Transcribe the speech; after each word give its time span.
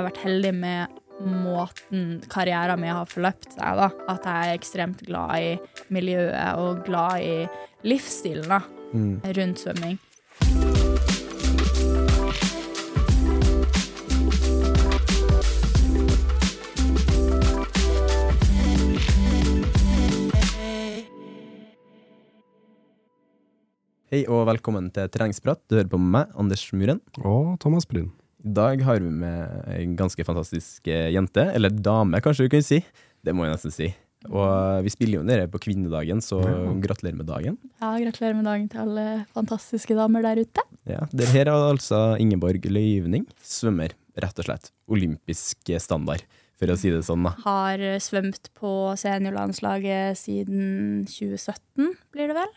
har 0.00 0.08
vært 0.10 0.22
heldig 0.24 0.52
med 0.56 0.98
måten 1.20 2.20
karrieren 2.32 2.80
min 2.80 2.94
har 2.96 3.08
forløpt 3.10 3.52
seg. 3.52 3.76
da. 3.76 3.90
At 4.08 4.24
jeg 4.24 4.50
er 4.52 4.58
ekstremt 4.58 5.02
glad 5.06 5.34
i 5.36 5.50
miljøet 5.92 6.56
og 6.60 6.84
glad 6.86 7.20
i 7.20 7.36
livsstilen 7.84 8.48
da, 8.48 8.62
Mm. 8.92 9.20
rundt 9.36 9.58
svømming. 9.60 9.98
Hei 24.10 24.24
og 24.26 24.42
velkommen 24.48 24.88
til 24.94 25.06
treningsprat. 25.14 25.60
Du 25.70 25.76
hører 25.76 25.90
på 25.92 26.00
meg, 26.02 26.32
Anders 26.38 26.64
Muren. 26.74 26.98
Og 27.22 27.54
Thomas 27.62 27.86
Brun. 27.86 28.08
I 28.40 28.52
dag 28.56 28.80
har 28.86 29.00
vi 29.04 29.10
med 29.12 29.64
ei 29.74 29.82
ganske 29.98 30.24
fantastisk 30.24 30.86
eh, 30.88 31.10
jente, 31.12 31.44
eller 31.54 31.70
dame 31.74 32.20
kanskje 32.24 32.46
du 32.48 32.54
kan 32.54 32.62
si. 32.64 32.78
Det 33.24 33.34
må 33.36 33.44
jeg 33.44 33.52
nesten 33.56 33.74
si. 33.74 33.90
Og 34.28 34.82
vi 34.84 34.90
spiller 34.92 35.20
jo 35.20 35.24
nede 35.24 35.46
på 35.48 35.60
kvinnedagen, 35.64 36.20
så 36.24 36.38
gratulerer 36.84 37.16
med 37.16 37.28
dagen. 37.28 37.54
Ja, 37.80 37.94
Gratulerer 38.02 38.36
med 38.36 38.44
dagen 38.48 38.66
til 38.68 38.82
alle 38.82 39.04
fantastiske 39.32 39.96
damer 39.96 40.24
der 40.24 40.42
ute. 40.42 40.64
Ja, 40.88 41.06
det 41.12 41.28
her 41.32 41.48
er 41.48 41.56
altså 41.70 42.00
Ingeborg 42.20 42.64
Løyvning, 42.68 43.24
svømmer, 43.40 43.94
rett 44.20 44.40
og 44.42 44.48
slett. 44.48 44.68
Olympisk 44.92 45.72
standard, 45.80 46.24
for 46.60 46.68
å 46.72 46.76
si 46.80 46.92
det 46.92 47.00
sånn, 47.06 47.24
da. 47.28 47.32
Har 47.46 47.80
svømt 48.04 48.50
på 48.60 48.72
seniorlandslaget 49.00 50.20
siden 50.20 51.06
2017, 51.08 51.94
blir 52.12 52.28
det 52.32 52.36
vel. 52.42 52.52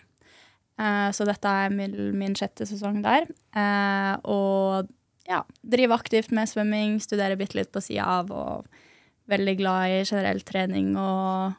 Eh, 0.83 1.11
Så 1.15 1.23
dette 1.27 1.47
er 1.47 1.71
min, 1.71 2.35
sjette 2.35 2.67
sesong 2.67 2.99
der. 3.05 3.27
Eh, 3.55 4.15
Og 4.27 4.91
ja, 5.29 5.43
driver 5.61 6.01
aktivt 6.01 6.33
med 6.35 6.49
svømming, 6.51 6.97
studerer 7.03 7.39
bitte 7.39 7.59
litt 7.59 7.71
på 7.73 7.81
sida 7.83 8.07
av, 8.19 8.31
og 8.31 9.31
veldig 9.31 9.55
glad 9.59 9.91
i 9.91 10.01
generell 10.03 10.41
trening 10.43 10.93
og 10.99 11.53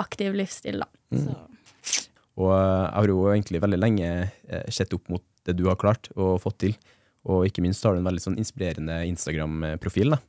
aktiv 0.00 0.36
livsstil, 0.36 0.80
da. 0.84 0.88
Mm. 1.12 1.34
Og 2.40 2.48
eh, 2.54 2.80
jeg 2.86 2.96
har 2.96 3.12
jo 3.12 3.20
egentlig 3.34 3.62
veldig 3.62 3.80
lenge 3.80 4.08
eh, 4.08 4.66
sett 4.72 4.94
opp 4.96 5.10
mot 5.12 5.24
det 5.46 5.56
du 5.58 5.66
har 5.68 5.78
klart 5.80 6.08
og 6.16 6.38
fått 6.42 6.60
til. 6.64 6.76
Og 7.28 7.46
ikke 7.46 7.62
minst 7.64 7.84
har 7.86 7.94
du 7.94 8.00
en 8.00 8.08
veldig 8.08 8.22
sånn 8.24 8.38
inspirerende 8.40 9.02
Instagram-profil. 9.10 10.14
da. 10.14 10.20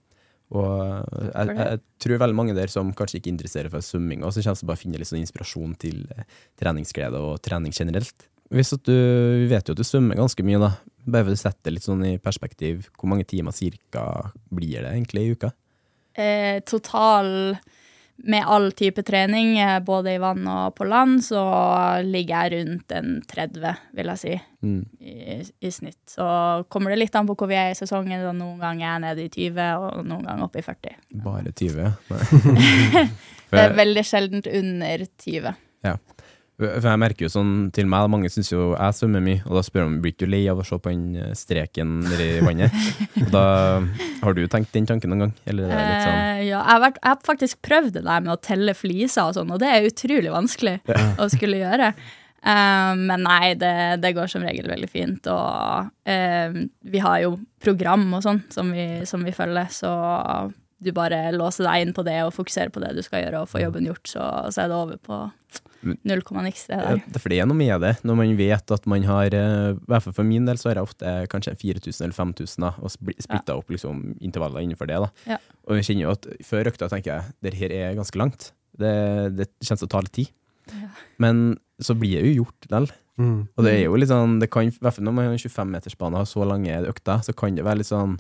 Og 0.54 0.68
eh, 0.84 1.30
jeg, 1.32 1.56
jeg 1.62 1.82
tror 2.04 2.24
veldig 2.26 2.40
mange 2.42 2.58
der 2.58 2.72
som 2.74 2.92
kanskje 2.98 3.22
ikke 3.22 3.32
interesserer 3.34 3.72
for 3.74 3.86
svømming, 3.86 4.26
og 4.26 4.36
så 4.36 4.44
kommer 4.44 4.60
det 4.60 4.72
bare 4.74 4.84
finne 4.84 5.02
litt 5.02 5.10
sånn 5.10 5.24
inspirasjon 5.24 5.78
til 5.82 6.04
treningsglede 6.60 7.24
og 7.24 7.40
trening 7.46 7.76
generelt. 7.76 8.28
Hvis 8.54 8.76
at 8.76 8.84
du, 8.86 8.94
Vi 8.94 9.48
vet 9.50 9.66
jo 9.66 9.74
at 9.74 9.80
du 9.80 9.88
svømmer 9.88 10.20
ganske 10.20 10.44
mye, 10.46 10.60
da. 10.62 10.76
Bare 11.06 11.26
for 11.28 11.36
å 11.36 11.40
sette 11.40 11.64
det 11.68 11.74
litt 11.78 11.84
sånn 11.88 12.06
i 12.08 12.18
perspektiv, 12.22 12.88
hvor 12.98 13.10
mange 13.12 13.26
timer 13.28 13.52
cirka 13.56 14.32
blir 14.54 14.82
det 14.86 14.94
egentlig 14.96 15.26
i 15.28 15.32
uka? 15.38 15.52
eh, 16.16 16.60
total 16.70 17.58
med 18.24 18.44
all 18.46 18.68
type 18.78 19.02
trening, 19.04 19.56
eh, 19.60 19.80
både 19.82 20.12
i 20.14 20.20
vann 20.22 20.46
og 20.48 20.76
på 20.78 20.86
land, 20.86 21.24
så 21.26 21.42
ligger 22.06 22.44
jeg 22.46 22.52
rundt 22.68 22.92
en 22.94 23.16
30, 23.28 23.72
vil 23.98 24.06
jeg 24.12 24.20
si, 24.22 24.36
Mm. 24.64 24.86
i, 25.02 25.42
i 25.62 25.72
snitt. 25.74 25.98
Så 26.08 26.24
kommer 26.70 26.92
det 26.94 27.00
litt 27.00 27.16
an 27.16 27.26
på 27.28 27.36
hvor 27.36 27.50
vi 27.50 27.56
er 27.58 27.72
i 27.72 27.76
sesongen. 27.76 28.22
Så 28.22 28.32
noen 28.38 28.60
ganger 28.62 28.86
er 28.86 28.94
jeg 28.94 29.02
nede 29.02 29.26
i 29.26 29.30
20, 29.30 29.74
og 29.82 30.06
noen 30.06 30.24
ganger 30.24 30.44
oppe 30.46 30.62
i 30.62 30.68
40. 30.70 30.96
Bare 31.26 31.52
20? 31.52 31.98
Nei. 32.14 33.10
Det 33.54 33.60
er 33.66 33.76
veldig 33.76 34.04
sjeldent 34.06 34.48
under 34.48 35.04
20. 35.18 35.56
For 36.62 36.86
jeg 36.86 37.02
merker 37.02 37.26
jo 37.26 37.32
sånn 37.34 37.54
til 37.74 37.88
meg, 37.90 38.06
mange 38.14 38.30
syns 38.30 38.52
jo 38.52 38.74
jeg 38.76 38.98
svømmer 38.98 39.24
mye, 39.26 39.42
og 39.48 39.58
da 39.58 39.64
spør 39.66 39.88
de 39.90 40.02
blir 40.04 40.14
du 40.20 40.28
lei 40.30 40.44
av 40.52 40.62
å 40.62 40.66
se 40.68 40.78
på 40.78 40.92
den 40.92 41.18
eh, 41.18 41.32
streken 41.38 41.96
nedi 42.06 42.28
vannet. 42.46 42.76
og 43.24 43.32
da 43.34 43.46
har 44.22 44.38
du 44.38 44.44
tenkt 44.52 44.76
den 44.76 44.90
tanken 44.90 45.14
noen 45.14 45.26
gang? 45.26 45.34
Sånn 45.48 45.64
Eh, 45.64 46.44
ja, 46.46 46.60
jeg, 46.60 46.66
har 46.70 46.84
vært, 46.84 47.00
jeg 47.02 47.10
har 47.10 47.24
faktisk 47.26 47.64
prøvd 47.66 47.98
det 47.98 48.06
der 48.06 48.26
med 48.26 48.36
å 48.36 48.42
telle 48.42 48.78
fliser 48.78 49.26
og 49.26 49.38
sånn, 49.40 49.54
og 49.56 49.64
det 49.64 49.72
er 49.72 49.90
utrolig 49.90 50.34
vanskelig 50.34 50.78
å 51.18 51.30
skulle 51.34 51.64
gjøre. 51.64 51.94
Eh, 52.44 52.94
men 53.00 53.26
nei, 53.26 53.54
det, 53.60 53.74
det 54.04 54.14
går 54.18 54.30
som 54.32 54.46
regel 54.46 54.70
veldig 54.70 54.90
fint. 54.92 55.30
Og 55.34 56.10
eh, 56.10 56.64
vi 56.86 57.04
har 57.04 57.22
jo 57.26 57.38
program 57.64 58.10
og 58.20 58.26
sånn 58.26 58.44
som 58.54 58.74
vi, 58.76 58.88
som 59.10 59.26
vi 59.26 59.34
følger, 59.36 59.74
så 59.74 59.94
du 60.84 60.92
bare 60.94 61.30
låser 61.32 61.66
deg 61.66 61.86
inn 61.86 61.94
på 61.96 62.04
det 62.06 62.20
og 62.26 62.34
fokuserer 62.36 62.74
på 62.74 62.82
det 62.84 62.94
du 62.98 63.06
skal 63.06 63.24
gjøre, 63.24 63.44
og 63.44 63.54
får 63.54 63.70
jobben 63.70 63.88
gjort, 63.88 64.06
så, 64.06 64.26
så 64.52 64.66
er 64.66 64.70
det 64.70 64.82
over 64.84 65.00
på 65.00 65.24
null 66.04 66.22
komma 66.26 66.44
niks. 66.46 66.66
Det 66.70 66.78
der. 66.80 67.02
det- 67.06 67.22
For 67.22 67.30
det 67.34 67.40
er 67.44 67.46
noe 67.50 67.58
med 67.60 67.82
det, 67.82 67.94
når 68.04 68.16
man 68.20 68.36
vet 68.38 68.72
at 68.72 68.86
man 68.88 69.04
har 69.04 69.34
eh, 69.34 69.74
I 69.74 69.88
hvert 69.92 70.04
fall 70.08 70.14
for 70.14 70.24
min 70.28 70.46
del 70.46 70.58
så 70.58 70.70
har 70.72 70.76
jeg 70.80 70.88
ofte 70.90 71.14
kanskje 71.30 71.56
4000 71.60 72.06
eller 72.08 72.14
5000, 72.18 72.62
da, 72.66 72.74
og 72.80 72.92
splitta 72.94 73.54
ja. 73.54 73.58
opp 73.58 73.70
liksom 73.70 74.18
intervaller 74.22 74.64
innenfor 74.64 74.88
det. 74.88 75.00
da. 75.04 75.10
Ja. 75.36 75.38
Og 75.68 75.76
jeg 75.80 75.88
kjenner 75.90 76.08
jo 76.08 76.16
at 76.16 76.28
før 76.44 76.72
økta 76.72 76.90
tenker 76.92 77.12
jeg 77.16 77.34
det 77.44 77.54
her 77.60 77.72
er 77.72 77.96
ganske 78.00 78.20
langt. 78.20 78.52
Det, 78.78 78.94
det 79.38 79.48
kjennes 79.62 79.84
til 79.84 79.90
å 79.90 79.94
ta 79.94 80.02
litt 80.02 80.14
tid. 80.18 80.32
Ja. 80.72 80.90
Men 81.20 81.58
så 81.84 81.96
blir 82.00 82.22
det 82.22 82.32
jo 82.34 82.44
gjort 82.44 82.68
likevel. 82.70 82.92
Mm. 83.22 83.42
Og 83.58 83.64
det 83.68 83.74
er 83.76 83.84
jo 83.86 83.98
litt 84.00 84.10
sånn, 84.10 84.40
det 84.42 84.48
kan, 84.50 84.66
i 84.66 84.74
hvert 84.82 84.96
fall 84.96 85.06
når 85.06 85.14
man 85.14 85.28
har 85.30 85.38
25-metersbane 85.38 86.16
og 86.18 86.24
har 86.24 86.30
så 86.32 86.48
lange 86.50 86.80
økter, 86.90 87.22
så 87.22 87.36
kan 87.38 87.54
det 87.54 87.66
være 87.66 87.84
litt 87.84 87.92
sånn 87.92 88.16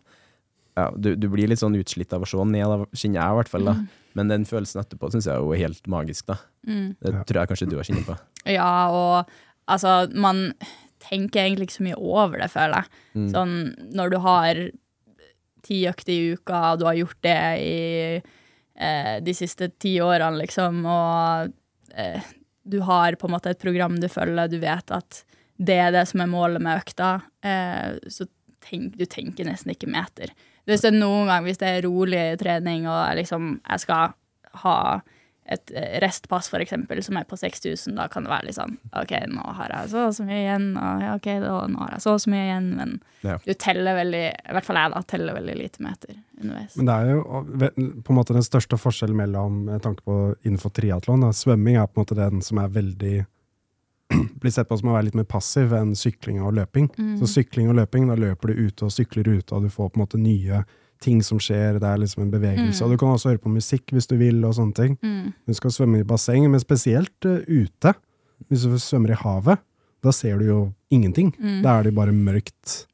ja, 0.73 0.87
du, 0.97 1.13
du 1.19 1.27
blir 1.29 1.49
litt 1.51 1.61
sånn 1.61 1.77
utslitt 1.77 2.13
av 2.15 2.25
å 2.25 2.29
se 2.29 2.45
ned, 2.49 2.65
da, 2.65 2.87
kjenner 2.97 3.19
jeg 3.19 3.35
i 3.35 3.39
hvert 3.39 3.51
fall. 3.51 3.67
da. 3.69 3.75
Men 4.17 4.29
den 4.29 4.45
følelsen 4.49 4.81
etterpå 4.83 5.09
syns 5.13 5.27
jeg 5.29 5.41
jo 5.41 5.53
er 5.53 5.63
helt 5.65 5.89
magisk. 5.89 6.27
da. 6.29 6.37
Mm. 6.67 6.93
Det 6.99 7.13
tror 7.29 7.41
jeg 7.41 7.51
kanskje 7.51 7.69
du 7.71 7.75
har 7.79 7.89
kjent 7.89 8.07
på. 8.07 8.17
Ja, 8.49 8.71
og 8.93 9.33
altså, 9.71 9.95
man 10.13 10.45
tenker 11.03 11.43
egentlig 11.43 11.69
ikke 11.69 11.79
så 11.79 11.87
mye 11.89 11.99
over 11.99 12.39
det, 12.41 12.51
føler 12.53 12.83
jeg. 12.83 13.01
Mm. 13.17 13.27
Sånn 13.33 13.57
når 13.97 14.13
du 14.13 14.19
har 14.23 14.63
ti 15.63 15.83
økter 15.89 16.13
i 16.13 16.33
uka, 16.35 16.61
og 16.73 16.81
du 16.81 16.87
har 16.89 16.99
gjort 16.99 17.19
det 17.23 17.41
i 17.63 17.75
eh, 18.19 19.17
de 19.23 19.35
siste 19.35 19.69
ti 19.81 19.95
årene, 20.03 20.41
liksom, 20.43 20.81
og 20.89 21.53
eh, 21.95 22.31
du 22.63 22.79
har 22.87 23.17
på 23.19 23.29
en 23.29 23.35
måte 23.35 23.53
et 23.53 23.61
program 23.61 23.99
du 23.99 24.09
følger, 24.11 24.51
du 24.51 24.59
vet 24.63 24.95
at 24.95 25.23
det 25.63 25.77
er 25.79 25.93
det 25.95 26.05
som 26.09 26.23
er 26.23 26.31
målet 26.31 26.63
med 26.63 26.81
økta, 26.81 27.13
eh, 27.45 27.99
så 28.11 28.27
tenk, 28.63 28.97
du 28.99 29.05
tenker 29.09 29.47
nesten 29.47 29.73
ikke 29.73 29.91
meter. 29.91 30.33
Hvis 30.69 30.81
det 30.85 30.93
er 30.93 30.99
noen 30.99 31.27
gang, 31.27 31.43
hvis 31.43 31.59
det 31.59 31.67
er 31.73 31.81
rolig 31.87 32.21
trening, 32.39 32.85
og 32.87 33.15
liksom, 33.19 33.57
jeg 33.67 33.83
skal 33.83 34.13
ha 34.63 34.77
et 35.43 35.71
eh, 35.75 35.97
restpass, 35.99 36.47
for 36.47 36.63
eksempel, 36.63 37.01
som 37.03 37.17
er 37.19 37.25
på 37.27 37.35
6000, 37.35 37.97
da 37.97 38.05
kan 38.07 38.23
det 38.23 38.31
være 38.31 38.45
litt 38.47 38.55
sånn 38.55 38.77
OK, 38.95 39.11
nå 39.27 39.43
har 39.57 39.73
jeg 39.75 39.89
så 39.91 40.05
og 40.07 40.13
så 40.15 40.23
mye 40.23 40.37
igjen, 40.39 40.69
og 40.79 41.01
ja, 41.03 41.09
OK, 41.17 41.27
da, 41.43 41.49
nå 41.67 41.81
har 41.81 41.91
jeg 41.97 42.03
så 42.05 42.13
og 42.15 42.21
så 42.23 42.31
mye 42.31 42.45
igjen, 42.45 42.69
men 42.79 42.93
Ja. 43.27 43.35
du 43.43 43.51
teller 43.59 43.97
veldig, 43.99 44.23
i 44.31 44.55
hvert 44.55 44.65
fall 44.69 44.79
jeg 44.79 44.93
da, 44.95 45.01
teller 45.11 45.35
veldig 45.35 45.57
lite 45.59 45.83
meter 45.83 46.15
underveis. 46.39 46.77
Men 46.79 46.87
det 46.87 46.95
er 46.95 47.11
jo 47.11 47.43
på 48.07 48.13
en 48.15 48.19
måte 48.21 48.37
den 48.39 48.47
største 48.47 48.79
forskjellen 48.79 49.19
mellom 49.19 49.59
tanke 49.83 50.03
på 50.07 50.17
innenfor 50.47 50.71
triatlon. 50.79 51.27
Svømming 51.35 51.75
er 51.75 51.91
på 51.91 51.99
en 51.99 52.05
måte 52.05 52.15
den 52.23 52.39
som 52.41 52.63
er 52.63 52.71
veldig 52.79 53.15
blir 54.41 54.53
sett 54.53 54.69
på 54.69 54.77
som 54.79 54.91
å 54.91 54.95
være 54.97 55.09
litt 55.09 55.17
mer 55.19 55.27
passiv 55.29 55.73
enn 55.77 55.93
sykling 55.97 56.41
og 56.43 56.55
løping. 56.59 56.89
Mm. 56.97 57.17
Så 57.21 57.29
sykling 57.37 57.71
og 57.71 57.77
løping, 57.81 58.07
da 58.11 58.17
løper 58.19 58.53
du 58.53 58.65
ute 58.67 58.87
og 58.87 58.95
sykler 58.95 59.29
ute, 59.29 59.53
og 59.55 59.65
du 59.65 59.73
får 59.73 59.91
på 59.91 59.99
en 59.99 60.05
måte 60.05 60.21
nye 60.21 60.63
ting 61.03 61.19
som 61.25 61.39
skjer, 61.41 61.79
det 61.81 61.89
er 61.89 61.99
liksom 61.99 62.25
en 62.25 62.31
bevegelse. 62.31 62.79
Mm. 62.79 62.85
Og 62.85 62.93
du 62.93 62.99
kan 63.01 63.13
også 63.13 63.33
høre 63.33 63.43
på 63.43 63.51
musikk 63.51 63.93
hvis 63.93 64.07
du 64.09 64.15
vil, 64.19 64.39
og 64.47 64.55
sånne 64.57 64.77
ting. 64.77 64.97
Mm. 65.03 65.33
Du 65.49 65.57
skal 65.57 65.75
svømme 65.75 66.01
i 66.01 66.07
basseng, 66.07 66.47
men 66.51 66.63
spesielt 66.63 67.27
uh, 67.27 67.41
ute. 67.47 67.93
Hvis 68.49 68.65
du 68.67 68.77
svømmer 68.79 69.15
i 69.15 69.19
havet, 69.19 69.63
da 70.03 70.11
ser 70.15 70.39
du 70.39 70.47
jo 70.47 70.59
ingenting. 70.93 71.31
Mm. 71.39 71.61
Da 71.63 71.77
er 71.77 71.87
det 71.87 71.95
bare 71.97 72.15
mørkt 72.15 72.85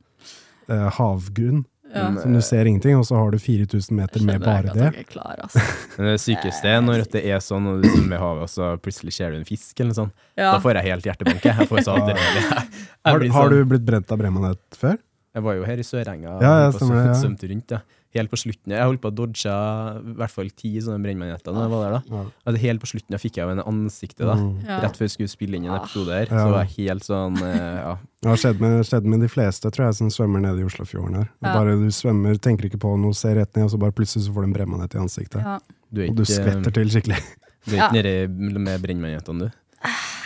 uh, 0.69 0.90
havgrunn, 0.97 1.63
Ja. 1.90 2.06
Som 2.22 2.36
du 2.38 2.42
ser 2.46 2.68
ingenting, 2.70 2.98
og 3.00 3.06
så 3.08 3.18
har 3.18 3.32
du 3.34 3.40
4000 3.42 3.96
meter 3.98 4.22
med 4.26 4.44
bare 4.46 4.74
det. 4.76 5.06
klare, 5.10 5.48
altså. 5.48 5.64
Det 5.98 6.16
sykeste 6.22 6.70
er 6.70 6.84
når 6.86 7.06
det 7.16 7.24
er 7.26 7.42
sånn, 7.42 7.66
og 7.72 7.82
du 7.82 7.90
svømmer 7.90 8.20
i 8.20 8.22
havet, 8.22 8.46
og 8.46 8.52
så 8.54 8.70
plutselig 8.84 9.16
ser 9.18 9.34
du 9.34 9.40
en 9.40 9.48
fisk, 9.48 9.74
eller 9.80 9.90
noe 9.92 10.00
sånt. 10.04 10.14
Ja. 10.38 10.52
Da 10.54 10.60
får 10.62 10.78
jeg 10.80 10.90
helt 10.92 11.10
hjertebanke. 11.10 11.50
jeg. 11.50 11.58
Jeg 11.64 11.70
får 11.72 11.86
så 11.88 11.98
adrenalin. 11.98 12.50
Jeg, 13.00 13.16
jeg, 13.16 13.32
Har, 13.32 13.32
har 13.32 13.48
sånn, 13.48 13.54
du 13.64 13.70
blitt 13.72 13.86
brent 13.88 14.10
av 14.12 14.20
bremanet 14.20 14.78
før? 14.78 14.98
jeg 15.40 15.46
var 15.46 15.56
jo 15.56 15.64
her 15.64 15.80
i 15.80 15.84
Sørenga 15.86 16.32
Ja, 16.42 16.50
ja, 16.66 16.68
og 16.68 17.16
svømte 17.22 17.48
rundt. 17.48 17.72
Ja. 17.72 17.80
Helt 18.16 18.31
på 18.31 18.38
slutten. 18.42 18.72
Jeg 18.74 18.81
holdt 18.81 19.02
på 19.03 19.12
å 19.12 19.14
dodge 19.14 19.46
i 19.46 20.14
hvert 20.17 20.32
fall 20.34 20.47
ti 20.58 20.72
sånne 20.82 20.97
brennmaneter 21.03 21.53
da 21.53 21.61
jeg 21.61 21.70
var 21.70 21.84
der. 21.84 21.91
da. 22.00 22.16
Ja. 22.16 22.22
Og 22.50 22.58
helt 22.58 22.82
på 22.82 22.88
slutten 22.90 23.14
jeg 23.14 23.22
fikk 23.22 23.35
jeg 23.38 23.46
jo 23.46 23.52
en 23.53 23.61
ansiktet, 23.70 24.23
da. 24.26 24.34
Mm. 24.34 24.56
Rett 24.82 24.97
før 24.97 25.06
jeg 25.06 25.14
skulle 25.14 25.29
spille 25.29 25.59
inn 25.59 25.66
en 25.67 25.76
Ah. 25.76 25.84
episode 25.84 26.09
her. 26.17 26.26
Ja. 26.26 26.40
Så 26.41 26.50
var 26.56 26.64
jeg 26.66 26.90
helt 26.90 27.03
sånn 27.06 27.38
eh, 27.38 27.78
Ja. 27.84 27.94
Det 28.22 28.29
har 28.32 28.35
skjedd 28.41 28.59
med, 28.59 28.84
skjedd 28.90 29.06
med 29.06 29.22
de 29.22 29.28
fleste, 29.29 29.70
tror 29.72 29.85
jeg, 29.85 29.94
som 30.00 30.09
svømmer 30.09 30.41
nede 30.41 30.59
i 30.59 30.66
Oslofjorden 30.66 31.16
her. 31.22 31.29
Ja. 31.44 31.53
Bare 31.53 31.78
du 31.78 31.85
svømmer, 31.94 32.35
tenker 32.41 32.66
ikke 32.67 32.82
på 32.82 32.97
noe, 33.00 33.14
ser 33.14 33.35
rett 33.38 33.56
ned, 33.56 33.66
og 33.66 33.72
så 33.72 33.79
bare 33.79 33.94
plutselig 33.94 34.26
så 34.26 34.34
får 34.34 34.41
du 34.41 34.47
en 34.50 34.53
brennmanet 34.58 34.96
i 34.97 35.00
ansiktet. 35.06 35.44
Ja. 35.46 35.59
Du 35.94 36.02
er 36.02 36.09
Og 36.09 36.16
du 36.17 36.23
skvetter 36.26 36.73
til 36.73 36.90
skikkelig. 36.90 37.22
du 37.70 37.76
er 37.76 37.78
Ja. 37.78 37.90
ikke 37.90 38.03
nede 38.03 38.59
med 38.59 38.82
brennmanetene, 38.82 39.40
du? 39.40 39.52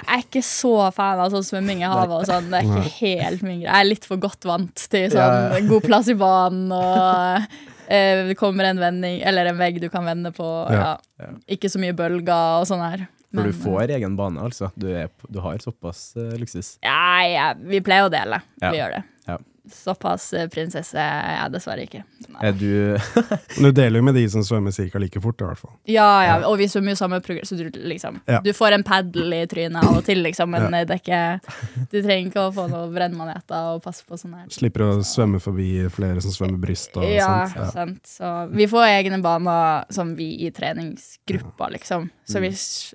Jeg 0.03 0.19
er 0.19 0.23
ikke 0.25 0.41
så 0.43 0.91
fan 0.91 1.19
av 1.19 1.31
sånn 1.31 1.45
svømming 1.45 1.79
i 1.83 1.87
havet 1.87 2.09
og 2.11 2.25
sånn. 2.25 2.49
Det 2.49 2.59
er 2.59 2.65
ikke 2.65 2.89
helt 2.99 3.43
min 3.43 3.59
greie. 3.61 3.69
Jeg 3.71 3.81
er 3.85 3.87
litt 3.87 4.03
for 4.05 4.17
godt 4.17 4.43
vant 4.43 4.75
til 4.89 5.09
sånn 5.13 5.67
god 5.69 5.83
plass 5.83 6.09
i 6.09 6.15
banen 6.15 6.71
og 6.71 7.45
eh, 7.87 8.23
det 8.29 8.37
kommer 8.39 8.69
en 8.69 8.81
vending, 8.81 9.21
eller 9.25 9.51
en 9.51 9.59
vegg 9.59 9.81
du 9.83 9.89
kan 9.93 10.05
vende 10.07 10.31
på. 10.35 10.47
Ja. 10.73 10.95
Ja. 11.21 11.31
Ikke 11.57 11.71
så 11.71 11.81
mye 11.81 11.95
bølger 11.97 12.61
og 12.61 12.67
sånn 12.69 12.83
her. 12.83 13.07
For 13.33 13.49
du 13.49 13.55
får 13.63 13.95
egen 13.95 14.13
bane, 14.17 14.37
altså. 14.45 14.69
Du, 14.77 14.91
er, 14.93 15.09
du 15.29 15.39
har 15.41 15.57
såpass 15.63 16.11
uh, 16.19 16.35
luksus. 16.37 16.75
Ja, 16.85 17.25
ja, 17.25 17.47
vi 17.57 17.81
pleier 17.81 18.05
å 18.05 18.13
dele. 18.13 18.43
Ja. 18.61 18.69
Vi 18.69 18.77
gjør 18.77 18.99
det. 18.99 19.03
Såpass 19.71 20.33
eh, 20.35 20.47
prinsesse 20.51 20.99
er 20.99 21.37
jeg 21.37 21.51
dessverre 21.53 21.83
ikke. 21.85 22.01
Nei. 22.33 22.41
Er 22.49 22.51
du 22.51 22.97
du 23.63 23.69
deler 23.71 24.01
jo 24.01 24.03
med 24.03 24.15
de 24.17 24.23
som 24.29 24.43
svømmer 24.43 24.73
ca. 24.75 24.99
like 24.99 25.21
fort, 25.23 25.39
i 25.39 25.45
hvert 25.47 25.61
fall. 25.61 25.71
Ja, 25.87 26.07
ja, 26.27 26.33
og 26.49 26.57
vi 26.59 26.67
svømmer 26.67 26.91
jo 26.91 26.99
samme 26.99 27.21
program, 27.23 27.45
så 27.47 27.55
du 27.55 27.69
liksom 27.87 28.19
Ja. 28.27 28.41
Du 28.43 28.51
får 28.53 28.75
en 28.75 28.83
padel 28.83 29.33
i 29.37 29.45
trynet 29.47 29.79
av 29.83 29.97
og 30.01 30.03
til, 30.03 30.19
liksom, 30.25 30.49
men 30.51 30.67
Ja. 30.67 30.83
det 30.83 30.97
er 30.97 30.99
ikke 30.99 31.87
Du 31.91 32.01
trenger 32.01 32.27
ikke 32.27 32.43
å 32.43 32.51
få 32.53 32.67
noen 32.69 32.91
brennmaneter 32.93 33.71
og 33.75 33.81
passe 33.83 34.03
på 34.03 34.19
sånn 34.19 34.33
her. 34.35 34.49
Slipper 34.51 34.83
å 34.83 34.91
svømme 35.07 35.39
forbi 35.39 35.87
flere 35.89 36.19
som 36.21 36.31
svømmer 36.35 36.59
bryst 36.59 36.97
og 36.97 37.07
Ja, 37.07 37.47
sånt. 37.47 37.55
Ja. 37.55 37.69
sant. 37.71 38.03
Så 38.05 38.33
vi 38.51 38.67
får 38.67 38.89
egne 38.99 39.21
baner 39.23 39.85
som 39.93 40.15
vi 40.15 40.45
i 40.45 40.51
treningsgruppa, 40.51 41.69
liksom. 41.71 42.09
Så 42.25 42.39
vi, 42.39 42.49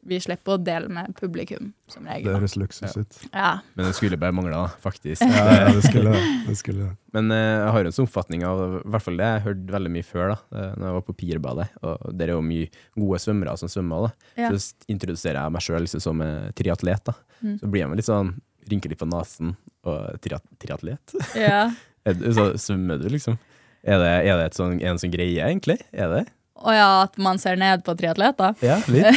vi 0.09 0.19
slipper 0.25 0.55
å 0.55 0.59
dele 0.65 0.89
med 0.89 1.13
publikum, 1.19 1.73
som 1.91 2.05
Det 2.07 2.15
regel. 2.17 2.35
høres 2.39 2.55
luksus 2.57 2.95
ut. 2.97 3.19
Ja. 3.33 3.59
Men 3.77 3.87
det 3.91 3.95
skulle 3.99 4.17
bare 4.21 4.33
mangle, 4.33 4.63
faktisk. 4.81 5.21
Ja, 5.23 5.45
ja, 5.53 5.73
det 5.77 5.83
skulle 5.85 6.15
det. 6.15 6.57
skulle. 6.57 6.87
Men 7.17 7.31
eh, 7.35 7.59
jeg 7.65 7.73
har 7.77 7.85
en 7.91 7.93
sånn 7.97 8.09
oppfatning 8.09 8.45
av 8.49 8.63
i 8.79 8.83
hvert 8.89 9.05
fall 9.05 9.21
det 9.21 9.29
jeg 9.29 9.45
hørte 9.49 9.75
veldig 9.77 9.93
mye 9.99 10.07
før, 10.09 10.33
da 10.33 10.39
eh, 10.63 10.73
Når 10.79 10.87
jeg 10.89 10.97
var 10.99 11.05
på 11.11 11.17
Pirbadet. 11.21 11.69
Og 11.83 12.09
der 12.17 12.33
er 12.33 12.35
jo 12.39 12.43
mye 12.49 12.71
gode 12.97 13.21
svømmere 13.25 13.57
som 13.61 13.69
svømmer. 13.73 14.09
da 14.09 14.45
Ja. 14.47 14.51
Så 14.57 14.75
introduserer 14.89 15.43
jeg 15.43 15.53
meg 15.59 15.67
sjøl 15.69 15.85
liksom, 15.85 16.01
som 16.09 16.23
eh, 16.25 16.51
triatlet. 16.57 17.05
da 17.13 17.17
Mm. 17.39 17.53
Så 17.61 17.69
blir 17.71 17.85
jeg 17.85 17.89
med 17.93 18.01
litt 18.01 18.09
sånn 18.09 18.33
rynker 18.69 18.91
litt 18.91 18.99
på 18.99 19.07
nesen 19.07 19.53
og 19.87 20.17
triat 20.25 20.43
triatlet. 20.59 21.13
ja. 21.39 21.69
Så 22.09 22.49
svømmer 22.59 22.99
du, 22.99 23.07
liksom? 23.13 23.37
Er 23.85 24.01
det, 24.03 24.09
er 24.27 24.37
det 24.41 24.47
et 24.49 24.57
sånn, 24.59 24.79
en 24.83 24.99
sånn 24.99 25.13
greie, 25.13 25.39
egentlig? 25.45 25.77
Er 25.93 26.09
det? 26.11 26.23
Og 26.59 26.75
ja, 26.75 26.89
at 27.05 27.15
man 27.23 27.39
ser 27.39 27.55
ned 27.61 27.85
på 27.87 27.95
triatleter? 27.99 28.57
Ja, 28.67 28.81
litt. 28.91 29.07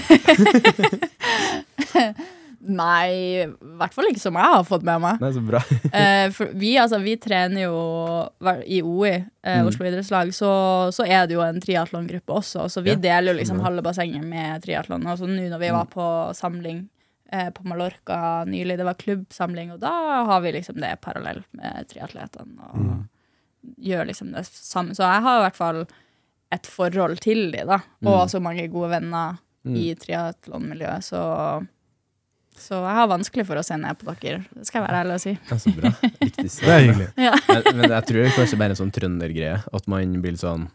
Nei, 2.62 3.42
i 3.42 3.46
hvert 3.80 3.96
fall 3.96 4.06
ikke 4.12 4.22
som 4.22 4.36
jeg 4.38 4.46
har 4.54 4.62
fått 4.68 4.84
med 4.86 5.02
meg. 5.02 5.18
Nei, 5.24 5.32
så 5.34 5.42
bra. 5.46 5.62
Eh, 5.98 6.30
vi, 6.62 6.76
altså, 6.78 7.00
vi 7.02 7.16
trener 7.18 7.64
jo 7.66 7.80
i 8.70 8.84
OI, 8.86 9.16
eh, 9.18 9.62
Mm. 9.64 9.68
Oslo 9.72 9.88
idrettslag, 9.90 10.30
så, 10.38 10.52
så 10.94 11.08
er 11.10 11.26
det 11.28 11.34
jo 11.40 11.42
en 11.42 11.58
triatlongruppe 11.64 12.36
også. 12.38 12.68
Så 12.70 12.84
vi 12.86 12.94
Ja. 12.94 13.00
deler 13.02 13.34
jo 13.34 13.40
liksom 13.40 13.64
halve 13.66 13.82
bassenget 13.82 14.22
med 14.24 14.62
triatlon. 14.64 15.08
Altså 15.10 15.26
nå 15.28 15.48
når 15.50 15.60
vi 15.64 15.72
var 15.74 15.90
på 15.90 16.06
samling 16.38 16.84
eh, 17.34 17.50
på 17.50 17.66
Mallorca 17.66 18.46
nylig, 18.46 18.78
det 18.78 18.86
var 18.86 18.94
klubbsamling, 19.02 19.72
og 19.74 19.80
da 19.82 19.96
har 20.30 20.42
vi 20.46 20.52
liksom 20.60 20.78
det 20.84 20.94
parallelt 21.02 21.48
med 21.58 21.90
triatletene. 21.90 22.62
Og 22.70 22.78
Mm. 22.86 23.02
gjør 23.90 24.06
liksom 24.10 24.30
det 24.34 24.46
samme. 24.46 24.94
Så 24.94 25.02
jeg 25.06 25.22
har 25.26 25.40
i 25.40 25.44
hvert 25.50 25.58
fall 25.58 25.82
et 26.52 26.68
forhold 26.68 27.20
til 27.24 27.52
de, 27.54 27.64
da. 27.68 27.78
Og 28.06 28.26
Mm. 28.26 28.30
så 28.34 28.42
mange 28.44 28.68
gode 28.72 28.90
venner 28.98 29.38
Mm. 29.64 29.76
i 29.78 29.94
triatlonmiljøet, 29.94 31.04
så 31.06 31.22
så 32.62 32.78
jeg 32.84 32.94
har 32.98 33.08
vanskelig 33.08 33.46
for 33.48 33.56
å 33.58 33.64
se 33.64 33.76
ned 33.78 33.98
på 33.98 34.06
dere, 34.22 34.42
det 34.54 34.66
skal 34.68 34.82
jeg 34.82 34.88
være 34.90 35.00
ærlig 35.04 35.14
og 35.14 35.22
si. 35.24 35.32
Ja, 35.50 35.56
så 35.58 35.72
bra. 35.76 35.92
Riktig 36.22 36.50
Det 36.62 36.68
er 36.70 36.82
hyggelig. 36.82 37.08
Ja. 37.18 37.32
men, 37.48 37.78
men 37.78 37.90
jeg 37.94 38.06
tror 38.10 38.18
det 38.22 38.26
er 38.28 38.36
kanskje 38.36 38.58
bare 38.60 38.74
en 38.76 38.80
sånn 38.82 38.92
trøndergreie. 38.94 39.64
At 39.74 39.88
man 39.88 40.14
blir 40.22 40.32
litt 40.36 40.42
sånn 40.44 40.68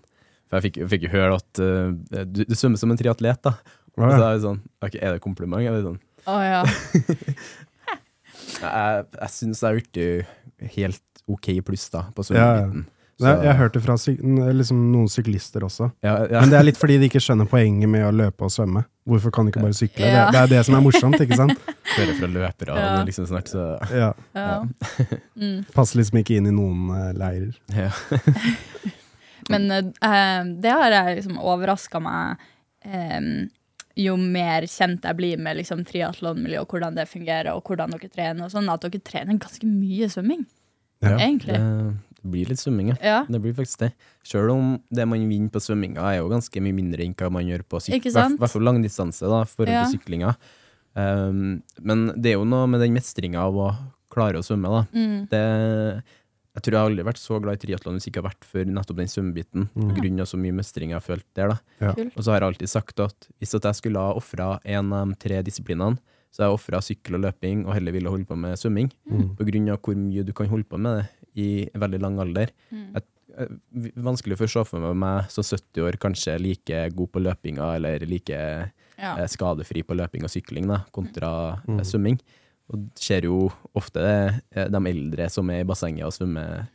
For 0.48 0.58
jeg 0.60 0.62
fikk, 0.70 0.76
jeg 0.84 0.88
fikk 0.94 1.02
jo 1.06 1.12
høre 1.12 1.34
at 1.36 1.60
uh, 1.62 1.90
du, 2.26 2.44
du 2.46 2.54
svømmer 2.54 2.78
som 2.78 2.90
en 2.94 2.98
triatlet, 2.98 3.42
da. 3.42 3.52
Og 3.98 4.02
så 4.02 4.14
er 4.14 4.18
det? 4.18 4.30
er 4.30 4.42
sånn 4.46 4.60
Ok, 4.86 4.94
er 5.02 5.12
det 5.16 5.22
kompliment? 5.26 5.62
Eller 5.66 5.82
sånn 5.82 6.00
Å 6.26 6.36
ja. 6.46 6.62
Jeg, 8.56 9.06
jeg 9.20 9.30
syns 9.34 9.60
jeg 9.62 9.66
har 9.68 9.78
blitt 9.78 10.72
helt 10.76 11.22
OK 11.28 11.48
pluss, 11.66 11.88
da, 11.92 12.04
på 12.14 12.24
Ja, 12.30 12.48
ja. 12.62 12.66
Nei, 13.18 13.30
Jeg 13.32 13.48
har 13.48 13.56
hørt 13.56 13.72
det 13.72 13.80
fra 13.80 13.94
liksom, 13.96 14.80
noen 14.92 15.06
syklister 15.08 15.64
også. 15.64 15.86
ja, 16.04 16.26
ja. 16.28 16.40
Men 16.42 16.50
det 16.52 16.58
er 16.58 16.66
litt 16.68 16.76
fordi 16.76 16.98
de 17.00 17.06
ikke 17.08 17.22
skjønner 17.24 17.46
poenget 17.48 17.88
med 17.88 18.04
å 18.04 18.10
løpe 18.12 18.44
og 18.44 18.50
svømme. 18.52 18.82
Hvorfor 19.08 19.32
kan 19.32 19.46
de 19.46 19.54
ikke 19.54 19.62
bare 19.64 19.72
sykle? 19.78 20.04
Ja. 20.04 20.26
Det, 20.26 20.34
det 20.34 20.40
er 20.42 20.50
det 20.52 20.64
som 20.66 20.74
er 20.76 20.82
morsomt, 20.84 21.16
ikke 21.24 21.38
sant? 21.38 21.56
hører 21.96 22.14
fra 22.18 22.28
løpere 22.34 22.76
Ja. 22.76 22.90
liksom 23.08 23.26
snart, 23.30 23.48
så 23.48 23.78
Ja. 23.94 24.12
ja. 24.36 24.60
Mm. 25.40 25.64
Passer 25.72 25.98
liksom 26.00 26.18
ikke 26.20 26.36
inn 26.36 26.46
i 26.50 26.52
noen 26.52 26.90
uh, 26.92 27.12
leirer. 27.16 27.56
ja. 27.72 27.90
Men 29.52 29.70
uh, 29.70 30.42
det 30.60 30.72
har 30.74 30.90
jeg 30.90 31.20
liksom 31.20 31.38
overraska 31.38 32.00
meg 32.02 32.40
um, 32.84 33.46
jo 33.96 34.16
mer 34.20 34.66
kjent 34.68 35.04
jeg 35.06 35.16
blir 35.16 35.38
med 35.40 35.56
liksom, 35.60 35.84
triatlonmiljøet 35.88 36.64
og 36.66 36.74
hvordan 36.74 36.96
det 36.98 37.06
fungerer, 37.08 37.52
og 37.54 37.62
hvordan 37.64 37.94
dere 37.94 38.10
trener, 38.12 38.44
og 38.44 38.52
sånn, 38.52 38.68
at 38.72 38.82
dere 38.84 39.00
trener 39.06 39.38
ganske 39.40 39.68
mye 39.70 40.08
svømming, 40.12 40.42
Ja. 41.04 41.14
egentlig. 41.16 41.56
Det, 41.56 41.94
det 42.22 42.30
blir 42.32 42.48
litt 42.50 42.58
svømming, 42.58 42.88
ja. 42.94 42.96
Ja. 43.02 43.18
Det 43.28 43.40
blir 43.42 43.52
faktisk 43.54 43.78
det. 43.84 43.92
Selv 44.26 44.50
om 44.54 44.76
det 44.90 45.06
man 45.08 45.28
vinner 45.28 45.50
på 45.52 45.60
svømminga 45.62 46.02
er 46.12 46.18
jo 46.20 46.28
ganske 46.32 46.62
mye 46.64 46.74
mindre 46.74 47.04
enn 47.04 47.14
hva 47.14 47.30
man 47.30 47.44
gjør 47.46 47.62
på 47.68 47.80
sykling. 47.80 48.06
I 48.06 48.36
hvert- 48.38 48.50
fall 48.50 48.62
langdistanse 48.62 49.28
da, 49.28 49.44
for 49.44 49.66
Ja. 49.66 49.84
syklinga. 49.84 50.36
Um, 50.96 51.62
men 51.84 52.06
det 52.20 52.32
er 52.32 52.38
jo 52.38 52.44
noe 52.48 52.66
med 52.66 52.80
den 52.80 52.94
mestringa 52.96 53.42
av 53.44 53.54
å 53.54 53.68
klare 54.10 54.40
å 54.40 54.44
svømme, 54.46 54.70
da. 54.72 54.82
Mm. 54.96 55.28
Det, 55.28 56.02
jeg 56.56 56.62
tror 56.64 56.72
jeg 56.72 56.80
har 56.80 56.88
aldri 56.90 57.04
vært 57.04 57.20
så 57.20 57.38
glad 57.42 57.58
i 57.58 57.60
triatlon 57.66 57.98
hvis 57.98 58.06
jeg 58.08 58.14
ikke 58.14 58.22
har 58.22 58.30
vært 58.30 58.44
for 58.48 58.64
nettopp 58.64 58.96
den 59.02 59.12
svømmebiten. 59.12 59.68
Mm. 59.76 60.20
Av 60.22 60.26
så 60.30 60.38
mye 60.40 60.56
mestring 60.56 60.88
jeg 60.94 60.96
har 60.96 61.04
følt 61.04 61.26
der. 61.36 61.48
da. 61.48 61.58
Ja. 61.80 61.92
Og 62.16 62.22
så 62.24 62.32
har 62.32 62.40
jeg 62.40 62.48
alltid 62.48 62.68
sagt 62.72 63.00
at 63.04 63.28
hvis 63.38 63.54
at 63.54 63.62
jeg 63.68 63.74
skulle 63.82 64.00
ha 64.00 64.14
ofra 64.16 64.58
en 64.64 64.92
av 64.96 65.08
de 65.12 65.14
tre 65.20 65.42
disiplinene, 65.42 65.98
så 66.32 66.42
har 66.42 66.50
jeg 66.50 66.58
ofra 66.58 66.80
sykkel 66.84 67.16
og 67.16 67.22
løping 67.28 67.66
og 67.66 67.74
heller 67.76 67.92
ville 67.92 68.08
holde 68.12 68.26
på 68.28 68.36
med 68.36 68.56
svømming. 68.56 68.90
Mm. 69.08 69.36
Av 69.36 69.78
hvor 69.80 69.96
mye 69.96 70.24
du 70.24 70.32
kan 70.32 70.48
holde 70.48 70.64
på 70.68 70.78
med 70.80 70.96
det 70.98 71.06
i 71.36 71.68
veldig 71.74 72.00
lang 72.02 72.18
alder. 72.22 72.50
Mm. 72.72 72.86
Jeg, 72.96 73.06
jeg, 73.36 73.92
vanskelig 74.06 74.38
for 74.40 74.48
å 74.48 74.52
se 74.54 74.64
for 74.70 74.80
meg 74.80 74.96
meg 75.02 75.30
som 75.34 75.44
70 75.44 75.84
år 75.84 75.98
kanskje 76.00 76.38
like 76.40 76.82
god 76.96 77.12
på 77.12 77.22
løpinga 77.26 77.74
eller 77.76 78.06
like 78.08 78.38
Ja. 78.96 79.16
eh, 79.18 79.26
skadefri 79.28 79.82
på 79.84 79.92
løping 79.98 80.24
og 80.24 80.30
sykling 80.32 80.66
da, 80.70 80.78
kontra 80.92 81.60
Mm. 81.68 81.78
eh, 81.80 81.84
svømming. 81.84 82.18
Og 82.72 82.78
det 82.88 82.98
ser 82.98 83.22
jo 83.28 83.50
ofte 83.76 84.00
det, 84.00 84.42
eh, 84.56 84.68
de 84.72 84.80
eldre 84.90 85.28
som 85.30 85.50
er 85.50 85.60
i 85.60 85.64
bassenget 85.68 86.06
og 86.08 86.12
svømmer, 86.16 86.66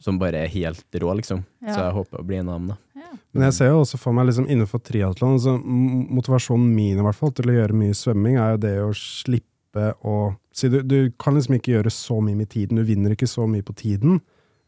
som 0.00 0.18
bare 0.18 0.42
er 0.44 0.48
helt 0.48 0.84
rå, 0.92 1.14
liksom. 1.16 1.44
Ja. 1.62 1.72
Så 1.74 1.78
jeg 1.86 1.94
håper 1.94 2.18
å 2.20 2.26
bli 2.26 2.36
en 2.36 2.48
av 2.48 2.58
dem, 2.58 2.68
da. 2.68 2.76
Ja. 2.96 3.08
Men 3.32 3.42
jeg 3.44 3.52
ser 3.54 3.70
jo 3.70 3.80
også 3.84 3.98
for 3.98 4.12
meg 4.12 4.26
liksom 4.26 4.46
innenfor 4.50 4.82
triatlon 4.82 5.38
altså, 5.38 5.54
Motivasjonen 5.64 6.74
min 6.74 6.98
i 6.98 7.02
hvert 7.02 7.14
fall 7.16 7.30
til 7.32 7.46
å 7.50 7.54
gjøre 7.56 7.74
mye 7.78 7.94
svømming, 7.96 8.36
er 8.38 8.50
jo 8.56 8.60
det 8.66 8.74
å 8.82 8.90
slippe 8.94 9.94
å 10.04 10.36
si 10.58 10.68
du, 10.72 10.80
du 10.82 11.10
kan 11.20 11.36
liksom 11.38 11.56
ikke 11.58 11.74
gjøre 11.76 11.92
så 11.94 12.18
mye 12.24 12.36
med 12.38 12.48
tiden. 12.52 12.80
Du 12.80 12.84
vinner 12.88 13.14
ikke 13.14 13.28
så 13.30 13.46
mye 13.50 13.64
på 13.66 13.74
tiden, 13.78 14.20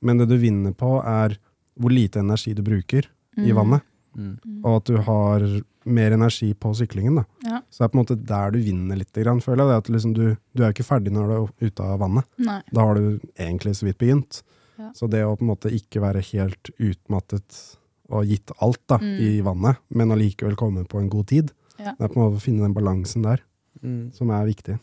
men 0.02 0.20
det 0.22 0.28
du 0.30 0.36
vinner 0.40 0.72
på, 0.78 0.98
er 1.04 1.36
hvor 1.80 1.92
lite 1.92 2.20
energi 2.22 2.54
du 2.54 2.62
bruker 2.66 3.06
i 3.38 3.50
Mm. 3.50 3.56
vannet. 3.56 3.82
Mm. 4.16 4.38
Og 4.64 4.76
at 4.80 4.84
du 4.90 4.96
har 5.06 5.44
mer 5.86 6.12
energi 6.12 6.52
på 6.54 6.72
syklingen. 6.76 7.14
Da. 7.20 7.24
Ja. 7.46 7.60
Så 7.70 7.78
det 7.78 7.84
er 7.86 7.92
på 7.92 7.98
en 7.98 8.04
måte 8.04 8.16
der 8.26 8.50
du 8.50 8.58
vinner 8.58 8.96
litt, 8.98 9.12
grann, 9.14 9.40
føler 9.40 9.62
jeg. 9.64 9.68
Det 9.68 9.74
er 9.74 9.78
at 9.84 9.90
liksom 9.94 10.14
du, 10.14 10.36
du 10.54 10.62
er 10.64 10.72
ikke 10.74 10.84
ferdig 10.88 11.12
når 11.14 11.28
du 11.28 11.34
er 11.36 11.68
ute 11.70 11.80
av 11.86 12.00
vannet. 12.02 12.24
Nei. 12.38 12.60
Da 12.74 12.80
har 12.84 12.94
du 12.98 13.20
egentlig 13.38 13.76
så 13.78 13.86
vidt 13.86 13.98
begynt. 14.02 14.42
Ja. 14.78 14.90
Så 14.94 15.08
det 15.08 15.22
å 15.24 15.36
på 15.36 15.42
en 15.46 15.52
måte 15.52 15.70
ikke 15.72 16.00
være 16.02 16.20
helt 16.32 16.70
utmattet 16.80 17.76
og 18.10 18.26
gitt 18.26 18.50
alt 18.60 18.80
da, 18.90 18.98
Mm. 18.98 19.18
i 19.22 19.40
vannet, 19.46 19.76
men 19.94 20.10
allikevel 20.10 20.56
komme 20.56 20.84
på 20.88 20.98
en 21.00 21.08
god 21.08 21.26
tid, 21.28 21.52
Ja. 21.78 21.94
det 21.96 22.04
er 22.04 22.08
på 22.08 22.16
en 22.18 22.26
måte 22.32 22.40
å 22.40 22.42
finne 22.42 22.62
den 22.66 22.74
balansen 22.74 23.22
der, 23.22 23.40
Mm. 23.82 24.12
som 24.12 24.30
er 24.30 24.44
viktig. 24.46 24.78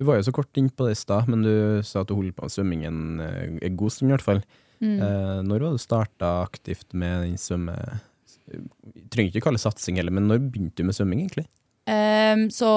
Du 0.00 0.06
var 0.08 0.16
jo 0.16 0.24
så 0.24 0.32
kort 0.32 0.56
inn 0.56 0.70
på 0.72 0.86
det 0.88 0.94
i 0.96 0.98
stad, 0.98 1.28
men 1.28 1.42
du 1.44 1.52
sa 1.84 2.00
at 2.00 2.08
du 2.08 2.14
holdt 2.16 2.32
på 2.38 2.46
med 2.48 2.52
svømming 2.54 2.86
en, 2.88 3.00
eh, 3.20 3.68
god 3.76 3.92
stund, 3.92 4.08
i 4.08 4.14
hvert 4.14 4.24
fall. 4.24 4.40
Mm. 4.80 4.96
Eh, 4.96 5.42
når 5.44 5.60
var 5.66 5.74
du 5.76 5.82
starta 5.82 6.30
aktivt 6.46 6.94
med 6.96 7.26
den 7.26 7.36
svømme... 7.40 7.76
Trenger 9.12 9.28
ikke 9.28 9.44
kalle 9.44 9.60
det 9.60 9.62
satsing 9.66 10.00
heller, 10.00 10.14
men 10.16 10.26
når 10.26 10.40
begynte 10.48 10.80
du 10.80 10.88
med 10.88 10.96
svømming, 10.96 11.20
egentlig? 11.26 11.44
Um, 11.84 12.46
så 12.50 12.70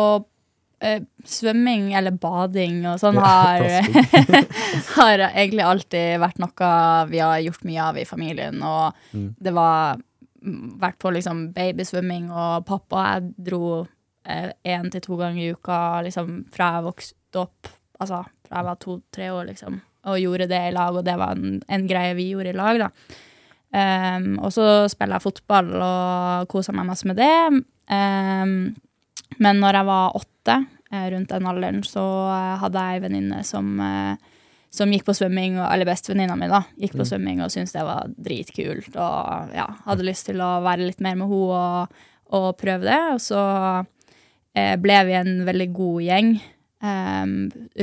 eh, 0.83 0.99
svømming 1.23 1.93
eller 1.95 2.11
bading 2.19 2.83
og 2.91 2.99
sånn 3.01 3.17
har, 3.23 3.63
har 4.97 5.23
egentlig 5.31 5.63
alltid 5.65 6.19
vært 6.21 6.43
noe 6.43 6.71
vi 7.09 7.23
har 7.23 7.39
gjort 7.47 7.63
mye 7.71 7.87
av 7.87 8.03
i 8.03 8.07
familien. 8.09 8.59
Og 8.67 8.91
Mm. 9.15 9.29
det 9.39 9.55
var 9.55 9.95
mm, 10.43 10.75
vært 10.81 10.99
på 10.99 11.15
liksom 11.15 11.47
babysvømming, 11.55 12.29
og 12.35 12.65
pappa 12.67 12.99
og 12.99 13.07
jeg 13.13 13.33
dro 13.47 13.65
én 14.23 14.89
til 14.91 15.03
to 15.03 15.17
ganger 15.19 15.41
i 15.43 15.51
uka 15.51 15.77
liksom, 16.05 16.45
fra 16.53 16.69
jeg 16.77 16.85
vokste 16.85 17.41
opp, 17.41 17.71
altså 17.99 18.21
fra 18.47 18.61
jeg 18.61 18.67
var 18.69 18.79
to-tre 18.79 19.27
år, 19.33 19.43
liksom, 19.51 19.81
og 20.07 20.21
gjorde 20.21 20.47
det 20.51 20.61
i 20.69 20.73
lag, 20.75 20.95
og 20.95 21.05
det 21.07 21.17
var 21.19 21.35
en, 21.35 21.59
en 21.67 21.85
greie 21.89 22.15
vi 22.15 22.29
gjorde 22.31 22.53
i 22.53 22.57
lag, 22.57 22.81
da. 22.85 22.89
Um, 23.73 24.35
og 24.37 24.51
så 24.53 24.85
spiller 24.91 25.17
jeg 25.17 25.25
fotball 25.25 25.71
og 25.81 26.49
koser 26.51 26.75
meg 26.77 26.85
masse 26.91 27.07
med 27.09 27.17
det. 27.17 27.63
Um, 27.89 28.75
men 29.41 29.59
når 29.63 29.79
jeg 29.79 29.87
var 29.89 30.17
åtte, 30.19 30.57
eh, 30.91 31.07
rundt 31.13 31.29
den 31.29 31.49
alderen, 31.49 31.81
så 31.87 32.03
eh, 32.29 32.53
hadde 32.61 32.83
jeg 32.83 32.99
ei 32.99 33.03
venninne 33.07 33.41
som, 33.47 33.71
eh, 33.81 34.15
som 34.73 34.91
gikk 34.93 35.07
på 35.07 35.15
svømming, 35.17 35.57
eller 35.65 35.89
bestevenninna 35.89 36.37
mi, 36.37 36.49
da, 36.51 36.63
gikk 36.81 36.97
på 36.99 37.07
svømming 37.07 37.41
og 37.43 37.51
syntes 37.53 37.75
det 37.75 37.85
var 37.87 38.11
dritkult. 38.13 38.93
Og 38.93 39.55
ja, 39.57 39.67
hadde 39.87 40.07
lyst 40.07 40.29
til 40.29 40.43
å 40.43 40.55
være 40.65 40.89
litt 40.89 41.01
mer 41.03 41.17
med 41.19 41.29
henne 41.29 41.57
og, 41.57 42.03
og 42.33 42.47
prøve 42.61 42.85
det. 42.89 43.01
Og 43.15 43.21
så 43.23 43.41
eh, 43.41 43.89
ble 44.81 44.99
vi 45.07 45.15
en 45.17 45.33
veldig 45.47 45.69
god 45.73 46.01
gjeng 46.05 46.31
eh, 46.83 47.25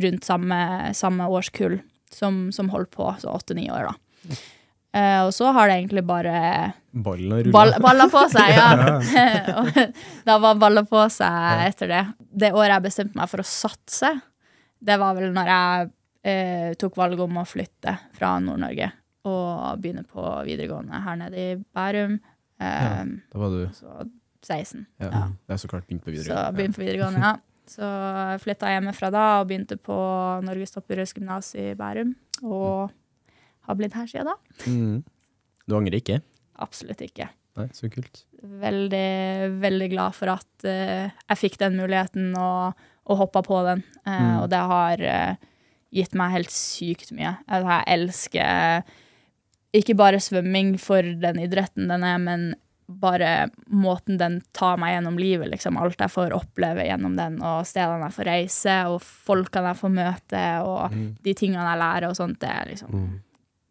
rundt 0.06 0.24
samme, 0.28 0.60
samme 0.94 1.26
årskull 1.28 1.78
som, 2.10 2.48
som 2.54 2.70
holdt 2.72 2.90
på, 2.94 3.08
så 3.22 3.30
åtte-ni 3.34 3.68
år, 3.70 3.90
da. 3.90 4.38
Eh, 4.90 5.20
og 5.22 5.30
så 5.34 5.52
har 5.54 5.68
det 5.70 5.76
egentlig 5.80 6.02
bare? 6.06 6.34
Ball, 7.54 7.74
balla 7.82 8.08
på 8.16 8.24
seg, 8.32 8.54
ja. 8.56 9.66
Da 10.26 10.38
var 10.42 10.58
balla 10.58 10.82
på 10.86 11.04
seg 11.14 11.66
etter 11.68 11.92
det. 11.92 12.00
Det 12.42 12.50
året 12.54 12.74
jeg 12.76 12.86
bestemte 12.88 13.18
meg 13.20 13.30
for 13.30 13.42
å 13.42 13.46
satse, 13.46 14.10
det 14.80 14.96
var 14.98 15.14
vel 15.18 15.30
når 15.36 15.50
jeg 15.52 15.90
eh, 16.26 16.70
tok 16.80 16.96
valget 16.98 17.22
om 17.26 17.38
å 17.42 17.46
flytte 17.46 17.94
fra 18.16 18.36
Nord-Norge 18.42 18.90
og 19.28 19.76
begynne 19.82 20.02
på 20.08 20.22
videregående 20.46 21.02
her 21.04 21.18
nede 21.20 21.42
i 21.42 21.48
Bærum. 21.60 22.14
Ja. 22.60 22.70
Eh, 23.02 23.10
Da 23.30 23.42
var 23.42 23.52
du 23.52 23.60
16. 24.46 24.86
ja, 25.00 25.10
Ja. 25.10 25.22
Det 25.46 25.54
er 25.54 25.62
så 25.62 25.68
klart 25.68 25.86
begynt 25.86 26.04
på 26.04 26.14
Så 26.24 26.40
begynt 26.56 26.76
på 26.76 26.84
videregående, 26.84 27.20
ja. 27.20 27.36
Så 27.70 27.86
flytta 28.42 28.66
jeg 28.66 28.80
hjemmefra 28.80 29.10
da 29.14 29.24
og 29.40 29.46
begynte 29.46 29.76
på 29.78 29.94
Norges 30.42 30.72
Topperøds 30.74 31.12
gymnas 31.14 31.52
i 31.54 31.68
Bærum. 31.78 32.16
Og 32.42 32.90
har 33.68 33.76
blitt 33.78 33.94
her 33.94 34.08
siden 34.10 34.26
da. 34.26 34.34
Mm. 34.66 35.04
Du 35.68 35.76
angrer 35.76 36.00
ikke? 36.00 36.16
Absolutt 36.58 37.04
ikke. 37.04 37.28
Nei, 37.58 37.68
så 37.76 37.90
kult. 37.92 38.24
Veldig, 38.42 39.60
veldig 39.62 39.88
glad 39.92 40.16
for 40.16 40.32
at 40.32 40.66
uh, 40.66 41.10
jeg 41.30 41.38
fikk 41.38 41.60
den 41.62 41.78
muligheten 41.78 42.32
og, 42.38 42.74
og 43.06 43.20
hoppa 43.22 43.44
på 43.46 43.62
den. 43.68 43.84
Uh, 44.02 44.10
Mm. 44.10 44.34
Og 44.40 44.48
det 44.50 44.62
har 44.72 45.04
uh, 45.06 45.34
gitt 45.94 46.14
meg 46.18 46.34
helt 46.34 46.50
sykt 46.54 47.12
mye. 47.14 47.36
Altså, 47.46 47.70
Jeg 47.76 48.00
elsker 48.00 48.82
ikke 49.78 49.94
bare 49.94 50.18
svømming 50.22 50.74
for 50.82 51.02
den 51.22 51.38
idretten 51.44 51.86
den 51.90 52.02
er, 52.02 52.18
men 52.18 52.54
bare 53.00 53.50
måten 53.70 54.18
den 54.18 54.40
tar 54.56 54.76
meg 54.80 54.96
gjennom 54.96 55.18
livet. 55.20 55.50
Liksom. 55.52 55.76
Alt 55.80 55.98
jeg 56.02 56.10
får 56.10 56.34
oppleve 56.36 56.84
gjennom 56.88 57.16
den, 57.16 57.40
og 57.42 57.64
stedene 57.68 58.08
jeg 58.08 58.16
får 58.18 58.28
reise, 58.30 58.76
og 58.90 59.00
folkene 59.02 59.70
jeg 59.72 59.80
får 59.80 59.92
møte, 59.96 60.44
og 60.66 60.92
Mm. 60.92 61.16
de 61.22 61.34
tingene 61.34 61.66
jeg 61.70 61.78
lærer 61.80 62.08
og 62.10 62.16
sånt, 62.16 62.38
det 62.40 62.48
er 62.50 62.66
liksom 62.72 62.90
Mm. 62.92 63.20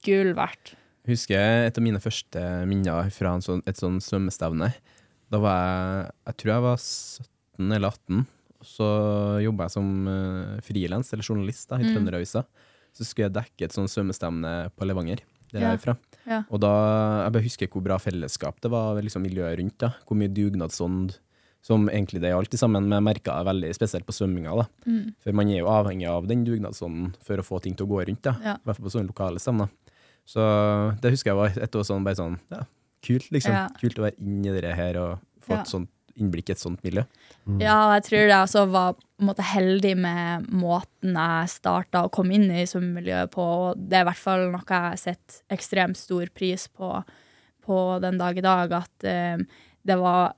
gull 0.06 0.34
verdt. 0.34 0.76
Husker 1.08 1.66
et 1.68 1.78
av 1.78 1.84
mine 1.84 2.00
første 2.00 2.66
minner 2.68 3.10
fra 3.12 3.34
en 3.34 3.42
sånn, 3.42 3.62
et 3.68 3.76
sånn 3.76 4.00
svømmestevne. 4.00 4.74
Da 5.32 5.38
var 5.40 5.58
jeg 6.06 6.12
Jeg 6.28 6.38
tror 6.38 6.54
jeg 6.54 6.62
var 6.62 6.78
17 6.78 7.72
eller 7.74 7.88
18. 7.90 8.26
Og 8.60 8.66
så 8.66 9.42
jobba 9.44 9.64
jeg 9.66 9.72
som 9.72 10.08
uh, 10.08 10.60
frilans 10.62 11.14
eller 11.14 11.24
journalist 11.24 11.70
da, 11.70 11.78
i 11.78 11.84
Mm. 11.84 11.96
Trønderavisa. 11.96 12.46
Så 12.94 13.06
skulle 13.06 13.30
jeg 13.30 13.34
dekke 13.34 13.64
et 13.66 13.72
sånt 13.72 13.90
svømmestevne 13.90 14.70
på 14.76 14.86
Levanger, 14.86 15.20
der 15.52 15.66
jeg 15.66 15.78
er 15.78 15.82
fra. 15.84 15.96
Ja. 16.30 16.44
Og 16.50 16.62
da, 16.62 16.72
jeg 17.26 17.34
bare 17.36 17.46
husker 17.46 17.72
hvor 17.74 17.86
bra 17.86 17.98
fellesskap 18.02 18.60
det 18.62 18.72
var, 18.74 19.00
liksom 19.02 19.26
miljøet 19.26 19.58
rundt. 19.60 19.78
da. 19.82 19.94
Hvor 20.06 20.20
mye 20.20 20.32
dugnadsånd 20.34 21.18
som 21.66 21.90
egentlig 21.92 22.22
det 22.24 22.30
er 22.30 22.38
alltid 22.38 22.62
sammen, 22.62 22.86
men 22.88 23.00
jeg 23.00 23.08
merka 23.10 23.36
det 23.36 23.50
veldig 23.50 23.70
spesielt 23.76 24.08
på 24.08 24.16
svømminga. 24.16 24.56
da. 24.62 24.66
Mm. 24.88 25.14
For 25.24 25.36
man 25.36 25.52
er 25.52 25.62
jo 25.62 25.72
avhengig 25.72 26.08
av 26.08 26.28
den 26.30 26.46
dugnadsånden 26.48 27.14
for 27.26 27.42
å 27.42 27.46
få 27.46 27.62
ting 27.64 27.76
til 27.76 27.88
å 27.88 27.92
gå 27.92 28.04
rundt. 28.08 28.24
da. 28.24 28.36
Ja. 28.44 28.56
I 28.56 28.70
hvert 28.70 28.80
fall 28.80 28.88
på 28.88 28.94
sånne 28.96 29.12
lokale 29.12 29.44
steder 29.44 29.70
Så 30.30 30.44
det 31.02 31.12
husker 31.16 31.34
jeg 31.34 31.40
var 31.40 31.58
et 31.58 31.76
år 31.76 31.88
sånn, 31.88 32.06
bare 32.06 32.16
sånn, 32.16 32.38
ja, 32.54 32.64
kult 33.02 33.32
liksom. 33.34 33.56
Ja. 33.56 33.68
Kult 33.82 33.98
å 34.00 34.06
være 34.06 34.20
inni 34.22 34.54
det 34.62 34.76
her 34.78 35.00
og 35.02 35.24
få 35.42 35.58
et 35.58 35.72
sånt 35.72 35.90
innblikk 36.20 36.52
i 36.52 36.54
et 36.54 36.62
sånt 36.62 36.84
miljø. 36.84 37.04
Ja, 37.58 37.96
jeg 37.98 38.06
tror 38.06 38.20
jeg 38.22 38.36
også 38.38 38.66
var 38.72 38.94
på 38.94 39.24
en 39.24 39.30
måte 39.32 39.44
heldig 39.44 39.96
med 40.00 40.46
måten 40.56 41.18
jeg 41.18 41.52
starta 41.52 42.06
å 42.06 42.12
komme 42.14 42.38
inn 42.38 42.48
i 42.54 42.68
svømmemiljøet 42.70 43.34
på. 43.34 43.46
Det 43.76 43.98
er 44.00 44.06
i 44.06 44.10
hvert 44.12 44.22
fall 44.22 44.46
noe 44.54 44.64
jeg 44.64 44.86
har 44.86 45.00
sett 45.02 45.42
ekstremt 45.52 46.00
stor 46.00 46.30
pris 46.36 46.68
på 46.70 46.94
på 47.70 47.80
den 48.02 48.18
dag 48.18 48.38
i 48.40 48.42
dag. 48.42 48.72
At 48.80 49.04
eh, 49.06 49.38
det 49.86 49.98
var 50.00 50.32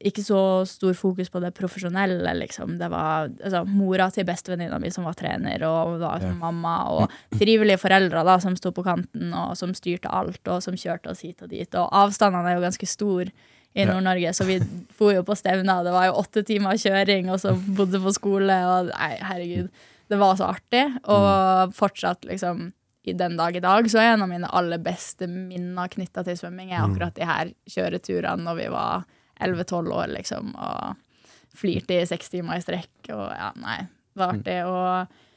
ikke 0.00 0.22
så 0.24 0.64
stor 0.68 0.94
fokus 0.96 1.28
på 1.32 1.40
det 1.42 1.50
profesjonelle, 1.56 2.30
liksom. 2.38 2.76
Det 2.80 2.88
var 2.92 3.28
altså, 3.28 3.64
mora 3.68 4.06
til 4.14 4.24
bestevenninna 4.28 4.78
mi 4.80 4.88
som 4.94 5.04
var 5.04 5.16
trener, 5.18 5.60
og 5.66 5.98
det 5.98 6.06
var 6.06 6.22
Ja. 6.24 6.30
mamma, 6.38 6.76
og 6.88 7.10
frivillige 7.36 7.80
foreldre 7.82 8.22
da, 8.24 8.38
som 8.40 8.54
sto 8.56 8.70
på 8.72 8.84
kanten, 8.86 9.32
og 9.34 9.56
som 9.56 9.74
styrte 9.74 10.08
alt, 10.08 10.40
og 10.48 10.62
som 10.62 10.74
kjørte 10.78 11.10
oss 11.10 11.20
hit 11.26 11.42
og 11.42 11.50
dit. 11.50 11.74
Og 11.74 11.90
avstandene 11.92 12.48
er 12.48 12.56
jo 12.56 12.64
ganske 12.68 12.86
store 12.88 13.32
i 13.74 13.84
Nord-Norge, 13.86 14.32
så 14.34 14.44
vi 14.48 14.58
for 14.98 15.14
jo 15.14 15.22
på 15.26 15.36
stevner. 15.38 15.84
Det 15.86 15.94
var 15.94 16.08
jo 16.08 16.18
åtte 16.18 16.42
timer 16.46 16.78
kjøring, 16.80 17.30
og 17.30 17.38
så 17.42 17.54
bodde 17.54 18.00
på 18.02 18.12
skole, 18.16 18.56
og 18.66 18.90
nei, 18.90 19.12
herregud. 19.22 19.70
Det 20.10 20.18
var 20.18 20.34
så 20.40 20.48
artig. 20.50 20.82
Og 21.06 21.76
fortsatt, 21.76 22.26
liksom, 22.26 22.72
i 23.06 23.14
den 23.16 23.38
dag 23.38 23.56
i 23.56 23.62
dag, 23.62 23.86
så 23.90 24.02
er 24.02 24.14
en 24.14 24.26
av 24.26 24.32
mine 24.32 24.50
aller 24.50 24.82
beste 24.82 25.28
minner 25.30 25.92
knytta 25.92 26.26
til 26.26 26.38
svømming, 26.40 26.74
er 26.74 26.82
akkurat 26.82 27.14
de 27.16 27.28
her 27.28 27.54
kjøreturene 27.70 28.44
når 28.44 28.58
vi 28.58 28.68
var 28.74 29.06
11-12 29.40 29.94
år, 29.96 30.10
liksom, 30.18 30.52
og 30.58 31.56
flirte 31.60 31.96
i 31.96 32.06
seks 32.06 32.30
timer 32.34 32.58
i 32.58 32.64
strekk, 32.64 32.92
og 33.14 33.26
ja, 33.30 33.50
nei, 33.58 33.80
det 33.86 34.20
var 34.20 34.34
artig. 34.34 34.58
Og 34.66 35.29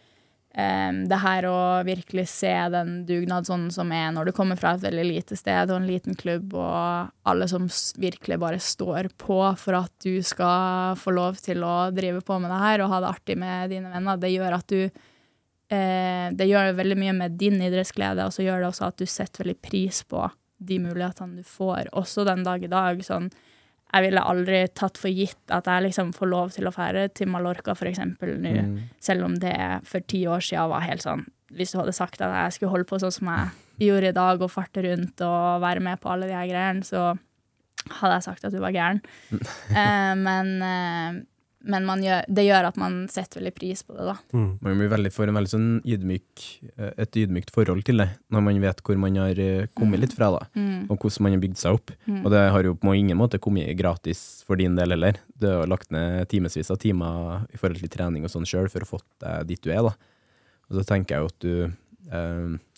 em, 0.53 1.03
det 1.10 1.19
her 1.22 1.48
å 1.50 1.60
virkelig 1.86 2.25
se 2.31 2.51
den 2.74 3.03
dugnad 3.10 3.48
sånn 3.48 3.69
som 3.74 3.91
er 3.95 4.12
når 4.15 4.29
du 4.29 4.33
kommer 4.38 4.60
fra 4.60 4.75
et 4.75 4.83
veldig 4.86 5.05
lite 5.07 5.38
sted 5.39 5.72
og 5.72 5.79
en 5.79 5.88
liten 5.89 6.17
klubb, 6.19 6.53
og 6.55 7.10
alle 7.29 7.48
som 7.51 7.67
virkelig 8.01 8.39
bare 8.41 8.60
står 8.62 9.10
på 9.22 9.39
for 9.60 9.79
at 9.79 9.93
du 10.05 10.22
skal 10.25 10.98
få 11.00 11.15
lov 11.15 11.41
til 11.43 11.65
å 11.65 11.89
drive 11.95 12.22
på 12.25 12.38
med 12.41 12.53
det 12.53 12.62
her 12.65 12.83
og 12.83 12.93
ha 12.93 13.01
det 13.03 13.12
artig 13.13 13.39
med 13.41 13.74
dine 13.74 13.93
venner, 13.93 14.22
det 14.22 14.33
gjør 14.33 14.60
at 14.60 14.69
du 14.69 14.81
uh, 14.86 16.27
Det 16.33 16.45
gjør 16.45 16.75
veldig 16.77 17.00
mye 17.00 17.15
med 17.17 17.39
din 17.39 17.57
idrettsglede, 17.62 18.27
og 18.27 18.36
så 18.36 18.45
gjør 18.45 18.62
det 18.62 18.69
også 18.69 18.91
at 18.91 19.00
du 19.01 19.07
setter 19.10 19.43
veldig 19.43 19.62
pris 19.63 20.03
på 20.05 20.27
de 20.63 20.77
mulighetene 20.79 21.41
du 21.41 21.48
får, 21.48 21.89
også 21.98 22.24
den 22.27 22.45
dag 22.45 22.63
i 22.63 22.72
dag. 22.72 23.01
sånn 23.03 23.31
jeg 23.93 24.07
ville 24.07 24.21
aldri 24.25 24.63
tatt 24.73 24.97
for 24.97 25.13
gitt 25.13 25.51
at 25.53 25.67
jeg 25.69 25.85
liksom 25.88 26.13
får 26.15 26.29
lov 26.31 26.51
til 26.55 26.65
å 26.65 26.73
fære 26.73 27.07
til 27.13 27.29
Mallorca 27.29 27.75
eksempel 27.89 28.39
nå, 28.41 28.53
Mm. 28.63 28.79
selv 29.00 29.25
om 29.25 29.35
det 29.35 29.55
for 29.85 30.00
ti 30.01 30.23
år 30.25 30.41
siden 30.41 30.69
var 30.69 30.81
helt 30.81 31.01
sånn 31.05 31.25
Hvis 31.53 31.71
du 31.71 31.77
hadde 31.77 31.93
sagt 31.93 32.21
at 32.21 32.33
jeg 32.33 32.53
skulle 32.53 32.71
holde 32.71 32.89
på 32.89 32.97
sånn 32.97 33.12
som 33.13 33.27
jeg 33.29 33.88
gjorde 33.88 34.09
i 34.09 34.12
dag, 34.12 34.41
og 34.41 34.50
farte 34.50 34.81
rundt 34.81 35.21
og 35.21 35.62
være 35.62 35.79
med 35.85 36.00
på 36.01 36.09
alle 36.09 36.25
de 36.25 36.33
her 36.33 36.47
greiene, 36.50 36.81
så 36.81 37.15
hadde 38.00 38.15
jeg 38.15 38.23
sagt 38.23 38.45
at 38.45 38.51
du 38.53 38.59
var 38.59 38.71
gæren. 38.73 39.01
eh, 39.69 40.15
men 40.17 40.50
eh, 40.65 41.21
men 41.63 41.86
man 41.88 42.01
gjør, 42.03 42.25
det 42.27 42.43
gjør 42.43 42.65
at 42.67 42.77
man 42.79 42.96
setter 43.12 43.39
veldig 43.39 43.53
pris 43.55 43.84
på 43.88 43.96
det, 43.96 44.05
da. 44.10 44.15
Mm. 44.36 44.48
Man 44.65 44.82
blir 44.82 44.91
veldig 44.91 45.12
for 45.15 45.32
en 45.32 45.38
veldig 45.38 45.51
sånn 45.51 45.70
ydmyk, 45.88 46.46
eh, 46.75 46.91
et 47.05 47.20
ydmykt 47.22 47.53
forhold 47.55 47.86
til 47.88 48.03
det, 48.03 48.10
når 48.34 48.43
man 48.50 48.60
vet 48.65 48.82
hvor 48.84 49.00
man 49.00 49.20
har 49.22 49.39
eh, 49.39 49.70
kommet 49.79 50.03
litt 50.03 50.15
fra, 50.17 50.32
da. 50.36 50.41
Mm. 50.60 50.89
og 50.91 50.98
hvordan 50.98 51.27
man 51.27 51.36
har 51.38 51.43
bygd 51.46 51.62
seg 51.62 51.79
opp. 51.79 51.93
Mm. 52.03 52.20
Og 52.20 52.29
det 52.36 52.43
har 52.55 52.67
jo 52.67 52.75
på 52.79 52.96
ingen 53.00 53.20
måte 53.20 53.39
kommet 53.43 53.72
gratis 53.79 54.43
for 54.48 54.60
din 54.60 54.75
del 54.79 54.96
heller. 54.96 55.22
Du 55.39 55.48
har 55.48 55.72
lagt 55.72 55.93
ned 55.96 56.27
timevis 56.32 56.74
av 56.74 56.82
timer 56.84 57.48
i 57.53 57.60
forhold 57.62 57.79
til 57.79 57.93
trening 57.93 58.27
og 58.27 58.34
sånn 58.34 58.48
sjøl 58.50 58.67
for 58.74 58.84
å 58.84 58.91
få 58.96 59.01
deg 59.24 59.48
dit 59.53 59.63
du 59.63 59.72
er. 59.72 59.88
da. 59.88 59.96
Og 60.67 60.79
så 60.79 60.86
tenker 60.89 61.15
jeg 61.15 61.24
jo 61.24 61.32
at 61.32 61.39
du 61.43 61.55
eh, 62.20 62.77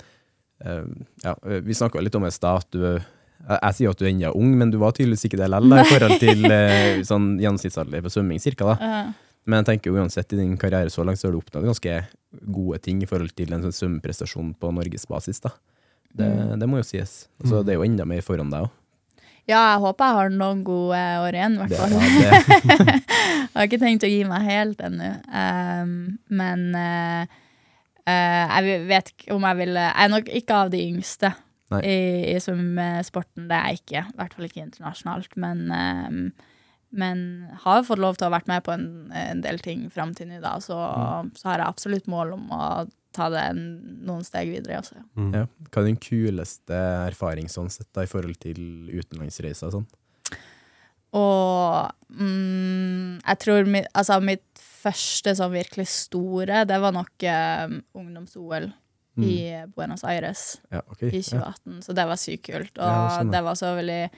eh, 0.62 0.88
Ja, 1.26 1.36
vi 1.66 1.78
snakka 1.78 2.06
litt 2.06 2.18
om 2.18 2.26
det 2.28 2.36
i 2.36 2.38
stad, 2.38 2.66
at 2.66 2.76
du 2.76 3.15
jeg, 3.46 3.60
jeg 3.62 3.76
sier 3.78 3.94
at 3.94 4.02
du 4.02 4.06
er 4.10 4.36
ung, 4.38 4.56
men 4.58 4.72
du 4.74 4.78
var 4.82 4.96
tydeligvis 4.98 5.28
ikke 5.30 5.38
det 5.42 5.50
likevel, 5.54 5.80
i 5.86 5.90
forhold 5.92 6.20
til 6.22 6.46
uh, 6.50 7.04
sånn 7.12 7.28
gjennomsnittsalder 7.42 8.02
på 8.06 8.12
svømming 8.14 8.42
cirka. 8.42 8.74
da. 8.74 8.76
Ja. 8.82 9.04
Men 9.46 9.62
jeg 9.62 9.68
tenker 9.70 9.94
uansett, 9.94 10.32
i 10.34 10.40
din 10.40 10.56
karriere 10.58 10.90
så 10.90 11.04
langt 11.06 11.20
så 11.22 11.28
har 11.28 11.36
du 11.36 11.42
oppnådd 11.44 11.68
ganske 11.70 12.00
gode 12.50 12.80
ting 12.82 13.04
i 13.06 13.10
forhold 13.10 13.36
til 13.38 13.54
en 13.54 13.62
sånn 13.68 13.76
svømmeprestasjon 13.78 14.56
på 14.58 14.72
norgesbasis. 14.74 15.40
da. 15.46 15.54
Det, 16.16 16.26
Mm. 16.26 16.60
det 16.60 16.68
må 16.72 16.78
jo 16.80 16.88
sies. 16.88 17.28
Altså, 17.44 17.62
det 17.64 17.74
er 17.74 17.78
jo 17.78 17.84
enda 17.86 18.06
mer 18.08 18.22
foran 18.26 18.50
deg 18.50 18.66
òg. 18.66 18.72
ja, 19.46 19.60
jeg 19.76 19.82
håper 19.84 20.06
jeg 20.06 20.16
har 20.18 20.30
noen 20.34 20.64
gode 20.66 20.98
år 21.22 21.36
igjen, 21.38 21.54
i 21.54 21.58
hvert 21.62 21.78
fall. 21.78 21.92
Jeg 23.56 23.62
har 23.62 23.68
ikke 23.70 23.80
tenkt 23.80 24.04
å 24.04 24.10
gi 24.10 24.24
meg 24.28 24.42
helt 24.50 24.82
ennå. 24.84 25.10
Um, 25.32 25.92
men 26.28 26.64
uh, 26.76 27.22
eh, 28.04 28.42
jeg 28.52 28.82
vet 28.90 29.12
ikke 29.14 29.36
om 29.38 29.46
jeg 29.48 29.58
vil 29.62 29.78
Jeg 29.80 29.94
er 30.04 30.10
nok 30.12 30.32
ikke 30.42 30.58
av 30.66 30.72
de 30.74 30.82
yngste. 30.90 31.30
I, 31.74 32.34
i 32.34 32.36
svømmesporten. 32.42 33.48
Det 33.50 33.58
er 33.58 33.72
jeg 33.72 33.82
ikke. 33.82 34.04
I 34.04 34.20
hvert 34.20 34.36
fall 34.38 34.50
ikke 34.50 34.66
internasjonalt. 34.66 35.38
Men, 35.42 35.64
um, 35.72 36.20
men 36.96 37.24
har 37.66 37.86
fått 37.88 38.02
lov 38.02 38.18
til 38.18 38.28
å 38.28 38.30
ha 38.30 38.36
vært 38.38 38.52
med 38.52 38.66
på 38.66 38.76
en, 38.76 38.86
en 39.18 39.42
del 39.44 39.60
ting 39.64 39.88
fram 39.94 40.14
til 40.18 40.30
nå, 40.30 40.40
da. 40.44 40.58
Så, 40.64 40.78
så 41.40 41.52
har 41.52 41.64
jeg 41.64 41.68
absolutt 41.68 42.12
mål 42.12 42.36
om 42.38 42.54
å 42.54 42.70
ta 43.16 43.30
det 43.32 43.44
en, 43.52 43.66
noen 44.06 44.26
steg 44.28 44.52
videre. 44.52 44.82
Også. 44.84 45.00
ja. 45.34 45.46
Hva 45.72 45.82
er 45.82 45.90
din 45.90 46.02
kuleste 46.02 46.80
erfaring 47.08 47.50
sånn 47.52 47.72
sett 47.74 47.90
da, 47.96 48.06
i 48.06 48.12
forhold 48.12 48.38
til 48.44 48.92
utenlandsreiser? 48.92 49.72
og 49.72 49.80
Sånn? 49.80 49.88
Og 51.16 52.18
mm, 52.20 53.22
jeg 53.22 53.40
tror 53.40 53.70
mitt, 53.72 53.88
altså 53.96 54.20
mitt 54.24 54.44
første 54.60 55.32
sånn 55.38 55.54
virkelig 55.54 55.88
store, 55.90 56.66
det 56.68 56.80
var 56.84 56.94
nok 56.94 57.26
eh, 57.26 57.78
ungdoms-OL 57.96 58.68
i 59.24 59.66
Buenos 59.76 60.04
Aires 60.04 60.62
Ja, 60.72 60.82
okay. 60.92 61.10
i 61.10 61.22
Ja. 61.22 61.40
2018. 61.54 61.82
Så 61.82 61.94
det 61.96 62.06
var 62.06 62.16
sykt 62.16 62.46
kult. 62.46 62.78
Og 62.78 63.20
jeg 63.20 63.32
det 63.32 63.44
var 63.44 63.56
så 63.56 63.76
veldig, 63.76 64.10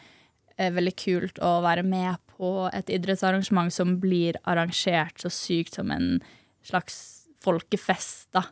eh, 0.58 0.72
veldig 0.72 0.96
kult 0.96 1.40
å 1.40 1.62
være 1.62 1.84
med 1.84 2.18
på 2.38 2.70
et 2.74 2.90
idrettsarrangement 2.90 3.72
som 3.74 4.00
blir 4.00 4.34
arrangert 4.46 5.18
så 5.22 5.30
sykt 5.30 5.76
som 5.76 5.92
en 5.92 6.20
slags 6.64 7.28
folkefest. 7.44 8.32
da. 8.34 8.44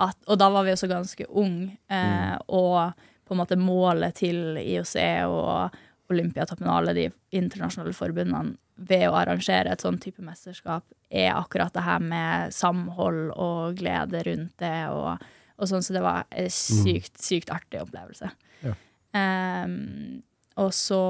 At, 0.00 0.16
og 0.26 0.38
da 0.38 0.48
var 0.50 0.64
vi 0.64 0.72
også 0.72 0.88
ganske 0.88 1.26
unge, 1.28 1.76
eh, 1.90 2.36
og 2.48 2.94
på 3.26 3.34
en 3.34 3.38
måte 3.38 3.56
målet 3.60 4.14
til 4.14 4.56
IOC 4.56 4.96
og 5.28 5.70
Olympiatoppen 6.10 6.66
og 6.66 6.78
alle 6.80 6.94
de 6.94 7.12
internasjonale 7.36 7.92
forbundene 7.94 8.56
ved 8.80 9.04
å 9.10 9.14
arrangere 9.14 9.70
et 9.70 9.82
sånn 9.84 10.00
type 10.00 10.22
mesterskap, 10.24 10.82
er 11.12 11.34
akkurat 11.36 11.72
det 11.72 11.82
her 11.84 12.00
med 12.00 12.52
samhold 12.54 13.30
og 13.36 13.76
glede 13.76 14.24
rundt 14.24 14.56
det. 14.58 14.88
og 14.88 15.18
og 15.60 15.68
sånn, 15.68 15.84
så 15.84 15.94
det 15.96 16.02
var 16.04 16.24
en 16.30 16.48
sykt, 16.54 17.20
sykt 17.20 17.52
artig 17.52 17.82
opplevelse. 17.82 18.30
Ja. 18.64 18.72
Um, 19.12 20.22
og 20.60 20.72
så 20.76 21.00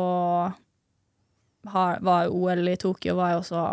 har, 1.71 2.01
var 2.05 2.31
OL 2.33 2.69
i 2.73 2.77
Tokyo 2.81 3.17
var 3.21 3.35
jo 3.37 3.43
også 3.45 3.65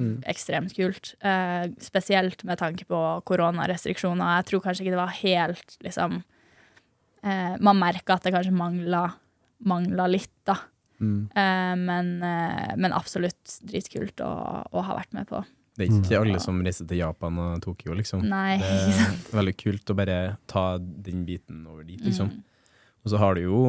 Mm. 0.00 0.22
ekstremt 0.30 0.72
kult. 0.72 1.14
Uh, 1.20 1.66
spesielt 1.82 2.44
med 2.48 2.60
tanke 2.60 2.86
på 2.88 2.98
koronarestriksjoner. 3.28 4.38
Jeg 4.38 4.46
tror 4.48 4.62
kanskje 4.64 4.84
ikke 4.84 4.94
det 4.94 5.00
var 5.00 5.16
helt 5.18 5.74
liksom 5.84 6.20
uh, 6.22 7.56
Man 7.60 7.80
merka 7.82 8.14
at 8.16 8.24
det 8.24 8.32
kanskje 8.32 8.54
mangla, 8.54 9.02
litt, 10.08 10.32
da. 10.48 10.56
Mm. 11.00 11.28
Uh, 11.34 11.74
men, 11.80 12.12
men 12.80 12.96
absolutt 12.96 13.58
dritkult 13.66 14.22
å, 14.24 14.30
å 14.70 14.86
ha 14.86 14.96
vært 15.00 15.12
med 15.16 15.28
på. 15.28 15.42
Det 15.80 15.86
er 15.88 15.96
ikke 15.96 16.12
Mm. 16.20 16.20
alle 16.26 16.40
som 16.44 16.60
reiser 16.66 16.86
til 16.90 16.98
Japan 17.00 17.38
og 17.40 17.60
Tokyo, 17.64 17.94
liksom. 17.96 18.22
Nei, 18.28 18.58
Det 18.60 18.68
er 18.68 19.40
veldig 19.40 19.56
kult 19.56 19.90
å 19.92 19.96
bare 19.96 20.18
ta 20.50 20.64
den 20.78 21.24
biten 21.24 21.64
over 21.66 21.82
dit, 21.88 22.00
liksom. 22.04 22.28
Mm. 22.30 22.42
Og 23.00 23.10
så 23.14 23.16
har 23.22 23.34
du 23.38 23.40
jo 23.46 23.60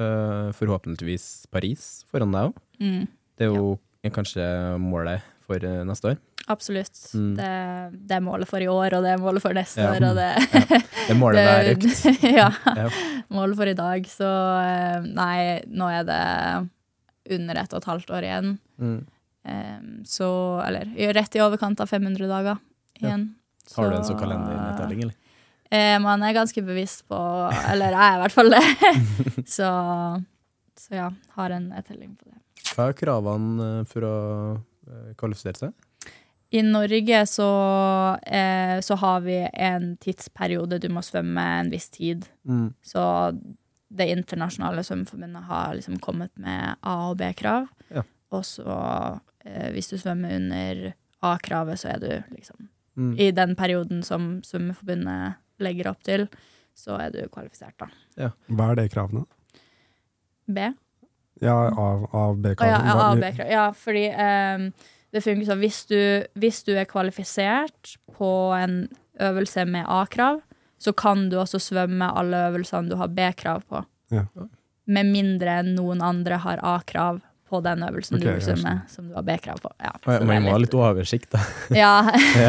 uh, 0.00 0.48
forhåpentligvis 0.56 1.46
Paris 1.52 2.04
foran 2.10 2.32
deg 2.32 2.48
òg. 2.48 2.56
Mm. 2.80 3.02
Det 3.36 3.44
er 3.46 3.52
jo 3.52 3.78
kanskje 4.16 4.44
målet 4.80 5.20
for 5.44 5.60
øh, 5.60 5.82
neste 5.84 6.14
år. 6.14 6.16
Absolutt. 6.48 6.96
Mm. 7.12 7.34
Det, 7.36 7.48
det 8.08 8.16
er 8.16 8.22
målet 8.24 8.48
for 8.48 8.62
i 8.64 8.66
år, 8.70 8.94
og 8.96 9.04
det 9.04 9.10
er 9.12 9.20
målet 9.20 9.42
for 9.44 9.52
neste 9.52 9.82
Ja. 9.84 9.90
år, 9.92 10.06
og 10.08 10.16
det 10.16 10.30
Det 10.80 11.10
er 11.12 11.18
målet 11.20 11.44
hver 11.46 11.70
økt. 11.74 12.24
ja. 12.40 12.48
Ja. 12.78 12.88
Målet 13.30 13.56
for 13.60 13.68
i 13.68 13.74
dag. 13.76 14.08
Så 14.08 14.24
eh, 14.64 15.00
nei, 15.12 15.60
nå 15.68 15.90
er 15.92 16.04
det 16.08 16.20
under 17.36 17.60
ett 17.60 17.74
og 17.76 17.82
et 17.82 17.90
halvt 17.92 18.10
år 18.16 18.26
igjen. 18.30 18.54
Mm. 18.80 19.00
Em, 19.44 20.02
så 20.04 20.26
Eller 20.66 20.90
rett 21.16 21.36
i 21.36 21.40
overkant 21.40 21.80
av 21.80 21.86
500 21.88 22.26
dager 22.28 22.58
igjen. 23.00 23.34
Har 23.76 23.90
du 23.90 23.96
en 23.96 24.04
Så- 24.04 24.12
sånn 24.12 24.20
kalendernedtelling, 24.20 25.02
eller? 25.06 25.14
Eh, 25.70 25.98
man 26.02 26.22
er 26.26 26.32
ganske 26.34 26.62
bevisst 26.66 27.04
på 27.08 27.16
Eller 27.70 27.94
jeg 27.94 28.00
er 28.02 28.16
i 28.16 28.22
hvert 28.24 28.32
fall 28.34 28.50
det. 28.50 28.64
så, 29.56 29.68
så 30.76 30.94
ja, 30.98 31.10
har 31.36 31.50
en 31.54 31.68
nedtelling 31.70 32.16
på 32.18 32.26
det. 32.26 32.36
Hva 32.74 32.88
er 32.90 32.98
kravene 32.98 33.68
øh, 33.80 33.86
for 33.88 34.06
å 34.06 34.14
øh, 34.90 35.14
kvalifisere 35.20 35.56
seg? 35.56 35.72
I 36.52 36.64
Norge 36.66 37.20
så, 37.30 37.46
eh, 38.26 38.80
så 38.82 38.96
har 38.98 39.20
vi 39.22 39.36
en 39.54 39.92
tidsperiode 40.02 40.80
du 40.82 40.88
må 40.90 41.00
svømme 41.06 41.38
en 41.60 41.70
viss 41.70 41.86
tid. 41.94 42.26
Mm. 42.44 42.72
Så 42.82 43.04
det 43.90 44.08
internasjonale 44.10 44.82
svømmeforbundet 44.86 45.46
har 45.46 45.74
liksom 45.78 45.98
kommet 46.02 46.32
med 46.42 46.74
A- 46.82 47.10
og 47.10 47.16
B-krav. 47.22 47.68
Ja. 47.94 48.02
Og 48.34 48.42
så 48.46 48.66
eh, 49.44 49.70
hvis 49.74 49.90
du 49.92 49.96
svømmer 49.98 50.36
under 50.36 50.92
A-kravet, 51.22 51.80
så 51.80 51.94
er 51.94 51.98
du 52.04 52.12
liksom 52.34 52.68
Mm. 53.00 53.14
I 53.18 53.30
den 53.30 53.54
perioden 53.56 54.02
som 54.02 54.40
Svømmeforbundet 54.44 55.38
legger 55.62 55.90
opp 55.92 56.02
til, 56.04 56.26
så 56.76 56.98
er 57.00 57.12
du 57.14 57.20
kvalifisert, 57.32 57.76
da. 57.80 58.30
Hva 58.50 58.70
er 58.72 58.80
det 58.80 58.90
kravene? 58.92 59.24
B? 60.50 60.70
Ja, 61.40 61.54
av, 61.70 62.04
av 62.12 62.40
Å 62.42 62.54
ja, 62.58 62.66
ja, 62.68 62.94
A- 62.96 63.12
og. 63.14 63.22
Ja, 63.48 63.66
fordi 63.76 64.08
ehm, 64.12 64.66
det 65.14 65.22
funker 65.24 65.48
sånn 65.48 65.62
hvis 65.62 65.80
du, 65.88 66.00
hvis 66.40 66.60
du 66.66 66.74
er 66.76 66.88
kvalifisert 66.90 67.94
på 68.18 68.30
en 68.58 68.82
øvelse 69.20 69.64
med 69.68 69.88
A-krav, 69.88 70.42
så 70.80 70.92
kan 70.96 71.28
du 71.30 71.38
også 71.40 71.60
svømme 71.60 72.10
alle 72.16 72.46
øvelsene 72.50 72.90
du 72.90 72.96
har 73.00 73.08
B-krav 73.12 73.64
på. 73.68 73.84
Ja. 74.12 74.26
Med 74.90 75.08
mindre 75.12 75.60
noen 75.64 76.02
andre 76.04 76.40
har 76.42 76.60
A-krav 76.66 77.20
på 77.50 77.60
den 77.62 77.82
øvelsen 77.82 78.16
okay, 78.16 78.26
du 78.26 78.32
vil 78.38 78.42
svømme, 78.46 78.74
som 78.88 79.08
du 79.08 79.14
har 79.18 79.22
B-krav 79.26 79.60
på. 79.60 79.70
Ja, 79.82 79.92
Ja, 80.06 80.20
Man 80.24 80.42
må 80.44 80.50
ha 80.54 80.58
litt- 80.62 80.74
oversikt, 80.74 81.30
da. 81.34 81.38
Ja, 81.82 81.94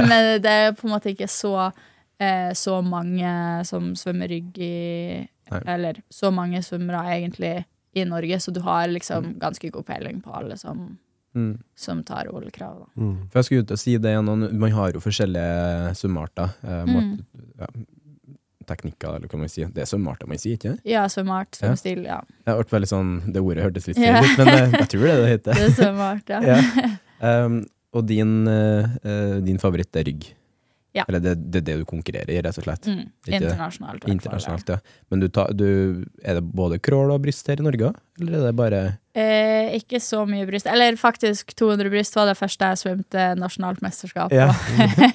men 0.07 0.41
det 0.41 0.51
er 0.51 0.71
på 0.77 0.85
en 0.87 0.93
måte 0.95 1.11
ikke 1.15 1.27
så, 1.27 1.71
eh, 2.19 2.51
så 2.53 2.79
mange 2.85 3.65
som 3.65 3.93
svømmer 3.95 4.29
rygg 4.29 4.57
i 4.57 5.27
Nei. 5.51 5.59
Eller 5.67 5.97
så 6.09 6.29
mange 6.31 6.61
svømmere 6.63 7.01
egentlig 7.11 7.65
i 7.93 8.05
Norge, 8.07 8.37
så 8.39 8.53
du 8.55 8.61
har 8.63 8.87
liksom 8.87 9.25
Mm. 9.25 9.39
ganske 9.39 9.69
god 9.71 9.83
peiling 9.85 10.21
på 10.23 10.31
alle 10.33 10.55
som, 10.57 10.97
Mm. 11.35 11.57
som 11.75 12.03
tar 12.03 12.27
OL-krav. 12.31 12.77
da. 12.79 13.01
Mm. 13.01 13.27
For 13.29 13.39
jeg 13.39 13.43
skulle 13.45 13.63
ut 13.63 13.71
og 13.71 13.79
si 13.79 13.97
det 13.97 14.13
igjen, 14.13 14.59
man 14.59 14.71
har 14.71 14.91
jo 14.93 14.99
forskjellige 14.99 15.91
svømmearter. 15.99 16.53
Eh, 16.63 16.85
Mm. 16.85 17.25
ja, 17.59 17.67
teknikker, 18.71 19.17
eller 19.19 19.27
hva 19.31 19.39
man 19.43 19.51
sier. 19.51 19.69
Det 19.75 19.83
er 19.85 19.89
svømmearter 19.91 20.31
man 20.31 20.39
sier, 20.41 20.57
ikke 20.57 20.71
det? 20.73 20.79
Ja, 20.95 21.03
svømmeart, 21.11 21.51
Ja. 21.59 21.67
svømmestil, 21.67 22.03
ja. 22.07 22.21
Jeg 22.47 22.57
ble 22.63 22.71
veldig 22.79 22.89
sånn, 22.91 23.11
Det 23.35 23.43
ordet 23.43 23.63
hørtes 23.67 23.87
litt 23.91 24.01
Ja. 24.01 24.17
feil 24.21 24.31
ut, 24.31 24.37
men 24.41 24.47
eh, 24.55 24.79
jeg 24.79 24.89
tror 24.95 25.05
det 25.05 25.11
er 25.11 25.21
det 25.21 25.23
det 25.27 25.31
heter. 25.35 25.53
Det 25.61 25.67
er 25.69 25.77
svømmeart, 25.77 26.29
ja. 26.29 26.41
Ja. 27.21 27.45
Um, 27.45 27.61
og 27.93 28.05
din, 28.07 28.47
eh, 28.47 29.39
din 29.45 29.59
favoritt 29.61 29.95
er 29.99 30.07
rygg? 30.07 30.31
Ja. 30.93 31.05
Eller 31.07 31.21
det, 31.23 31.35
det 31.53 31.61
er 31.61 31.67
det 31.69 31.75
du 31.79 31.85
konkurrerer 31.87 32.29
i, 32.33 32.39
rett 32.43 32.57
og 32.59 32.65
slett? 32.65 32.87
Mm. 32.89 33.05
Internasjonalt. 33.27 34.07
Internasjonalt, 34.11 34.73
ja. 34.73 34.79
Men 35.11 35.23
du 35.23 35.29
tar, 35.31 35.53
du, 35.55 36.03
er 36.19 36.39
det 36.39 36.43
både 36.43 36.81
crawl 36.83 37.13
og 37.13 37.21
bryst 37.23 37.47
her 37.47 37.63
i 37.63 37.65
Norge, 37.65 37.93
eller 38.19 38.37
er 38.39 38.47
det 38.49 38.53
bare. 38.59 38.81
Eh, 39.15 39.71
ikke 39.79 40.01
så 40.03 40.25
mye 40.27 40.47
bryst. 40.49 40.67
Eller 40.67 40.99
faktisk 40.99 41.55
200 41.55 41.91
bryst 41.93 42.17
var 42.19 42.27
det 42.27 42.35
første 42.39 42.73
jeg 42.73 42.81
svømte 42.83 43.27
nasjonalt 43.39 43.83
mesterskap 43.85 44.33
på. 44.33 44.41
Ja. 44.41 44.51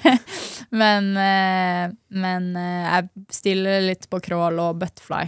men 0.81 1.11
eh, 1.21 1.83
men 2.25 2.53
eh, 2.57 2.87
jeg 2.87 3.27
stiller 3.37 3.85
litt 3.85 4.09
på 4.09 4.21
crawl 4.25 4.57
og 4.63 4.79
butterfly. 4.81 5.27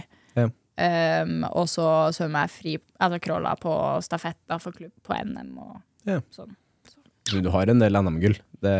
Um, 0.80 1.42
og 1.44 1.66
så 1.68 1.84
svømmer 2.16 2.46
jeg 2.46 2.52
fri, 2.54 2.74
altså 3.02 3.18
crawler 3.20 3.58
på 3.60 3.72
stafetter 4.00 4.60
for 4.62 4.72
klubb 4.72 4.94
på 5.04 5.18
NM 5.26 5.58
og 5.60 6.22
sånn. 6.32 6.54
Du, 7.30 7.40
du 7.44 7.50
har 7.54 7.70
en 7.70 7.78
del 7.82 7.92
NM-gull. 8.02 8.36
Det 8.60 8.74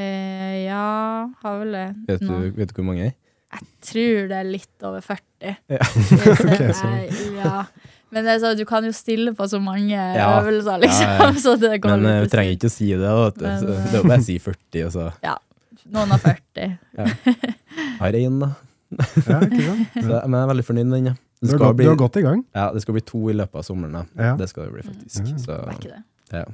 Eh, 0.00 0.64
ja, 0.66 1.28
har 1.42 1.58
vel 1.60 1.72
det. 1.76 1.86
vet 2.08 2.20
du, 2.24 2.50
vet 2.56 2.68
du 2.70 2.74
hvor 2.78 2.86
mange? 2.88 3.10
Jeg 3.50 3.64
tror 3.82 4.28
det 4.30 4.36
er 4.38 4.46
litt 4.46 4.84
over 4.86 5.00
40. 5.02 5.56
Ja. 5.68 5.80
okay, 6.32 6.58
det 6.60 6.74
så- 6.78 6.86
er- 6.86 7.34
ja. 7.40 7.64
Men 8.10 8.24
det 8.26 8.32
er 8.32 8.40
sånn, 8.42 8.56
du 8.58 8.64
kan 8.66 8.82
jo 8.84 8.90
stille 8.94 9.32
på 9.38 9.46
så 9.50 9.60
mange 9.62 9.90
Ja. 9.94 10.40
øvelser, 10.40 10.80
liksom. 10.82 11.06
Ja, 11.06 11.28
ja. 11.28 11.32
Så 11.44 11.56
det 11.60 11.80
går 11.82 11.96
Men 12.00 12.06
eh, 12.10 12.24
i 12.26 12.30
trenger 12.32 12.56
ikke 12.56 12.66
å 12.70 12.74
si 12.74 12.88
det. 12.90 12.98
Da. 13.00 13.30
Men, 13.38 13.60
Så 13.60 13.66
det 13.66 13.76
er 13.76 13.98
jo 14.00 14.08
bare 14.08 14.18
å 14.18 14.26
si 14.30 14.38
40, 14.38 14.86
og 14.86 14.92
så 14.96 15.06
Noen 15.90 16.10
har 16.12 16.18
40. 16.18 16.78
har 18.00 18.12
én, 18.18 18.38
da. 18.42 18.50
Ja, 18.90 19.38
ikke 19.46 19.62
sant? 19.64 19.94
Så, 19.94 20.16
men 20.26 20.34
jeg 20.36 20.42
er 20.44 20.50
veldig 20.50 20.64
fornøyd 20.66 20.86
med 20.90 20.96
den. 20.98 21.06
Ja. 21.12 21.14
Du 21.40 21.46
Det 21.46 21.52
har, 21.54 21.60
gått, 21.62 21.76
bli, 21.78 21.84
du 21.86 21.90
har 21.90 21.96
gått 22.02 22.16
i 22.20 22.22
gang. 22.26 22.42
ja, 22.54 22.66
det 22.74 22.82
skal 22.84 22.94
bli 22.98 23.02
to 23.08 23.20
i 23.30 23.34
løpet 23.38 23.54
av 23.62 23.64
sommeren. 23.64 24.06
Ja. 24.18 24.34
Det 24.36 24.48
skal 24.50 24.66
det 24.68 24.72
bli, 24.74 24.82
faktisk. 24.90 25.22
Mm. 25.24 25.38
Så, 25.40 25.46
Det 25.46 25.70
er 25.70 25.78
ikke 25.78 25.94
det. 25.94 26.02
ja. 26.36 26.44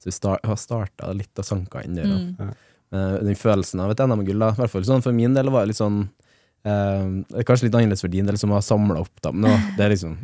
Så 0.00 0.08
vi 0.08 0.14
start, 0.16 0.46
har 0.48 0.56
starta 0.56 1.10
litt 1.12 1.36
og 1.42 1.44
sanka 1.46 1.82
inn 1.84 1.98
der. 1.98 2.08
Mm. 2.08 2.52
Uh, 2.90 3.18
den 3.22 3.36
følelsen 3.38 3.82
av 3.84 3.92
et 3.92 4.00
NM-gull, 4.02 4.40
da, 4.40 4.48
i 4.54 4.58
hvert 4.58 4.72
fall 4.72 4.86
sånn 4.88 5.04
for 5.04 5.14
min 5.14 5.34
del, 5.36 5.50
var 5.52 5.68
litt 5.68 5.78
sånn 5.78 6.00
uh, 6.08 7.04
det 7.28 7.42
er 7.42 7.46
Kanskje 7.46 7.68
litt 7.68 7.76
annerledes 7.78 8.02
for 8.02 8.10
din 8.12 8.26
del, 8.26 8.38
som 8.40 8.50
har 8.56 8.64
samla 8.66 9.02
opp, 9.04 9.12
da, 9.22 9.30
nå, 9.30 9.52
det 9.76 9.84
er 9.86 9.92
liksom 9.94 10.16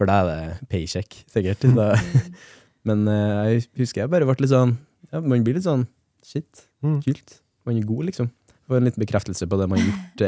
For 0.00 0.08
deg 0.08 0.16
er 0.24 0.30
det 0.56 0.68
paycheck, 0.72 1.18
sikkert. 1.30 1.68
Da. 1.76 1.90
Mm. 2.00 2.34
Men 2.88 3.04
uh, 3.12 3.44
jeg 3.52 3.66
husker 3.82 4.02
jeg 4.06 4.10
bare 4.12 4.24
ble 4.26 4.38
litt 4.40 4.50
sånn 4.54 4.72
ja, 5.12 5.20
Man 5.20 5.44
blir 5.44 5.58
litt 5.60 5.66
sånn 5.68 5.86
Shit, 6.24 6.66
Mm. 6.80 6.98
kult. 7.04 7.34
Man 7.68 7.76
er 7.76 7.84
god, 7.84 8.06
liksom. 8.08 8.28
Får 8.64 8.78
en 8.78 8.86
liten 8.88 9.02
bekreftelse 9.02 9.44
på 9.50 9.56
det 9.60 9.66
man 9.68 9.76
har 9.82 9.84
gjort, 9.90 10.22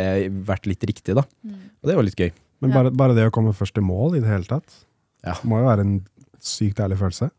vært 0.50 0.66
litt 0.68 0.83
riktig, 0.85 1.14
da. 1.16 1.22
Mm. 1.46 1.55
Og 1.81 1.88
det 1.88 1.94
var 1.96 2.05
litt 2.05 2.18
gøy. 2.20 2.28
Men 2.61 2.74
bare, 2.74 2.90
bare 2.92 3.14
det 3.16 3.24
å 3.24 3.33
komme 3.33 3.55
først 3.57 3.81
i 3.81 3.85
mål 3.85 4.18
i 4.18 4.20
det 4.20 4.28
hele 4.28 4.44
tatt, 4.44 4.74
Ja. 5.24 5.33
må 5.48 5.62
jo 5.62 5.68
være 5.70 5.81
en 5.87 5.94
sykt 6.44 6.81
ærlig 6.85 6.98
følelse. 7.00 7.31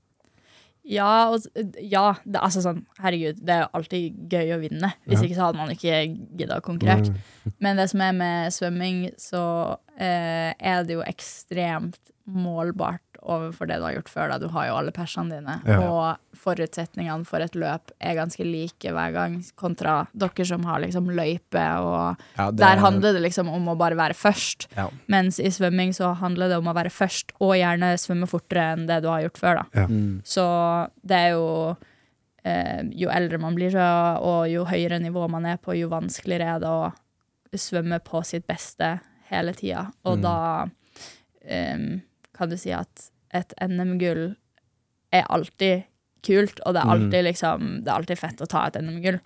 Ja, 0.83 1.29
og, 1.31 1.45
ja 1.79 2.09
det, 2.25 2.39
altså 2.43 2.59
sånn, 2.65 2.81
herregud, 2.99 3.37
det 3.39 3.53
er 3.55 3.61
jo 3.63 3.69
alltid 3.79 4.17
gøy 4.33 4.51
å 4.55 4.59
vinne. 4.59 4.89
Hvis 5.07 5.21
Ja. 5.21 5.27
ikke 5.29 5.37
så 5.37 5.45
hadde 5.47 5.61
man 5.61 5.71
ikke 5.71 6.01
gidda 6.37 6.57
å. 6.65 7.07
Mm. 7.07 7.53
Men 7.63 7.77
det 7.79 7.89
som 7.93 8.01
er 8.03 8.11
med 8.17 8.51
svømming, 8.51 8.97
så 9.17 9.43
eh, 9.97 10.51
er 10.59 10.83
det 10.83 10.97
jo 10.97 11.05
ekstremt 11.07 11.99
målbart 12.27 13.01
overfor 13.23 13.67
det 13.67 13.77
du 13.79 13.83
har 13.83 13.93
gjort 13.97 14.09
før. 14.11 14.29
Da. 14.31 14.37
Du 14.39 14.47
har 14.51 14.67
jo 14.67 14.75
alle 14.77 14.91
persene 14.95 15.29
dine, 15.31 15.61
Ja. 15.67 15.79
og 15.81 16.17
forutsetningene 16.35 17.25
for 17.25 17.39
et 17.39 17.53
løp 17.55 17.91
er 18.01 18.15
ganske 18.15 18.43
like 18.43 18.91
hver 18.91 19.13
gang, 19.13 19.43
kontra 19.55 20.07
dere 20.15 20.45
som 20.45 20.63
har 20.63 20.79
liksom 20.79 21.07
løype, 21.11 21.63
og 21.79 22.17
Ja, 22.37 22.51
det- 22.51 22.57
der 22.57 22.77
handler 22.77 23.13
det 23.13 23.21
liksom 23.21 23.49
om 23.49 23.65
å 23.67 23.77
bare 23.77 23.95
være 23.95 24.13
først. 24.15 24.67
Ja. 24.75 24.89
Mens 25.07 25.39
i 25.39 25.47
svømming 25.49 25.89
så 25.93 26.15
handler 26.15 26.49
det 26.49 26.57
om 26.57 26.65
å 26.67 26.73
være 26.75 26.91
først, 26.91 27.31
og 27.39 27.55
gjerne 27.55 27.93
svømme 27.97 28.27
fortere 28.27 28.73
enn 28.73 28.87
det 28.87 29.01
du 29.03 29.07
har 29.09 29.21
gjort 29.21 29.37
før. 29.37 29.55
da. 29.55 29.63
Ja. 29.81 29.87
Mm. 29.87 30.21
Så 30.23 30.89
det 31.05 31.15
er 31.17 31.29
jo 31.31 31.77
eh, 32.45 32.83
Jo 32.93 33.07
eldre 33.09 33.39
man 33.39 33.55
blir, 33.55 33.73
og 33.73 34.49
jo 34.49 34.65
høyere 34.65 34.99
nivå 34.99 35.29
man 35.29 35.45
er 35.45 35.55
på, 35.57 35.77
jo 35.79 35.87
vanskeligere 35.87 36.55
er 36.55 36.59
det 36.59 36.67
å 36.67 36.93
svømme 37.53 38.01
på 38.03 38.21
sitt 38.25 38.45
beste 38.45 38.99
hele 39.29 39.53
tida. 39.53 39.93
Og 40.03 40.17
Mm. 40.17 40.21
da 40.21 40.65
em, 41.49 42.01
kan 42.37 42.49
du 42.49 42.57
si 42.57 42.71
at 42.75 43.09
et 43.33 43.53
NM-gull 43.61 44.35
er 45.13 45.25
alltid 45.29 45.83
kult, 46.23 46.59
og 46.65 46.73
det 46.73 46.81
er 46.81 46.85
Mm. 46.87 46.93
alltid 46.93 47.23
liksom 47.25 47.83
Det 47.83 47.87
er 47.91 47.97
alltid 47.99 48.17
fett 48.17 48.41
å 48.41 48.47
ta 48.47 48.65
et 48.67 48.75
NM-gull. 48.81 49.19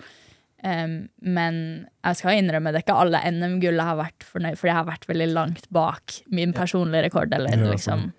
Um, 0.63 1.10
men 1.22 1.88
jeg 2.04 2.15
skal 2.17 2.39
innrømme 2.39 2.72
det 2.74 2.80
er 2.82 2.86
ikke 2.88 3.00
alle 3.00 3.20
NM-gull 3.32 3.76
jeg 3.78 3.86
har 3.86 3.98
vært 4.00 4.24
fornøyd 4.26 4.58
for 4.58 4.67
jeg 4.67 4.76
har 4.76 4.86
vært 4.88 5.06
veldig 5.06 5.28
langt 5.34 5.67
bak 5.72 6.22
min 6.32 6.52
personlige 6.54 7.04
rekord. 7.06 7.32
Eller 7.34 7.52
Ja, 7.56 7.72
liksom 7.72 8.12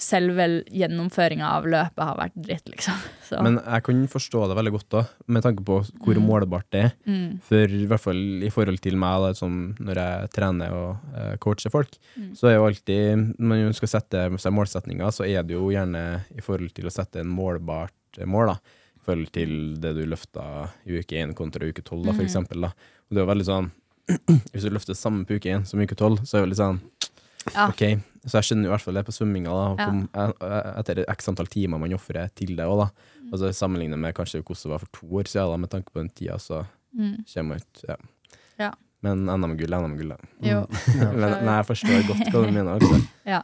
Selve 0.00 0.44
gjennomføringa 0.72 1.44
av 1.52 1.66
løpet 1.68 2.00
har 2.00 2.16
vært 2.16 2.36
dritt, 2.46 2.68
liksom. 2.72 2.94
Så, 3.28 3.42
Men 3.44 3.58
jeg 3.60 3.82
kan 3.84 3.98
forstå 4.08 4.46
det 4.48 4.56
veldig 4.56 4.72
godt, 4.72 4.86
da, 4.94 5.02
med 5.28 5.42
tanke 5.44 5.64
på 5.68 5.78
hvor 5.84 6.16
Mm. 6.16 6.24
målbart 6.28 6.64
det 6.72 6.80
er. 6.84 6.92
mm, 7.06 7.40
For 7.44 7.68
i 7.68 7.86
hvert 7.86 8.00
fall 8.00 8.22
i 8.44 8.48
forhold 8.52 8.80
til 8.80 8.96
meg, 8.96 9.20
da, 9.20 9.32
som 9.36 9.74
når 9.78 10.00
jeg 10.00 10.30
trener 10.32 10.72
og 10.72 10.96
uh, 11.16 11.36
coacher 11.36 11.70
folk, 11.70 11.92
Mm. 12.16 12.30
så 12.36 12.48
er 12.48 12.54
jo 12.56 12.66
alltid 12.66 13.36
Når 13.38 13.48
man 13.66 13.72
skal 13.74 13.88
sette 13.88 14.38
seg 14.40 14.52
målsetninger, 14.52 15.12
så 15.12 15.24
er 15.28 15.42
det 15.42 15.54
jo 15.58 15.68
gjerne 15.70 16.24
i 16.36 16.40
forhold 16.40 16.72
til 16.74 16.86
å 16.88 16.92
sette 16.92 17.20
en 17.20 17.28
målbart 17.28 17.92
mål, 18.24 18.46
da. 18.46 18.56
i 18.96 19.04
forhold 19.04 19.32
til 19.32 19.74
det 19.82 19.94
du 19.96 20.04
løfta 20.06 20.70
i 20.86 20.98
uke 21.00 21.16
1 21.20 21.34
kontra 21.34 21.66
uke 21.68 21.82
12, 21.82 22.04
da, 22.06 22.12
for 22.12 22.22
Mhm. 22.22 22.28
eksempel. 22.28 22.60
Da. 22.60 22.68
Og 22.68 23.10
det 23.10 23.18
er 23.18 23.26
jo 23.26 23.32
veldig 23.34 23.48
sånn 23.48 23.70
Hvis 24.52 24.62
du 24.64 24.70
løfter 24.70 24.94
samme 24.96 25.24
på 25.26 25.36
uke 25.36 25.50
1 25.52 25.66
som 25.66 25.80
uke 25.80 25.94
12, 25.96 26.24
så 26.24 26.38
er 26.38 26.40
det 26.40 26.46
jo 26.46 26.52
litt 26.52 26.64
sånn 26.64 26.80
Ja. 27.54 27.68
OK. 27.68 27.98
Så 28.26 28.38
jeg 28.38 28.46
skjønner 28.46 28.68
i 28.68 28.70
hvert 28.70 28.84
fall 28.84 28.94
det 28.94 29.02
på 29.08 29.12
svømminga, 29.16 29.50
da. 29.50 29.82
Ja. 29.82 29.86
kom- 29.88 30.08
eh, 30.46 30.78
Etter 30.78 31.04
x 31.10 31.28
antall 31.28 31.48
timer 31.50 31.78
man 31.82 31.92
ofrer 31.96 32.28
til 32.38 32.54
det 32.56 32.64
òg, 32.66 32.84
da. 32.84 32.90
Mm. 33.22 33.32
Altså 33.32 33.50
Sammenlignet 33.52 33.98
med 33.98 34.14
kanskje 34.14 34.42
hvordan 34.44 34.62
det 34.62 34.70
var 34.70 34.78
for 34.78 34.92
to 34.92 35.06
år 35.18 35.24
siden, 35.32 35.50
da, 35.50 35.56
med 35.56 35.70
tanke 35.70 35.90
på 35.92 36.00
den 36.02 36.10
tida, 36.10 36.38
så 36.38 36.66
Mm. 36.94 37.24
kommer 37.34 37.56
ut 37.56 37.84
ja. 37.88 37.96
Ja. 38.58 38.70
Men 39.02 39.24
NM-gull 39.26 39.72
er 39.74 39.80
NM-gull, 39.88 40.08
da. 40.10 40.16
Jo. 40.42 40.66
Ja. 41.00 41.10
Men, 41.12 41.30
men 41.44 41.50
jeg 41.56 41.66
forstår 41.66 42.06
godt 42.06 42.32
hva 42.32 42.44
du 42.46 42.52
mener. 42.52 42.78
Også. 42.78 43.08
Ja. 43.26 43.42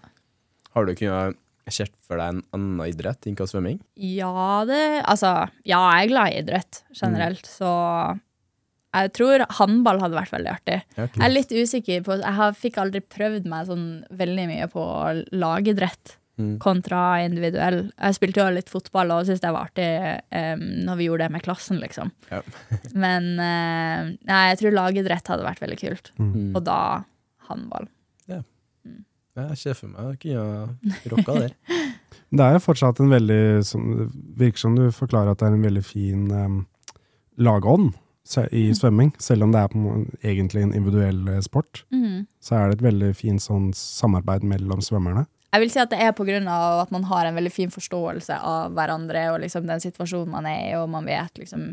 Har 0.74 0.84
du 0.86 0.94
kunnet 0.94 1.36
sett 1.68 1.92
for 2.06 2.16
deg 2.16 2.28
en 2.36 2.42
annen 2.54 2.86
idrett 2.86 3.26
enn 3.26 3.34
svømming? 3.36 3.80
Ja, 3.96 4.64
det 4.64 5.02
Altså, 5.04 5.48
ja, 5.64 5.80
jeg 5.98 6.04
er 6.04 6.08
glad 6.12 6.28
i 6.32 6.38
idrett 6.42 6.82
generelt, 6.94 7.42
Mm. 7.42 7.50
så 7.58 8.20
jeg 8.94 9.12
tror 9.12 9.44
håndball 9.58 10.00
hadde 10.00 10.16
vært 10.16 10.32
veldig 10.32 10.52
artig. 10.52 10.78
Ja, 10.96 11.06
Jeg 11.06 11.24
er 11.26 11.34
litt 11.34 11.50
usikker 11.52 12.04
på 12.06 12.16
Jeg 12.22 12.34
har, 12.38 12.54
fikk 12.56 12.78
aldri 12.80 13.00
prøvd 13.04 13.44
meg 13.50 13.66
sånn 13.68 13.84
veldig 14.10 14.46
mye 14.48 14.70
på 14.72 14.86
lagidrett 15.32 16.16
Mm. 16.38 16.52
kontra 16.62 17.18
individuell. 17.26 17.90
Jeg 17.98 18.14
spilte 18.14 18.38
jo 18.38 18.50
litt 18.54 18.68
fotball 18.70 19.10
og 19.10 19.24
syntes 19.26 19.40
det 19.42 19.50
var 19.50 19.66
artig 19.66 19.88
um, 20.30 20.60
når 20.86 20.96
vi 21.00 21.08
gjorde 21.08 21.24
det 21.26 21.32
med 21.34 21.42
klassen, 21.42 21.80
liksom. 21.82 22.12
Ja. 22.30 22.38
Men 22.94 23.26
uh, 23.42 24.12
nei, 24.22 24.42
jeg 24.52 24.60
tror 24.60 24.76
lagidrett 24.76 25.26
hadde 25.32 25.42
vært 25.42 25.64
veldig 25.64 25.78
kult. 25.80 26.12
Mm. 26.14 26.52
Og 26.54 26.62
da 26.62 26.78
håndball. 27.50 27.88
Jeg 29.38 29.58
ser 29.60 29.76
for 29.78 29.90
meg 29.92 30.16
kunne 30.22 31.10
rocka 31.12 31.34
der. 31.44 31.52
Det 32.34 32.44
er 32.44 32.56
jo 32.56 32.60
fortsatt 32.60 32.98
en 33.00 33.08
veldig 33.12 33.42
sånn, 33.64 33.84
Det 33.96 34.08
virker 34.42 34.60
som 34.60 34.74
du 34.76 34.88
forklarer 34.92 35.32
at 35.32 35.40
det 35.40 35.46
er 35.48 35.54
en 35.56 35.62
veldig 35.64 35.82
fin 35.86 36.24
um, 36.34 36.56
lagånd 37.40 37.94
i 38.52 38.68
svømming. 38.76 39.14
Selv 39.22 39.46
om 39.46 39.52
det 39.54 39.62
er 39.62 39.72
på 39.72 39.94
egentlig 40.22 40.62
en 40.66 40.74
individuell 40.76 41.24
sport, 41.44 41.82
sport, 41.82 42.26
så 42.44 42.54
er 42.54 42.68
det 42.68 42.78
et 42.78 42.86
veldig 42.86 43.10
fint 43.16 43.42
sånn 43.42 43.72
samarbeid 43.76 44.44
mellom 44.44 44.82
svømmerne. 44.84 45.26
Jeg 45.48 45.62
vil 45.62 45.70
si 45.72 45.80
at 45.80 45.90
det 45.90 45.98
er 46.04 46.12
av 46.12 46.82
at 46.82 46.90
man 46.92 47.04
har 47.08 47.24
en 47.24 47.34
veldig 47.38 47.52
fin 47.52 47.70
forståelse 47.72 48.36
av 48.44 48.74
hverandre 48.76 49.30
og 49.32 49.40
liksom 49.40 49.66
den 49.66 49.80
situasjonen 49.80 50.30
man 50.30 50.46
er 50.46 50.60
i, 50.66 50.76
og 50.76 50.90
man 50.92 51.08
vet 51.08 51.40
liksom 51.40 51.70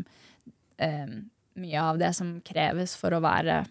eh, 0.78 1.16
mye 1.60 1.82
av 1.82 1.98
det 2.00 2.14
som 2.16 2.40
kreves 2.40 2.96
for 2.96 3.12
å 3.12 3.20
være 3.20 3.64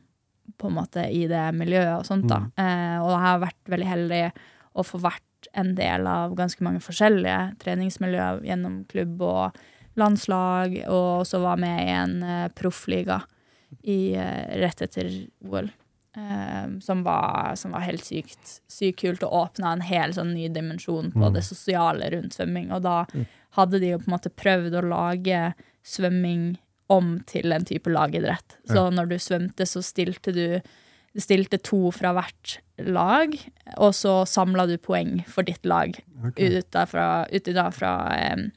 på 0.62 0.70
en 0.70 0.78
måte 0.78 1.08
i 1.10 1.26
det 1.28 1.46
miljøet 1.58 1.98
og 1.98 2.06
sånt 2.06 2.28
da. 2.30 2.44
Eh, 2.54 2.98
og 3.02 3.10
jeg 3.10 3.24
har 3.26 3.46
vært 3.48 3.72
veldig 3.74 3.88
heldig 3.90 4.24
å 4.76 4.86
få 4.86 5.02
vært 5.02 5.50
en 5.58 5.74
del 5.78 6.06
av 6.10 6.36
ganske 6.38 6.64
mange 6.66 6.84
forskjellige 6.84 7.56
treningsmiljøer 7.64 8.44
gjennom 8.46 8.84
klubb 8.92 9.22
og 9.26 9.58
landslag, 10.00 10.78
og 10.88 11.24
også 11.24 11.40
var 11.44 11.62
med 11.62 11.82
i 11.86 11.96
en 11.96 12.20
uh, 12.24 12.52
proffliga 12.56 13.22
i, 13.84 14.16
eh, 14.16 14.56
rett 14.62 14.82
etter 14.86 15.10
OL. 15.46 15.72
Um, 16.16 16.78
som, 16.80 17.02
var, 17.04 17.58
som 17.60 17.74
var 17.76 17.84
helt 17.84 18.06
sykt, 18.08 18.62
sykt 18.72 19.02
kult 19.02 19.24
og 19.28 19.34
åpna 19.36 19.74
en 19.76 19.82
hel 19.84 20.14
sånn 20.16 20.32
ny 20.32 20.46
dimensjon 20.48 21.10
på 21.12 21.32
det 21.36 21.42
sosiale 21.44 22.08
rundt 22.14 22.38
svømming. 22.38 22.70
Og 22.72 22.86
da 22.86 23.02
hadde 23.58 23.82
de 23.84 23.90
jo 23.90 24.00
på 24.00 24.08
en 24.08 24.16
måte 24.16 24.32
prøvd 24.32 24.78
å 24.80 24.86
lage 24.88 25.42
svømming 25.84 26.54
om 26.88 27.18
til 27.28 27.52
en 27.52 27.68
type 27.68 27.92
lagidrett. 27.92 28.56
Så 28.64 28.88
når 28.96 29.12
du 29.12 29.18
svømte, 29.20 29.68
så 29.68 29.84
stilte 29.84 30.32
du 30.32 30.46
stilte 31.22 31.60
to 31.64 31.92
fra 31.96 32.12
hvert 32.16 32.58
lag, 32.84 33.36
og 33.80 33.94
så 33.96 34.18
samla 34.28 34.66
du 34.68 34.76
poeng 34.82 35.22
for 35.32 35.48
ditt 35.48 35.64
lag 35.68 35.96
ut 36.36 36.68
derfra, 36.76 37.26
ut 37.32 37.52
da 37.56 37.70
fra, 37.72 37.92
em, 38.20 38.50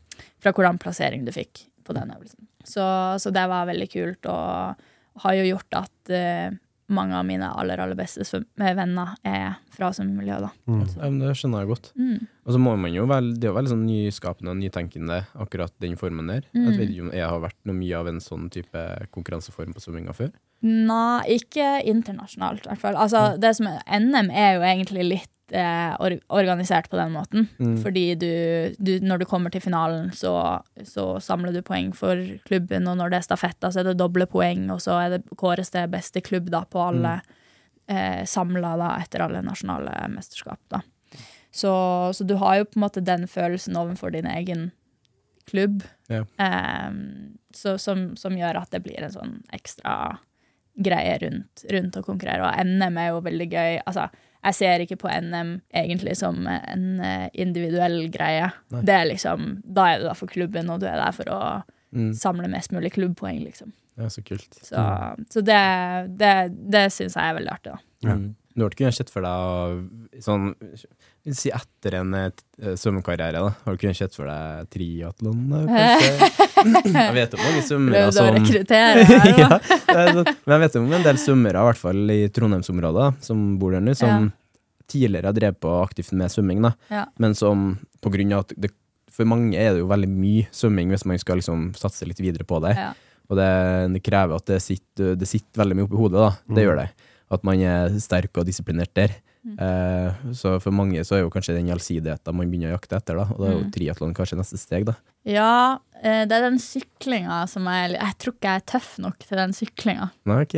fra 0.42 0.54
hvordan 0.54 0.78
plassering 0.82 1.26
du 1.26 1.32
fikk 1.34 1.66
på 1.86 1.96
den 1.96 2.12
øvelsen. 2.14 2.46
Så, 2.64 2.84
så 3.18 3.32
det 3.32 3.44
var 3.48 3.68
veldig 3.68 3.88
kult, 3.90 4.28
og 4.28 5.22
har 5.24 5.36
jo 5.38 5.46
gjort 5.48 5.78
at 5.80 6.12
uh, 6.12 6.56
mange 6.88 7.16
av 7.16 7.24
mine 7.28 7.48
aller, 7.52 7.80
aller 7.82 7.96
beste 7.98 8.24
eh, 8.24 8.74
venner 8.76 9.12
er 9.26 9.58
fra 9.74 9.90
svømmemiljøet, 9.92 10.46
da. 10.46 10.50
Ja, 10.72 11.08
men 11.10 11.18
det 11.20 11.34
skjønner 11.36 11.64
jeg 11.64 11.70
godt. 11.72 11.90
Mm. 12.00 12.26
Og 12.48 12.54
så 12.54 12.60
må 12.62 12.74
man 12.80 12.94
jo 12.94 13.04
være, 13.08 13.34
Det 13.34 13.44
er 13.44 13.52
jo 13.52 13.56
veldig 13.58 13.72
sånn 13.74 13.86
nyskapende 13.88 14.54
og 14.54 14.60
nytenkende, 14.62 15.18
akkurat 15.44 15.74
den 15.84 15.98
formen 16.00 16.32
der. 16.32 16.46
Mm. 16.56 16.62
Jeg 16.64 16.78
vet 16.78 16.92
ikke 16.94 17.06
om 17.06 17.14
jeg 17.20 17.32
har 17.32 17.42
vært 17.44 17.58
noe 17.68 17.80
mye 17.80 18.00
av 18.00 18.12
en 18.12 18.22
sånn 18.24 18.48
type 18.54 18.84
konkurranseform 19.16 19.74
på 19.76 19.84
svømminga 19.84 20.16
før. 20.16 20.32
Nei, 20.64 21.36
ikke 21.36 21.66
internasjonalt, 21.86 22.64
i 22.64 22.72
hvert 22.72 22.82
fall. 22.82 22.96
Altså, 22.98 23.26
det 23.40 23.52
som 23.58 23.68
er, 23.70 23.82
NM 24.00 24.32
er 24.32 24.56
jo 24.56 24.64
egentlig 24.66 25.04
litt 25.12 25.34
organisert 25.50 26.90
på 26.90 26.96
den 26.98 27.12
måten. 27.14 27.46
Mm. 27.58 27.76
Fordi 27.82 28.04
du, 28.20 28.28
du, 28.78 28.98
når 29.00 29.18
du 29.22 29.24
kommer 29.30 29.50
til 29.54 29.62
finalen, 29.64 30.10
så, 30.12 30.32
så 30.84 31.06
samler 31.24 31.52
du 31.56 31.62
poeng 31.64 31.92
for 31.96 32.20
klubben, 32.48 32.88
og 32.90 32.98
når 33.00 33.10
det 33.14 33.20
er 33.20 33.26
stafetter, 33.28 33.72
så 33.72 33.80
er 33.82 33.90
det 33.90 33.98
doble 34.00 34.26
poeng, 34.30 34.66
og 34.74 34.82
så 34.84 34.98
er 35.02 35.16
det 35.16 35.22
kåres 35.40 35.72
det 35.74 35.86
beste 35.92 36.20
klubb 36.24 36.50
da, 36.52 36.64
på 36.68 36.82
alle 36.90 37.18
eh, 37.88 38.24
samla 38.28 38.74
da, 38.80 38.90
etter 39.02 39.24
alle 39.24 39.42
nasjonale 39.46 39.94
mesterskap. 40.14 40.60
Da. 40.68 40.82
Så, 41.50 41.72
så 42.14 42.24
du 42.28 42.36
har 42.42 42.60
jo 42.60 42.68
på 42.68 42.76
en 42.78 42.84
måte 42.84 43.00
den 43.04 43.24
følelsen 43.30 43.76
overfor 43.80 44.12
din 44.14 44.28
egen 44.28 44.70
klubb, 45.48 45.82
Ja. 46.12 46.24
eh, 46.38 46.90
så, 47.56 47.78
som, 47.80 48.10
som 48.20 48.36
gjør 48.36 48.60
at 48.60 48.70
det 48.74 48.82
blir 48.84 49.00
en 49.02 49.14
sånn 49.14 49.38
ekstra 49.56 50.18
greie 50.78 51.16
rundt, 51.24 51.64
rundt 51.72 51.96
å 51.98 52.02
konkurrere. 52.06 52.44
Og 52.46 52.66
NM 52.68 52.98
er 53.00 53.08
jo 53.08 53.22
veldig 53.24 53.46
gøy. 53.50 53.78
Altså, 53.88 54.04
jeg 54.44 54.54
ser 54.54 54.80
ikke 54.84 54.96
på 55.02 55.08
NM 55.10 55.60
egentlig 55.74 56.16
som 56.16 56.46
en 56.46 57.00
eh, 57.00 57.28
individuell 57.34 58.08
greie. 58.14 58.50
Nei. 58.70 58.82
Det 58.86 58.94
er 58.94 59.08
liksom, 59.10 59.62
Da 59.64 59.88
er 59.94 59.98
du 59.98 60.04
der 60.08 60.14
for 60.14 60.26
klubben, 60.30 60.70
og 60.70 60.80
du 60.80 60.86
er 60.86 60.96
der 60.96 61.12
for 61.12 61.24
å 61.34 61.42
Mm. 61.88 62.10
samle 62.12 62.48
mest 62.52 62.68
mulig 62.70 62.90
klubbpoeng, 62.92 63.38
liksom. 63.46 63.70
Det 63.96 64.04
er 64.04 64.08
så 64.12 64.20
kult. 64.22 64.58
Så, 64.60 64.76
så 65.32 65.40
det, 65.40 65.60
det, 66.20 66.32
det 66.70 66.82
syns 66.92 67.14
jeg 67.16 67.30
er 67.30 67.34
veldig 67.38 67.50
artig, 67.54 67.72
da. 67.72 67.78
Ja. 68.04 68.14
Mm. 68.18 68.34
Du 68.54 68.60
har 68.64 68.68
ikke 68.70 68.82
kunnet 68.84 68.94
sett 68.98 69.08
for 69.10 69.24
deg 69.24 70.20
sånn 70.20 70.50
Si 71.34 71.50
etter 71.52 71.94
en 71.98 72.14
eh, 72.14 72.30
svømmekarriere, 72.78 73.40
da. 73.42 73.50
Har 73.64 73.74
du 73.76 73.80
kunnet 73.82 73.96
sett 73.98 74.14
for 74.16 74.28
deg 74.30 74.68
triatlon, 74.72 75.42
kanskje? 75.68 76.90
Jeg 76.94 77.14
vet 77.16 77.34
om 77.36 77.42
mange 77.44 77.62
svømmere 77.66 78.02
Prøvde 78.02 78.08
å 78.08 78.16
som 78.16 78.34
rekruttere. 78.38 79.04
her, 79.04 79.38
da. 79.42 79.58
ja. 79.92 80.34
Men 80.46 80.54
jeg 80.56 80.62
vet 80.64 80.76
om 80.80 80.92
en 80.98 81.06
del 81.06 81.20
svømmere, 81.22 81.62
i 81.62 81.68
hvert 81.70 81.80
fall 81.82 82.14
i 82.14 82.18
Trondheimsområdet, 82.34 83.08
som 83.28 83.42
bor 83.60 83.76
der 83.76 83.84
nå, 83.84 83.94
som 83.98 84.30
tidligere 84.88 85.28
har 85.28 85.36
drevet 85.36 85.60
på 85.60 85.72
aktivt 85.82 86.14
med 86.16 86.32
svømming, 86.32 86.62
da. 86.64 86.70
Ja. 86.88 87.04
men 87.20 87.34
som 87.36 87.74
på 88.00 88.12
grunn 88.14 88.32
av 88.32 88.46
at 88.46 88.54
det, 88.56 88.70
for 89.12 89.26
mange 89.28 89.58
er 89.58 89.74
det 89.74 89.82
jo 89.82 89.88
veldig 89.90 90.08
mye 90.08 90.46
svømming 90.54 90.92
hvis 90.94 91.04
man 91.10 91.18
skal 91.20 91.40
liksom 91.40 91.68
satse 91.76 92.06
litt 92.08 92.20
videre 92.22 92.46
på 92.48 92.60
det. 92.64 92.72
Ja. 92.78 92.92
Og 93.28 93.36
det, 93.36 93.48
det 93.96 94.00
krever 94.06 94.38
at 94.38 94.46
det 94.48 94.62
sitter, 94.64 95.12
det 95.18 95.26
sitter 95.28 95.60
veldig 95.60 95.76
mye 95.76 95.88
oppi 95.90 95.98
hodet, 96.00 96.22
da. 96.22 96.30
Det 96.48 96.54
Mm. 96.62 96.64
gjør 96.64 96.78
det. 96.80 96.88
At 97.36 97.42
man 97.44 97.60
er 97.60 97.98
sterk 98.00 98.38
og 98.40 98.46
disiplinert 98.48 98.94
der. 98.96 99.12
Mm. 99.48 99.58
Eh, 99.64 100.32
så 100.36 100.54
for 100.60 100.74
mange 100.76 101.00
så 101.06 101.16
er 101.16 101.22
jo 101.24 101.30
kanskje 101.32 101.54
den 101.56 101.70
allsidigheten 101.72 102.36
man 102.36 102.50
begynner 102.50 102.72
å 102.72 102.78
jakte 102.78 102.98
etter, 103.00 103.16
da. 103.16 103.26
Og 103.32 103.38
da 103.40 103.46
er 103.50 103.54
jo 103.56 103.64
Mm. 103.64 103.70
triatlon 103.72 104.14
kanskje 104.14 104.38
neste 104.40 104.58
steg, 104.60 104.84
da. 104.90 104.94
Ja, 105.24 105.78
eh, 106.02 106.24
det 106.28 106.32
er 106.36 106.50
den 106.50 106.58
syklinga 106.58 107.46
som 107.48 107.66
er 107.66 107.88
Jeg 107.96 108.18
tror 108.18 108.34
ikke 108.34 108.50
jeg 108.52 108.62
er 108.62 108.66
tøff 108.78 108.98
nok 108.98 109.18
til 109.18 109.36
den 109.38 109.52
syklinga. 109.52 110.10
Nei, 110.26 110.42
ok. 110.42 110.54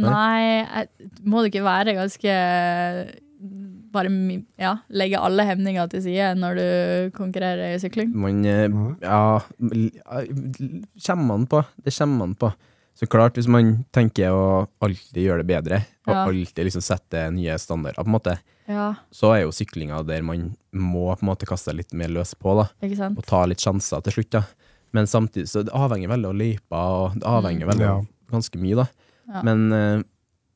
Nei. 0.00 0.10
Nei, 0.10 0.66
jeg, 0.66 0.88
må 1.26 1.42
det 1.42 1.52
ikke 1.52 1.64
være 1.66 1.94
ganske 1.98 2.34
Bare 3.90 4.10
ja, 4.60 4.76
legge 4.92 5.18
alle 5.18 5.42
hemninger 5.48 5.88
til 5.90 6.02
side 6.04 6.34
når 6.38 6.54
du 6.60 7.10
konkurrerer 7.16 7.74
i 7.74 7.78
sykling? 7.82 8.12
Man 8.14 8.44
eh, 8.44 8.68
Ja. 9.02 9.40
Kommer 11.06 11.26
man 11.26 11.46
på. 11.46 11.64
Det 11.82 11.94
kommer 11.96 12.18
man 12.18 12.34
på. 12.36 12.52
Så 13.00 13.06
klart, 13.08 13.32
hvis 13.38 13.48
man 13.48 13.78
tenker 13.96 14.28
å 14.36 14.66
alltid 14.84 15.22
gjøre 15.24 15.40
det 15.40 15.48
bedre, 15.48 15.78
og 16.06 16.12
Ja. 16.12 16.24
alltid 16.28 16.66
liksom 16.66 16.82
sette 16.84 17.30
nye 17.32 17.54
standarder, 17.58 17.96
på 18.02 18.06
en 18.06 18.12
måte, 18.18 18.38
Ja, 18.68 18.94
så 19.10 19.32
er 19.34 19.40
jo 19.46 19.50
syklinga 19.56 20.04
der 20.06 20.20
man 20.22 20.54
må 20.72 21.16
på 21.16 21.22
en 21.24 21.28
måte 21.30 21.46
kaste 21.48 21.70
seg 21.72 21.76
litt 21.80 21.94
mer 21.94 22.08
løs 22.08 22.34
på, 22.38 22.54
da. 22.60 22.68
ikke 22.86 22.96
sant? 22.98 23.16
Og 23.18 23.24
ta 23.26 23.44
litt 23.46 23.58
sjanser 23.58 24.02
til 24.04 24.12
slutt, 24.12 24.30
da. 24.30 24.42
Men 24.92 25.06
samtidig 25.06 25.48
så 25.48 25.64
det 25.64 25.72
avhenger 25.72 26.08
veldig 26.12 26.28
av 26.28 26.34
løypa, 26.34 26.80
og 27.00 27.14
det 27.14 27.24
avhenger 27.24 27.66
Mm. 27.66 27.70
veldig 27.72 27.86
Ja. 27.88 28.00
ganske 28.30 28.58
mye, 28.60 28.76
da. 28.76 28.86
Ja. 29.32 29.42
Men 29.42 29.72
uh, 29.72 30.02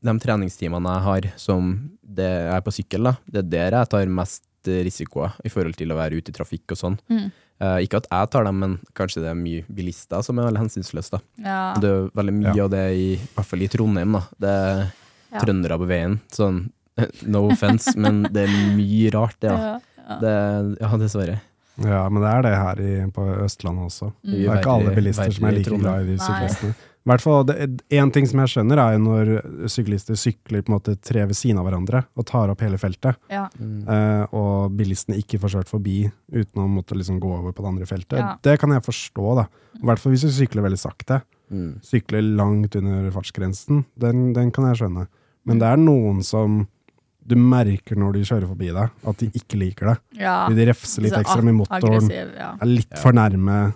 de 0.03 0.19
treningstimene 0.21 0.95
jeg 0.95 1.03
har 1.03 1.33
som 1.39 1.91
det 2.05 2.25
er 2.53 2.61
på 2.61 2.71
sykkel, 2.73 3.03
da, 3.05 3.17
det 3.31 3.39
er 3.45 3.71
der 3.71 3.79
jeg 3.81 3.89
tar 3.89 4.07
mest 4.07 4.43
eh, 4.69 4.83
risiko 4.87 5.29
i 5.45 5.51
forhold 5.53 5.77
til 5.79 5.93
å 5.93 5.97
være 5.99 6.19
ute 6.21 6.33
i 6.33 6.37
trafikk 6.37 6.75
og 6.75 6.81
sånn. 6.81 6.99
Mm. 7.11 7.31
Uh, 7.63 7.79
ikke 7.85 8.01
at 8.03 8.09
jeg 8.11 8.31
tar 8.35 8.45
dem, 8.49 8.59
men 8.59 8.73
kanskje 8.99 9.23
det 9.23 9.29
er 9.31 9.37
mye 9.39 9.63
bilister 9.71 10.23
som 10.27 10.39
er 10.39 10.49
veldig 10.49 10.65
hensynsløse. 10.65 11.11
da. 11.15 11.21
Ja. 11.45 11.59
Det 11.81 11.91
er 11.91 12.09
veldig 12.19 12.35
mye 12.35 12.55
Ja. 12.57 12.65
av 12.65 12.71
det 12.71 12.85
i, 12.99 13.13
i 13.15 13.29
hvert 13.37 13.47
fall 13.47 13.63
i 13.63 13.69
Trondheim. 13.69 14.13
da. 14.13 14.23
Det 14.41 14.49
er 14.51 14.93
Ja. 15.35 15.41
trøndere 15.41 15.79
på 15.79 15.87
veien. 15.89 16.21
Sånn, 16.31 16.71
no 17.27 17.49
offense, 17.51 17.95
men 17.97 18.23
det 18.25 18.49
er 18.49 18.53
mye 18.77 19.11
rart, 19.15 19.39
det. 19.41 19.51
da. 19.51 19.57
Ja, 19.57 19.81
ja. 20.09 20.19
Det, 20.21 20.81
ja, 20.81 20.97
dessverre. 20.99 21.41
Ja, 21.83 22.09
men 22.09 22.23
det 22.23 22.31
er 22.31 22.43
det 22.43 22.55
her 22.55 22.81
i, 22.81 23.11
på 23.11 23.23
Østlandet 23.43 23.87
også. 23.89 24.13
Mm. 24.23 24.31
Det 24.35 24.45
er 24.47 24.59
ikke 24.61 24.75
alle 24.75 24.95
bilister 24.95 25.33
som 25.35 25.45
er 25.49 25.57
like 25.57 25.79
glad 25.79 26.03
i 26.03 26.13
de 26.13 26.19
Nei. 26.21 26.75
Hvert 27.11 27.21
fall, 27.21 27.45
Én 27.45 28.03
En 28.03 28.11
ting 28.11 28.27
som 28.27 28.41
jeg 28.41 28.49
skjønner, 28.55 28.79
er 28.81 28.95
jo 28.97 29.01
når 29.05 29.69
syklister 29.69 30.17
sykler 30.17 30.63
på 30.65 30.73
en 30.73 30.77
måte 30.79 30.95
tre 31.05 31.27
ved 31.29 31.37
siden 31.37 31.59
av 31.61 31.67
hverandre 31.69 32.05
og 32.17 32.25
tar 32.27 32.49
opp 32.53 32.61
hele 32.65 32.79
feltet, 32.81 33.17
Ja. 33.31 33.49
Mm. 33.61 33.83
eh, 33.89 34.27
og 34.33 34.73
bilistene 34.79 35.19
ikke 35.21 35.39
får 35.43 35.53
kjørt 35.59 35.69
forbi 35.69 36.11
uten 36.33 36.63
å 36.63 36.69
måtte 36.69 36.97
liksom 36.97 37.21
gå 37.21 37.29
over 37.39 37.53
på 37.53 37.63
det 37.63 37.69
andre 37.75 37.87
feltet. 37.87 38.19
Ja. 38.19 38.37
Det 38.43 38.59
kan 38.59 38.71
jeg 38.71 38.83
forstå, 38.87 39.35
da. 39.37 39.47
I 39.77 39.85
hvert 39.85 39.99
fall 40.01 40.13
hvis 40.17 40.23
du 40.25 40.31
sykler 40.33 40.63
veldig 40.65 40.79
sakte. 40.81 41.21
Mm. 41.53 41.81
Sykler 41.85 42.23
langt 42.37 42.75
under 42.77 43.11
fartsgrensen. 43.13 43.85
Den, 44.01 44.33
den 44.33 44.51
kan 44.51 44.65
jeg 44.73 44.81
skjønne. 44.81 45.07
Men 45.45 45.59
det 45.61 45.69
er 45.69 45.77
noen 45.77 46.23
som 46.25 46.63
du 47.27 47.37
merker 47.37 47.97
når 47.97 48.13
de 48.17 48.23
kjører 48.25 48.49
forbi 48.49 48.73
deg, 48.73 48.91
at 49.05 49.17
de 49.21 49.29
ikke 49.33 49.57
liker 49.61 49.87
det. 49.93 49.99
ja. 50.21 50.49
De 50.49 50.65
refser 50.69 51.03
litt 51.05 51.13
ekstra 51.17 51.43
med 51.45 51.55
motoren. 51.61 52.09
Ja. 52.11 52.51
er 52.61 52.67
litt 52.69 52.99
for 53.01 53.13
nærme 53.17 53.75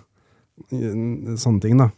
eh, 0.71 1.35
sånne 1.37 1.61
ting, 1.63 1.77
da. 1.77 1.89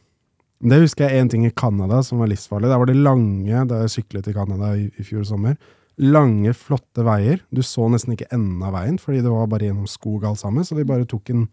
Det 0.62 0.78
husker 0.84 1.08
jeg 1.10 1.22
en 1.24 1.30
ting 1.32 1.46
i 1.48 1.54
Canada 1.58 2.02
som 2.06 2.20
var 2.22 2.30
livsfarlig. 2.30 2.70
Der 2.70 2.78
var 2.82 2.90
det 2.90 2.98
lange, 3.00 3.64
da 3.70 3.80
jeg 3.82 3.94
syklet 3.96 4.28
i 4.30 4.34
Canada 4.36 4.76
i, 4.78 4.90
i 4.94 5.06
fjor 5.06 5.24
sommer, 5.26 5.56
lange, 6.02 6.54
flotte 6.58 7.04
veier. 7.06 7.42
Du 7.54 7.64
så 7.66 7.88
nesten 7.92 8.14
ikke 8.16 8.30
enden 8.34 8.62
av 8.66 8.76
veien, 8.78 9.00
fordi 9.02 9.24
det 9.26 9.32
var 9.34 9.50
bare 9.50 9.68
gjennom 9.70 9.90
skog 9.90 10.26
alt 10.30 10.42
sammen, 10.42 10.66
så 10.66 10.78
de 10.78 10.86
bare 10.88 11.08
tok 11.10 11.30
en 11.34 11.48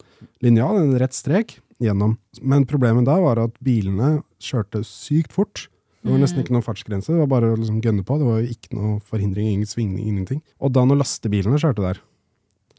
linjal, 0.44 0.76
en 0.82 0.94
rett 1.00 1.16
strek, 1.16 1.56
gjennom. 1.82 2.16
Men 2.42 2.66
problemet 2.68 3.06
da 3.08 3.16
var 3.22 3.40
at 3.42 3.56
bilene 3.64 4.18
kjørte 4.42 4.84
sykt 4.86 5.32
fort. 5.36 5.68
Det 6.02 6.12
var 6.12 6.20
nesten 6.22 6.40
ikke 6.44 6.54
noen 6.54 6.64
fartsgrense, 6.64 7.10
det 7.12 7.18
var 7.20 7.30
bare 7.32 7.50
å 7.52 7.58
liksom 7.58 7.80
gønne 7.84 8.04
på. 8.06 8.16
Det 8.20 8.28
var 8.28 8.38
jo 8.42 8.52
ikke 8.54 8.76
noe 8.78 8.98
forhindring, 9.08 9.48
ingen 9.56 9.68
svingning, 9.68 10.04
ingenting. 10.08 10.42
Og 10.62 10.72
da 10.76 10.84
når 10.86 11.00
lastebilene 11.02 11.58
kjørte 11.60 11.84
der, 11.84 12.04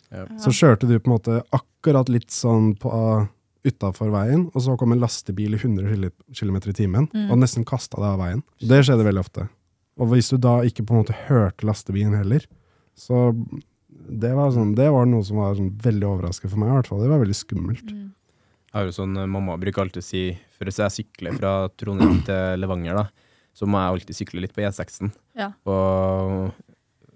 Ja. 0.09 0.23
så 0.41 0.49
kjørte 0.49 0.87
du 0.89 0.95
på 0.97 1.05
en 1.11 1.17
måte 1.17 1.35
akkurat 1.53 2.09
litt 2.09 2.31
sånn 2.33 2.71
på 2.81 2.89
utafor 3.65 4.11
veien, 4.13 4.45
og 4.55 4.61
så 4.63 4.77
kom 4.79 4.93
en 4.95 5.01
lastebil 5.01 5.53
i 5.53 5.59
100 5.59 6.11
km 6.33 6.55
i 6.57 6.73
timen 6.73 7.09
Mm. 7.13 7.31
og 7.31 7.37
nesten 7.41 7.65
kasta 7.65 7.97
deg 7.97 8.05
av 8.13 8.19
veien. 8.19 8.43
Det 8.59 8.83
skjedde 8.85 9.03
veldig 9.05 9.19
ofte. 9.25 9.49
Og 9.99 10.07
hvis 10.13 10.29
du 10.31 10.37
da 10.37 10.61
ikke 10.63 10.85
på 10.85 10.95
en 10.95 11.03
måte 11.03 11.17
hørte 11.27 11.65
lastebilen 11.67 12.15
heller, 12.15 12.45
så 12.95 13.33
det 14.09 14.31
var, 14.33 14.51
sånn, 14.51 14.75
det 14.75 14.87
var 14.91 15.05
noe 15.05 15.23
som 15.23 15.37
var 15.37 15.55
sånn 15.55 15.73
veldig 15.77 16.07
overraskende 16.07 16.49
for 16.51 16.57
meg. 16.59 16.69
i 16.69 16.75
hvert 16.79 16.87
fall. 16.87 17.01
Det 17.03 17.09
var 17.11 17.19
veldig 17.19 17.35
skummelt. 17.35 17.91
Mm. 17.91 18.05
Jeg 18.69 18.73
har 18.73 18.85
jo 18.85 18.91
sånn, 18.95 19.17
eh, 19.17 19.25
Mamma 19.25 19.57
bruker 19.57 19.81
alltid 19.83 20.01
å 20.01 20.03
si 20.05 20.37
For 20.57 20.65
hvis 20.65 20.77
jeg 20.77 21.05
sykler 21.05 21.33
fra 21.37 21.69
Trondheim 21.77 22.23
til 22.25 22.59
Levanger, 22.59 22.95
da, 22.95 23.09
så 23.55 23.65
må 23.67 23.77
jeg 23.79 23.91
alltid 23.93 24.15
sykle 24.15 24.41
litt 24.41 24.53
på 24.53 24.61
E6-en. 24.63 25.11
Ja. 25.35 25.51
Og 25.65 26.53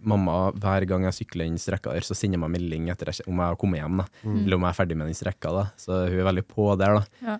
mamma, 0.03 0.51
hver 0.53 0.85
gang 0.87 1.03
jeg 1.07 1.13
sykler 1.19 1.45
den 1.47 1.57
strekka 1.61 1.93
der, 1.93 2.01
så 2.05 2.15
sender 2.15 2.37
jeg 2.37 2.43
meg 2.43 2.53
melding 2.55 2.89
etter 2.93 3.11
jeg, 3.11 3.25
om 3.27 3.37
jeg 3.41 3.45
har 3.51 3.55
kommet 3.59 3.79
hjem. 3.81 3.97
da, 4.03 4.05
Mm. 4.23 4.37
Eller 4.45 4.55
om 4.57 4.61
jeg 4.67 4.69
er 4.73 4.79
ferdig 4.85 4.97
med 4.97 5.07
den 5.07 5.15
strekka. 5.17 5.51
da, 5.51 5.63
Så 5.77 5.91
hun 6.09 6.19
er 6.19 6.27
veldig 6.31 6.45
på 6.47 6.77
der. 6.77 6.99
da. 6.99 7.05
Ja. 7.21 7.37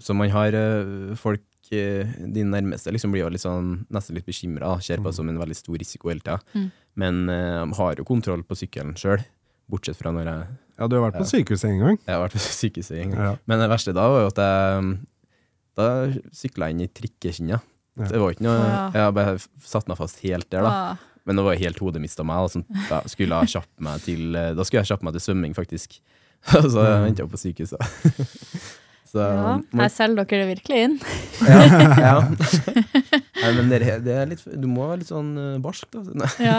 Så 0.00 0.14
man 0.14 0.30
har 0.30 0.54
eh, 0.54 1.14
folk 1.18 1.40
eh, 1.72 2.04
De 2.32 2.44
nærmeste 2.44 2.92
liksom 2.92 3.10
blir 3.12 3.24
jo 3.24 3.30
litt 3.32 3.40
sånn, 3.42 3.86
nesten 3.90 4.14
litt 4.14 4.26
bekymra. 4.26 4.76
Ser 4.82 4.98
på 4.98 5.10
det 5.10 5.14
som 5.16 5.28
en 5.28 5.38
veldig 5.40 5.56
stor 5.56 5.76
risiko 5.80 6.08
hele 6.12 6.20
tida. 6.20 6.38
Mm. 6.54 6.70
Men 6.96 7.26
de 7.26 7.74
har 7.78 7.94
jo 7.96 8.04
kontroll 8.04 8.42
på 8.44 8.54
sykkelen 8.54 8.94
sjøl, 9.00 9.22
bortsett 9.70 9.96
fra 9.96 10.12
når 10.12 10.24
jeg, 10.28 10.46
Ja, 10.78 10.86
du 10.88 10.96
har 11.00 11.10
vært 11.10 11.20
på 11.20 11.28
sykehuset 11.28 11.70
en 11.70 11.78
gang. 11.80 11.98
jeg 12.06 12.14
har 12.14 12.22
vært 12.28 12.32
på 12.36 12.42
sykehuset 12.62 12.98
en 13.02 13.10
gang. 13.12 13.20
Ja. 13.30 13.36
Men 13.46 13.58
det 13.60 13.68
verste 13.70 13.94
da 13.94 14.08
var 14.12 14.20
jo 14.26 14.26
at 14.32 14.36
jeg 14.42 14.98
Da 15.74 15.86
sykla 16.36 16.68
jeg 16.68 16.74
inn 16.76 16.84
i 16.84 16.88
trikkeskinna. 16.92 17.60
Ja. 17.96 18.04
Det 18.08 18.18
var 18.20 18.32
ikke 18.34 18.44
noe. 18.44 18.92
Jeg 18.92 19.14
bare 19.16 19.38
satte 19.64 19.88
meg 19.88 19.96
fast 19.98 20.20
helt 20.24 20.48
der, 20.52 20.62
da. 20.64 20.96
Men 21.26 21.36
nå 21.38 21.44
var 21.46 21.54
jeg 21.54 21.68
helt 21.68 21.78
hodet 21.84 22.02
mista 22.02 22.24
meg. 22.26 22.48
Sånn, 22.50 22.64
da 22.88 23.02
skulle 23.10 23.38
jeg 23.44 23.52
kjappe 23.56 23.84
meg 23.86 24.00
til 24.02 24.32
Da 24.34 24.64
skulle 24.66 24.82
jeg 24.82 24.90
kjappe 24.90 25.06
meg 25.06 25.14
til 25.18 25.22
svømming, 25.28 25.52
faktisk. 25.54 26.00
så 26.50 26.82
jeg 26.82 27.02
venta 27.04 27.26
på 27.30 27.38
sykehuset. 27.38 27.78
så 29.12 29.20
ja. 29.22 29.42
man- 29.70 29.82
Her 29.84 29.92
selger 29.92 30.26
dere 30.26 30.42
det 30.42 30.48
virkelig 30.56 30.80
inn. 30.88 30.96
ja, 31.52 31.62
ja. 32.00 32.16
Nei, 33.42 33.52
men 33.58 33.70
det, 33.70 33.80
det 34.06 34.16
er 34.18 34.26
litt 34.30 34.42
Du 34.58 34.66
må 34.70 34.88
være 34.90 35.02
litt 35.04 35.10
sånn 35.12 35.30
uh, 35.38 35.56
barsk, 35.62 35.86
da. 35.94 36.02
Nei. 36.18 36.30
Ja. 36.42 36.58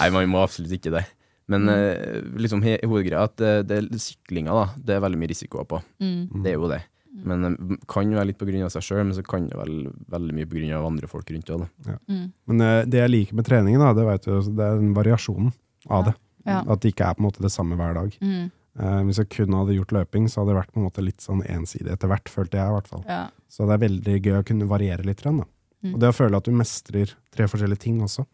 Nei, 0.00 0.08
man 0.14 0.28
må 0.32 0.42
absolutt 0.44 0.74
ikke 0.78 0.92
det. 0.98 1.06
Men 1.50 1.64
Mm. 1.66 1.72
eh, 1.74 2.20
liksom 2.38 2.60
hovedgreia 2.64 3.18
er 3.18 3.26
at 3.26 3.40
det, 3.66 3.78
det, 3.90 3.98
syklinga, 4.00 4.52
da, 4.54 4.66
det 4.78 4.94
er 4.94 5.00
veldig 5.02 5.18
mye 5.20 5.30
risiko 5.32 5.64
på. 5.68 5.80
Mm. 6.00 6.12
Mm. 6.30 6.42
Det 6.44 6.52
er 6.52 6.54
jo 6.60 6.68
det. 6.70 6.78
Men 7.12 7.44
det 7.44 7.76
kan 7.90 8.08
jo 8.08 8.16
være 8.16 8.30
litt 8.30 8.42
av 8.64 8.70
seg 8.72 8.86
sjøl, 8.86 9.02
men 9.04 9.16
så 9.16 9.24
kan 9.26 9.44
det 9.50 9.58
være 9.58 9.92
veldig 10.14 10.46
mye 10.48 10.78
av 10.78 10.86
andre 10.88 11.10
folk 11.10 11.28
rundt 11.30 11.52
òg, 11.52 11.66
Ja. 11.84 11.98
Mm. 12.08 12.32
Men 12.48 12.64
eh, 12.64 12.84
det 12.88 13.02
jeg 13.02 13.12
liker 13.12 13.36
med 13.36 13.48
treningen, 13.48 13.84
da, 13.84 13.92
det, 13.96 14.06
vet 14.08 14.24
du, 14.24 14.32
det 14.56 14.64
er 14.64 14.80
den 14.80 14.94
variasjonen 14.96 15.52
av 15.92 16.08
det. 16.08 16.14
Ja. 16.48 16.62
At 16.64 16.82
det 16.82 16.94
ikke 16.94 17.10
er 17.10 17.18
på 17.18 17.22
en 17.22 17.28
måte 17.28 17.44
det 17.44 17.52
samme 17.52 17.76
hver 17.78 17.94
dag. 17.98 18.16
Mm. 18.24 18.50
Eh, 18.80 19.00
hvis 19.06 19.20
jeg 19.20 19.30
kun 19.36 19.58
hadde 19.58 19.76
gjort 19.76 19.92
løping, 19.98 20.28
så 20.32 20.40
hadde 20.40 20.54
det 20.54 20.60
vært 20.62 20.72
på 20.72 20.80
en 20.80 20.86
måte 20.88 21.04
litt 21.04 21.24
sånn 21.24 21.44
ensidig 21.44 21.92
etter 21.92 22.10
hvert, 22.10 22.32
følte 22.32 22.58
jeg 22.58 22.72
i 22.72 22.76
hvert 22.78 22.92
fall. 22.94 23.04
Ja. 23.08 23.24
Så 23.52 23.68
det 23.68 23.76
er 23.76 23.84
veldig 23.84 24.16
gøy 24.18 24.38
å 24.38 24.46
kunne 24.48 24.70
variere 24.70 25.04
litt. 25.06 25.20
Da. 25.22 25.34
Mm. 25.36 25.92
Og 25.92 25.98
det 26.00 26.12
å 26.12 26.16
føle 26.16 26.40
at 26.40 26.48
du 26.48 26.56
mestrer 26.56 27.12
tre 27.34 27.48
forskjellige 27.50 27.84
ting 27.84 28.00
også, 28.04 28.24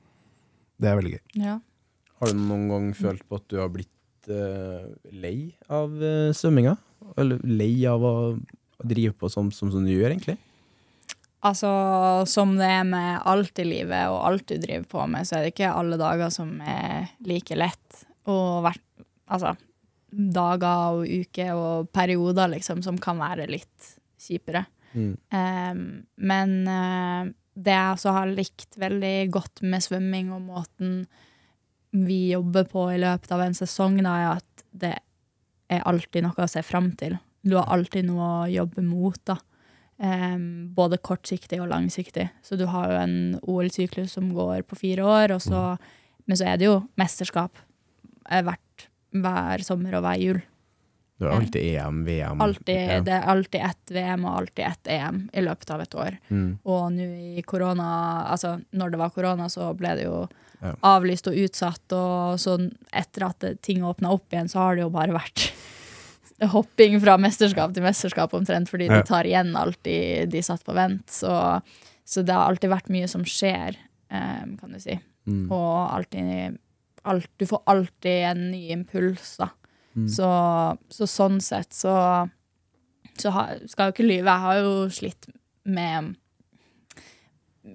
det 0.79 0.91
er 0.91 1.01
veldig 1.01 1.17
gøy. 1.17 1.25
ja. 1.49 1.59
Har 2.19 2.33
du 2.35 2.39
noen 2.41 2.65
gang 2.67 2.87
følt 2.99 3.23
på 3.31 3.39
at 3.39 3.45
du 3.47 3.61
har 3.61 3.69
blitt 3.71 4.27
uh, 4.27 4.89
lei 5.15 5.53
av 5.71 5.93
uh, 6.03 6.35
svømminga? 6.35 6.73
Eller 7.15 7.39
lei 7.47 7.85
av 7.87 8.03
å 8.03 8.15
drive 8.85 9.15
på 9.19 9.31
som, 9.33 9.51
som, 9.55 9.73
som 9.73 9.85
du 9.85 9.93
gjør, 9.93 10.13
egentlig? 10.13 10.37
Altså, 11.47 11.71
som 12.27 12.57
det 12.59 12.67
er 12.67 12.87
med 12.87 13.23
alt 13.31 13.61
i 13.63 13.67
livet 13.67 14.11
og 14.11 14.25
alt 14.27 14.49
du 14.51 14.57
driver 14.59 14.87
på 14.91 15.07
med, 15.11 15.27
så 15.27 15.39
er 15.39 15.47
det 15.47 15.53
ikke 15.55 15.71
alle 15.71 15.99
dager 16.01 16.33
som 16.35 16.57
er 16.67 17.13
like 17.27 17.59
lett. 17.59 18.03
Og 18.29 18.65
hvert, 18.67 18.83
altså, 19.31 19.55
dager 20.11 20.99
og 20.99 21.07
uker 21.07 21.53
og 21.55 21.93
perioder 21.95 22.51
liksom, 22.57 22.83
som 22.83 22.99
kan 23.03 23.21
være 23.23 23.47
litt 23.51 23.95
kjipere. 24.19 24.65
Mm. 24.95 25.15
Um, 25.31 25.85
men 26.17 26.55
uh, 26.67 27.31
det 27.59 27.75
jeg 27.75 27.95
også 27.95 28.15
har 28.17 28.33
likt 28.33 28.79
veldig 28.81 29.17
godt 29.35 29.63
med 29.67 29.85
svømming 29.85 30.33
og 30.35 30.43
måten 30.47 31.01
vi 31.91 32.33
jobber 32.33 32.67
på 32.69 32.89
i 32.93 33.01
løpet 33.01 33.31
av 33.33 33.43
en 33.45 33.57
sesong, 33.57 33.99
da, 34.05 34.17
er 34.19 34.31
at 34.37 34.65
det 34.79 34.95
er 35.73 35.87
alltid 35.89 36.25
noe 36.25 36.45
å 36.45 36.51
se 36.51 36.63
fram 36.67 36.91
til. 37.01 37.17
Du 37.43 37.55
har 37.57 37.69
alltid 37.71 38.09
noe 38.09 38.29
å 38.43 38.49
jobbe 38.51 38.83
mot, 38.83 39.19
da. 39.29 39.39
Um, 39.99 40.69
både 40.77 41.01
kortsiktig 41.03 41.59
og 41.59 41.71
langsiktig. 41.73 42.29
Så 42.47 42.55
du 42.59 42.67
har 42.71 42.93
jo 42.93 42.99
en 43.01 43.17
OL-syklus 43.43 44.13
som 44.15 44.29
går 44.35 44.63
på 44.69 44.79
fire 44.79 45.03
år, 45.07 45.35
så, 45.43 45.73
men 46.27 46.39
så 46.39 46.53
er 46.53 46.61
det 46.61 46.69
jo 46.69 46.77
mesterskap 47.01 47.59
eh, 48.31 48.45
hvert, 48.47 48.87
hver 49.11 49.65
sommer 49.67 49.99
og 49.99 50.05
hver 50.07 50.23
jul. 50.23 50.41
Du 51.19 51.27
har 51.27 51.41
alltid 51.41 51.65
EM, 51.75 52.05
VM 52.07 52.41
Alltid, 52.45 52.77
ja. 52.79 53.01
Det 53.03 53.15
er 53.17 53.25
alltid 53.27 53.61
ett 53.67 53.91
VM 53.91 54.27
og 54.29 54.37
alltid 54.39 54.65
ett 54.69 54.91
EM 54.95 55.17
i 55.35 55.43
løpet 55.43 55.71
av 55.75 55.81
et 55.83 55.97
år. 55.99 56.19
Mm. 56.31 56.51
Og 56.63 56.85
nå 56.95 57.09
i 57.41 57.43
korona, 57.43 57.89
altså 58.31 58.53
når 58.71 58.93
det 58.95 59.01
var 59.01 59.11
korona, 59.17 59.49
så 59.51 59.73
ble 59.75 59.97
det 59.99 60.05
jo 60.07 60.29
Ja. 60.63 60.73
avlyst 60.83 61.29
og 61.31 61.37
utsatt, 61.39 61.93
og 61.95 62.39
så 62.43 62.57
etter 62.91 63.27
at 63.29 63.45
ting 63.63 63.83
åpna 63.87 64.11
opp 64.11 64.33
igjen, 64.33 64.49
så 64.51 64.59
har 64.59 64.75
det 64.75 64.83
jo 64.83 64.91
bare 64.91 65.15
vært 65.15 65.53
hopping 66.47 67.01
fra 67.03 67.17
mesterskap 67.19 67.75
til 67.75 67.83
mesterskap 67.83 68.35
omtrent, 68.37 68.71
fordi 68.71 68.87
de 68.91 69.01
tar 69.07 69.27
igjen 69.27 69.57
alt 69.59 69.81
de, 69.87 70.27
de 70.31 70.43
satt 70.45 70.63
på 70.67 70.77
vent. 70.77 71.03
Så, 71.11 71.33
så 72.07 72.23
det 72.23 72.35
har 72.35 72.47
alltid 72.47 72.71
vært 72.71 72.93
mye 72.95 73.09
som 73.11 73.25
skjer, 73.27 73.79
um, 74.13 74.55
kan 74.61 74.75
du 74.75 74.79
si. 74.83 74.95
Mm. 75.29 75.47
Og 75.51 75.73
alltid 75.83 76.59
alt, 77.09 77.31
Du 77.37 77.47
får 77.47 77.63
alltid 77.67 78.25
en 78.31 78.51
ny 78.53 78.63
impuls, 78.75 79.37
da. 79.41 79.51
Mm. 79.97 80.07
Så, 80.15 80.31
så 80.95 81.09
sånn 81.11 81.41
sett 81.43 81.75
så, 81.75 81.93
så 83.19 83.35
ha, 83.35 83.45
skal 83.67 83.89
jeg 83.89 83.91
jo 83.91 83.97
ikke 83.97 84.09
lyve. 84.09 84.31
Jeg 84.31 84.45
har 84.47 84.61
jo 84.63 84.73
slitt 84.95 85.31
med 85.69 86.15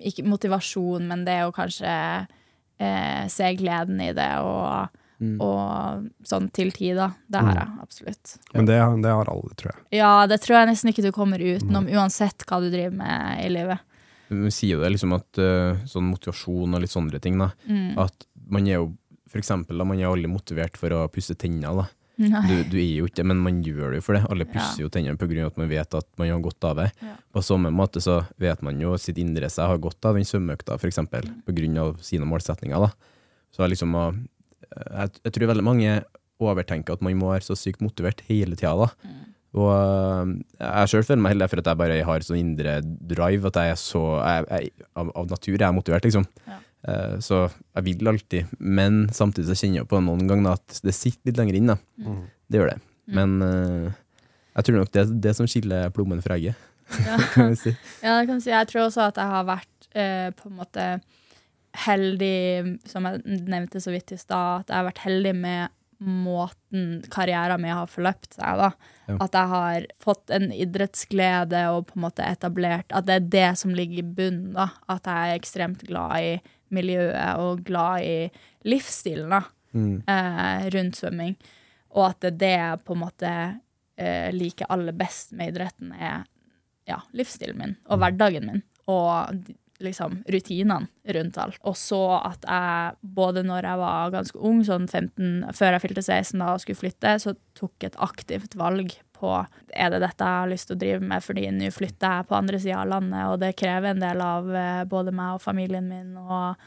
Ikke 0.07 0.25
motivasjon, 0.25 1.03
men 1.09 1.25
det 1.27 1.41
å 1.43 1.53
kanskje 1.53 1.91
eh, 2.79 3.25
se 3.29 3.51
gleden 3.59 3.99
i 4.01 4.13
det 4.15 4.31
og, 4.41 5.01
Mm. 5.23 5.37
og 5.41 6.27
sånn 6.27 6.49
til 6.55 6.73
tider. 6.75 7.13
Det 7.31 7.41
har 7.45 7.59
jeg 7.61 7.83
absolutt. 7.85 8.35
Men 8.53 8.67
det, 8.69 8.77
det 9.05 9.13
har 9.15 9.31
alle, 9.31 9.55
tror 9.59 9.71
jeg. 9.71 9.85
Ja, 10.01 10.11
det 10.29 10.41
tror 10.43 10.59
jeg 10.59 10.71
nesten 10.73 10.91
ikke 10.91 11.05
du 11.05 11.11
kommer 11.15 11.41
utenom, 11.41 11.87
uansett 11.87 12.45
hva 12.49 12.59
du 12.63 12.69
driver 12.73 12.97
med 12.99 13.45
i 13.45 13.49
livet. 13.53 13.89
Vi 14.33 14.51
sier 14.53 14.77
jo 14.77 14.83
det 14.83 14.93
liksom 14.95 15.13
at 15.15 15.39
eh, 15.41 15.81
sånn 15.89 16.09
motivasjon 16.09 16.75
og 16.75 16.83
litt 16.83 16.93
sånne 16.93 17.19
ting, 17.23 17.39
da. 17.41 17.51
Mm. 17.69 17.97
At 18.01 18.27
man 18.51 18.67
er 18.67 18.79
jo 18.81 18.91
for 19.33 19.41
eksempel, 19.41 19.79
da, 19.81 19.85
man 19.89 19.97
er 19.97 20.11
aldri 20.11 20.29
motivert 20.29 20.77
for 20.77 20.93
å 20.93 21.07
pusse 21.09 21.33
tenner. 21.39 21.73
da. 21.73 21.87
Du, 22.21 22.53
du 22.69 22.75
er 22.77 22.99
jo 22.99 23.07
ikke 23.09 23.23
det, 23.23 23.25
men 23.31 23.39
man 23.41 23.61
gjør 23.65 23.95
det 23.95 24.01
jo 24.01 24.05
for 24.05 24.17
det. 24.17 24.21
Alle 24.29 24.45
pusser 24.45 24.83
jo 24.83 24.89
tennene 24.93 25.17
pga. 25.17 25.47
at 25.47 25.57
man 25.57 25.71
vet 25.71 25.97
at 25.97 26.07
man 26.21 26.29
har 26.29 26.43
godt 26.45 26.67
av 26.69 26.75
det. 26.77 26.91
Ja. 27.01 27.15
På 27.33 27.41
samme 27.41 27.71
måte 27.73 28.03
så 28.03 28.19
vet 28.37 28.61
man 28.61 28.77
jo 28.81 28.93
sitt 29.01 29.17
indre 29.17 29.49
seg 29.49 29.71
har 29.71 29.81
godt 29.81 30.05
av 30.05 30.19
den 30.19 30.27
svømmeøkta, 30.29 30.77
f.eks. 30.77 31.01
pga. 31.09 31.87
sine 32.05 32.29
målsetninger. 32.29 32.85
da. 32.85 32.91
Så 33.53 33.65
liksom 33.69 33.97
å 33.97 34.05
jeg, 34.73 35.13
jeg 35.23 35.35
tror 35.35 35.51
veldig 35.53 35.65
mange 35.65 36.01
overtenker 36.43 36.97
at 36.97 37.03
man 37.05 37.15
må 37.19 37.31
være 37.31 37.45
så 37.45 37.57
sykt 37.57 37.83
motivert 37.83 38.23
hele 38.27 38.57
tida. 38.59 38.73
da. 38.73 38.89
Mm. 39.05 39.21
Og 39.53 39.69
øh, 39.69 40.29
jeg 40.57 40.89
sjøl 40.89 41.05
føler 41.05 41.21
meg 41.21 41.35
heller 41.35 41.49
for 41.51 41.61
at 41.61 41.69
jeg 41.69 41.79
bare 41.83 42.03
har 42.07 42.25
sånn 42.25 42.41
indre 42.41 42.79
drive, 42.83 43.51
at 43.51 43.59
jeg 43.61 43.73
er 43.75 43.79
så 43.79 44.03
jeg, 44.17 44.47
jeg, 44.49 44.87
av, 44.97 45.11
av 45.13 45.27
natur 45.29 45.55
er 45.55 45.67
jeg 45.67 45.77
motivert, 45.77 46.07
liksom. 46.07 46.25
Ja. 46.49 46.57
Eh, 46.83 47.17
så 47.23 47.45
jeg 47.47 47.85
vil 47.85 48.09
alltid, 48.11 48.55
men 48.59 49.05
samtidig 49.15 49.51
så 49.51 49.59
kjenner 49.61 49.83
jeg 49.83 49.91
på 49.91 50.01
noen 50.03 50.25
ganger 50.27 50.57
at 50.57 50.81
det 50.83 50.95
sitter 50.97 51.29
litt 51.29 51.39
lenger 51.39 51.59
inn. 51.59 51.71
Da. 51.71 51.77
Mm. 52.01 52.23
Det 52.49 52.59
gjør 52.59 52.73
det. 52.73 52.79
Mm. 52.81 53.19
Men 53.19 53.35
eh, 53.47 53.99
jeg 54.57 54.67
tror 54.67 54.79
nok 54.81 54.93
det 54.95 55.03
er 55.03 55.17
det 55.27 55.35
som 55.37 55.49
skiller 55.49 55.93
plommen 55.95 56.23
fra 56.25 56.39
egget. 56.39 56.69
Ja. 57.05 57.17
kan 57.35 57.55
si. 57.57 57.71
Ja, 58.03 58.17
det 58.17 58.27
kan 58.27 58.37
jeg 58.39 58.47
si. 58.47 58.53
Jeg 58.53 58.71
tror 58.71 58.87
også 58.87 59.07
at 59.07 59.21
jeg 59.21 59.35
har 59.37 59.47
vært 59.47 59.89
eh, 59.93 60.29
på 60.35 60.49
en 60.49 60.57
måte 60.59 60.87
heldig, 61.73 62.79
som 62.87 63.05
jeg 63.09 63.23
nevnte 63.25 63.81
så 63.81 63.91
vidt 63.93 64.11
i 64.13 64.17
stad, 64.21 64.61
at 64.63 64.69
jeg 64.69 64.77
har 64.77 64.87
vært 64.91 65.03
heldig 65.07 65.33
med 65.35 65.69
måten 66.03 66.97
karrieren 67.13 67.61
min 67.63 67.71
har 67.71 67.87
forløpt 67.87 68.33
seg. 68.35 68.57
da. 68.59 68.71
Ja. 69.07 69.17
At 69.23 69.35
jeg 69.37 69.47
har 69.53 69.85
fått 70.03 70.33
en 70.35 70.49
idrettsglede 70.51 71.61
og 71.71 71.87
på 71.87 71.95
en 71.97 72.03
måte 72.05 72.25
etablert 72.27 72.91
At 72.95 73.05
det 73.07 73.15
er 73.15 73.29
det 73.35 73.57
som 73.59 73.71
ligger 73.75 74.01
i 74.01 74.07
bunnen. 74.17 74.53
da. 74.53 74.69
At 74.91 75.07
jeg 75.07 75.31
er 75.31 75.39
ekstremt 75.39 75.85
glad 75.87 76.17
i 76.19 76.41
miljøet 76.73 77.37
og 77.39 77.63
glad 77.63 78.01
i 78.03 78.31
livsstilen 78.65 79.29
da, 79.29 79.43
Mm. 79.73 80.03
eh, 80.07 80.69
rundt 80.69 80.95
svømming. 80.95 81.35
Og 81.95 82.09
at 82.09 82.19
det 82.19 82.33
er 82.33 82.37
det 82.37 82.51
jeg 82.59 82.83
på 82.85 82.93
en 82.93 82.99
måte 83.01 83.59
eh, 83.97 84.31
liker 84.31 84.65
aller 84.69 84.91
best 84.93 85.31
med 85.33 85.53
idretten, 85.53 85.93
er 85.93 86.25
ja, 86.87 86.99
livsstilen 87.13 87.57
min 87.57 87.75
og 87.87 87.99
hverdagen 87.99 88.45
min. 88.45 88.63
Og 88.87 89.45
liksom 89.83 90.21
rutinene 90.31 90.87
rundt 91.15 91.37
alt. 91.37 91.57
Og 91.67 91.75
så 91.77 92.01
at 92.23 92.45
jeg, 92.47 92.97
både 93.15 93.43
når 93.45 93.67
jeg 93.69 93.81
var 93.83 94.13
ganske 94.13 94.39
ung, 94.39 94.61
sånn 94.67 94.87
15, 94.87 95.49
før 95.55 95.75
jeg 95.75 95.83
fylte 95.85 96.03
16 96.05 96.39
da 96.39 96.51
og 96.55 96.61
skulle 96.63 96.81
flytte, 96.81 97.15
så 97.23 97.35
tok 97.59 97.87
et 97.89 97.97
aktivt 98.03 98.55
valg 98.59 98.95
på 99.13 99.33
er 99.71 99.89
det 99.93 100.01
dette 100.03 100.25
jeg 100.25 100.41
har 100.41 100.49
lyst 100.51 100.67
til 100.67 100.75
å 100.75 100.81
drive 100.81 101.03
med, 101.13 101.23
fordi 101.23 101.45
nå 101.55 101.69
flytter 101.71 102.17
jeg 102.17 102.27
på 102.29 102.35
andre 102.35 102.59
sida 102.59 102.81
av 102.81 102.89
landet, 102.91 103.27
og 103.31 103.37
det 103.43 103.53
krever 103.59 103.93
en 103.93 104.01
del 104.03 104.23
av 104.25 104.49
eh, 104.55 104.83
både 104.89 105.13
meg 105.15 105.37
og 105.37 105.43
familien 105.45 105.87
min 105.87 106.17
og 106.19 106.57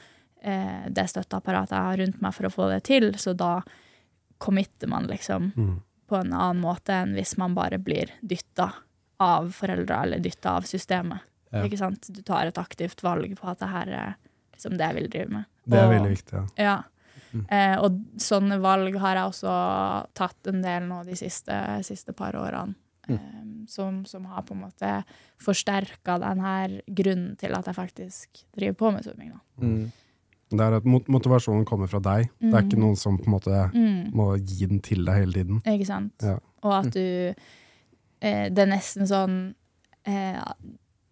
eh, 0.40 0.86
det 0.88 1.04
støtteapparatet 1.12 1.76
jeg 1.76 1.90
har 1.90 2.00
rundt 2.04 2.22
meg 2.24 2.36
for 2.38 2.48
å 2.48 2.54
få 2.54 2.70
det 2.72 2.80
til. 2.88 3.10
Så 3.20 3.34
da 3.36 3.58
committer 4.38 4.88
man 4.88 5.06
liksom 5.10 5.52
Mm. 5.56 5.80
på 6.08 6.16
en 6.16 6.32
annen 6.32 6.60
måte 6.62 6.92
enn 6.94 7.14
hvis 7.16 7.36
man 7.40 7.54
bare 7.54 7.78
blir 7.78 8.10
dytta 8.22 8.70
av 9.18 9.48
foreldre 9.50 10.02
eller 10.02 10.18
dytta 10.22 10.56
av 10.56 10.62
systemet. 10.68 11.20
Ja. 11.52 11.62
Ikke 11.64 11.78
sant? 11.78 12.08
Du 12.12 12.22
tar 12.22 12.46
et 12.46 12.58
aktivt 12.58 13.02
valg 13.02 13.36
på 13.38 13.48
at 13.48 13.58
det 13.62 13.68
her 13.68 13.88
er 13.88 14.16
liksom 14.52 14.76
det 14.76 14.86
jeg 14.86 14.94
vil 14.94 15.08
drive 15.10 15.30
med. 15.30 15.44
Det 15.66 15.78
er 15.78 15.84
Og- 15.86 15.94
veldig 15.94 16.10
viktig. 16.16 16.32
Ja. 16.58 16.64
Ja. 16.64 16.82
Mm. 17.32 17.46
Eh, 17.50 17.76
og 17.82 18.00
sånne 18.18 18.60
valg 18.60 18.96
har 18.98 19.14
jeg 19.16 19.24
også 19.30 20.06
tatt 20.14 20.46
en 20.46 20.62
del 20.62 20.82
nå 20.88 21.04
de 21.04 21.14
siste, 21.16 21.84
siste 21.84 22.12
par 22.16 22.32
årene. 22.32 22.74
Mm. 23.08 23.14
Eh, 23.14 23.66
som, 23.68 24.04
som 24.04 24.24
har 24.26 24.42
på 24.42 24.54
en 24.54 24.62
måte 24.62 25.04
forsterka 25.42 26.18
den 26.22 26.40
her 26.40 26.80
grunnen 26.88 27.36
til 27.38 27.54
at 27.54 27.66
jeg 27.66 27.74
faktisk 27.76 28.44
driver 28.56 28.74
på 28.74 28.90
med 28.92 29.04
svømming. 29.04 29.32
Mm. 29.60 29.92
Det 30.50 30.60
er 30.60 30.76
at 30.76 30.84
motivasjonen 30.86 31.64
kommer 31.66 31.88
fra 31.90 31.98
deg. 32.00 32.28
Det 32.40 32.54
er 32.54 32.62
ikke 32.62 32.76
Mm. 32.78 32.82
noen 32.84 32.96
som 32.96 33.18
på 33.18 33.26
en 33.26 33.32
måte 33.34 33.72
Mm. 33.74 34.12
må 34.14 34.36
gi 34.38 34.66
den 34.66 34.80
til 34.80 35.04
deg 35.04 35.14
hele 35.14 35.32
tiden. 35.32 35.62
Ikke 35.66 35.86
sant? 35.86 36.12
Ja. 36.22 36.38
Og 36.62 36.72
at 36.86 36.92
du 36.92 37.34
eh, 38.22 38.48
Det 38.48 38.58
er 38.58 38.66
nesten 38.66 39.06
sånn 39.06 39.54
eh, 40.06 40.40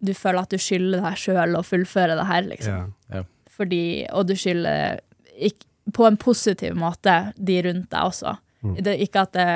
Du 0.03 0.13
føler 0.17 0.43
at 0.43 0.51
du 0.53 0.59
skylder 0.61 1.03
deg 1.05 1.19
sjøl 1.19 1.55
å 1.57 1.63
fullføre 1.65 2.17
det 2.19 2.27
her, 2.29 2.47
liksom. 2.49 2.93
Ja. 3.13 3.23
Fordi, 3.55 3.83
og 4.11 4.27
du 4.27 4.35
skylder 4.37 4.99
på 5.93 6.07
en 6.07 6.17
positiv 6.17 6.75
måte 6.75 7.31
de 7.37 7.61
rundt 7.63 7.91
deg 7.91 8.09
også. 8.09 8.35
Mm. 8.65 8.75
Det 8.83 8.95
ikke 9.05 9.23
at 9.27 9.35
det, 9.37 9.47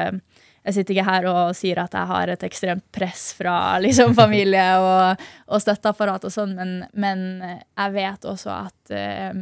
jeg 0.67 0.75
sitter 0.75 0.95
ikke 0.95 1.07
her 1.07 1.27
og 1.31 1.41
sier 1.57 1.81
at 1.81 1.95
jeg 1.97 2.11
har 2.11 2.31
et 2.31 2.43
ekstremt 2.45 2.85
press 2.95 3.29
fra 3.37 3.55
liksom, 3.81 4.13
familie 4.17 4.65
og, 4.85 5.23
og 5.49 5.63
støtteapparat 5.63 6.27
og 6.27 6.33
sånn, 6.33 6.55
men, 6.57 6.73
men 6.93 7.23
jeg 7.41 7.95
vet 7.95 8.27
også 8.29 8.53
at 8.55 8.93
uh, 8.93 9.39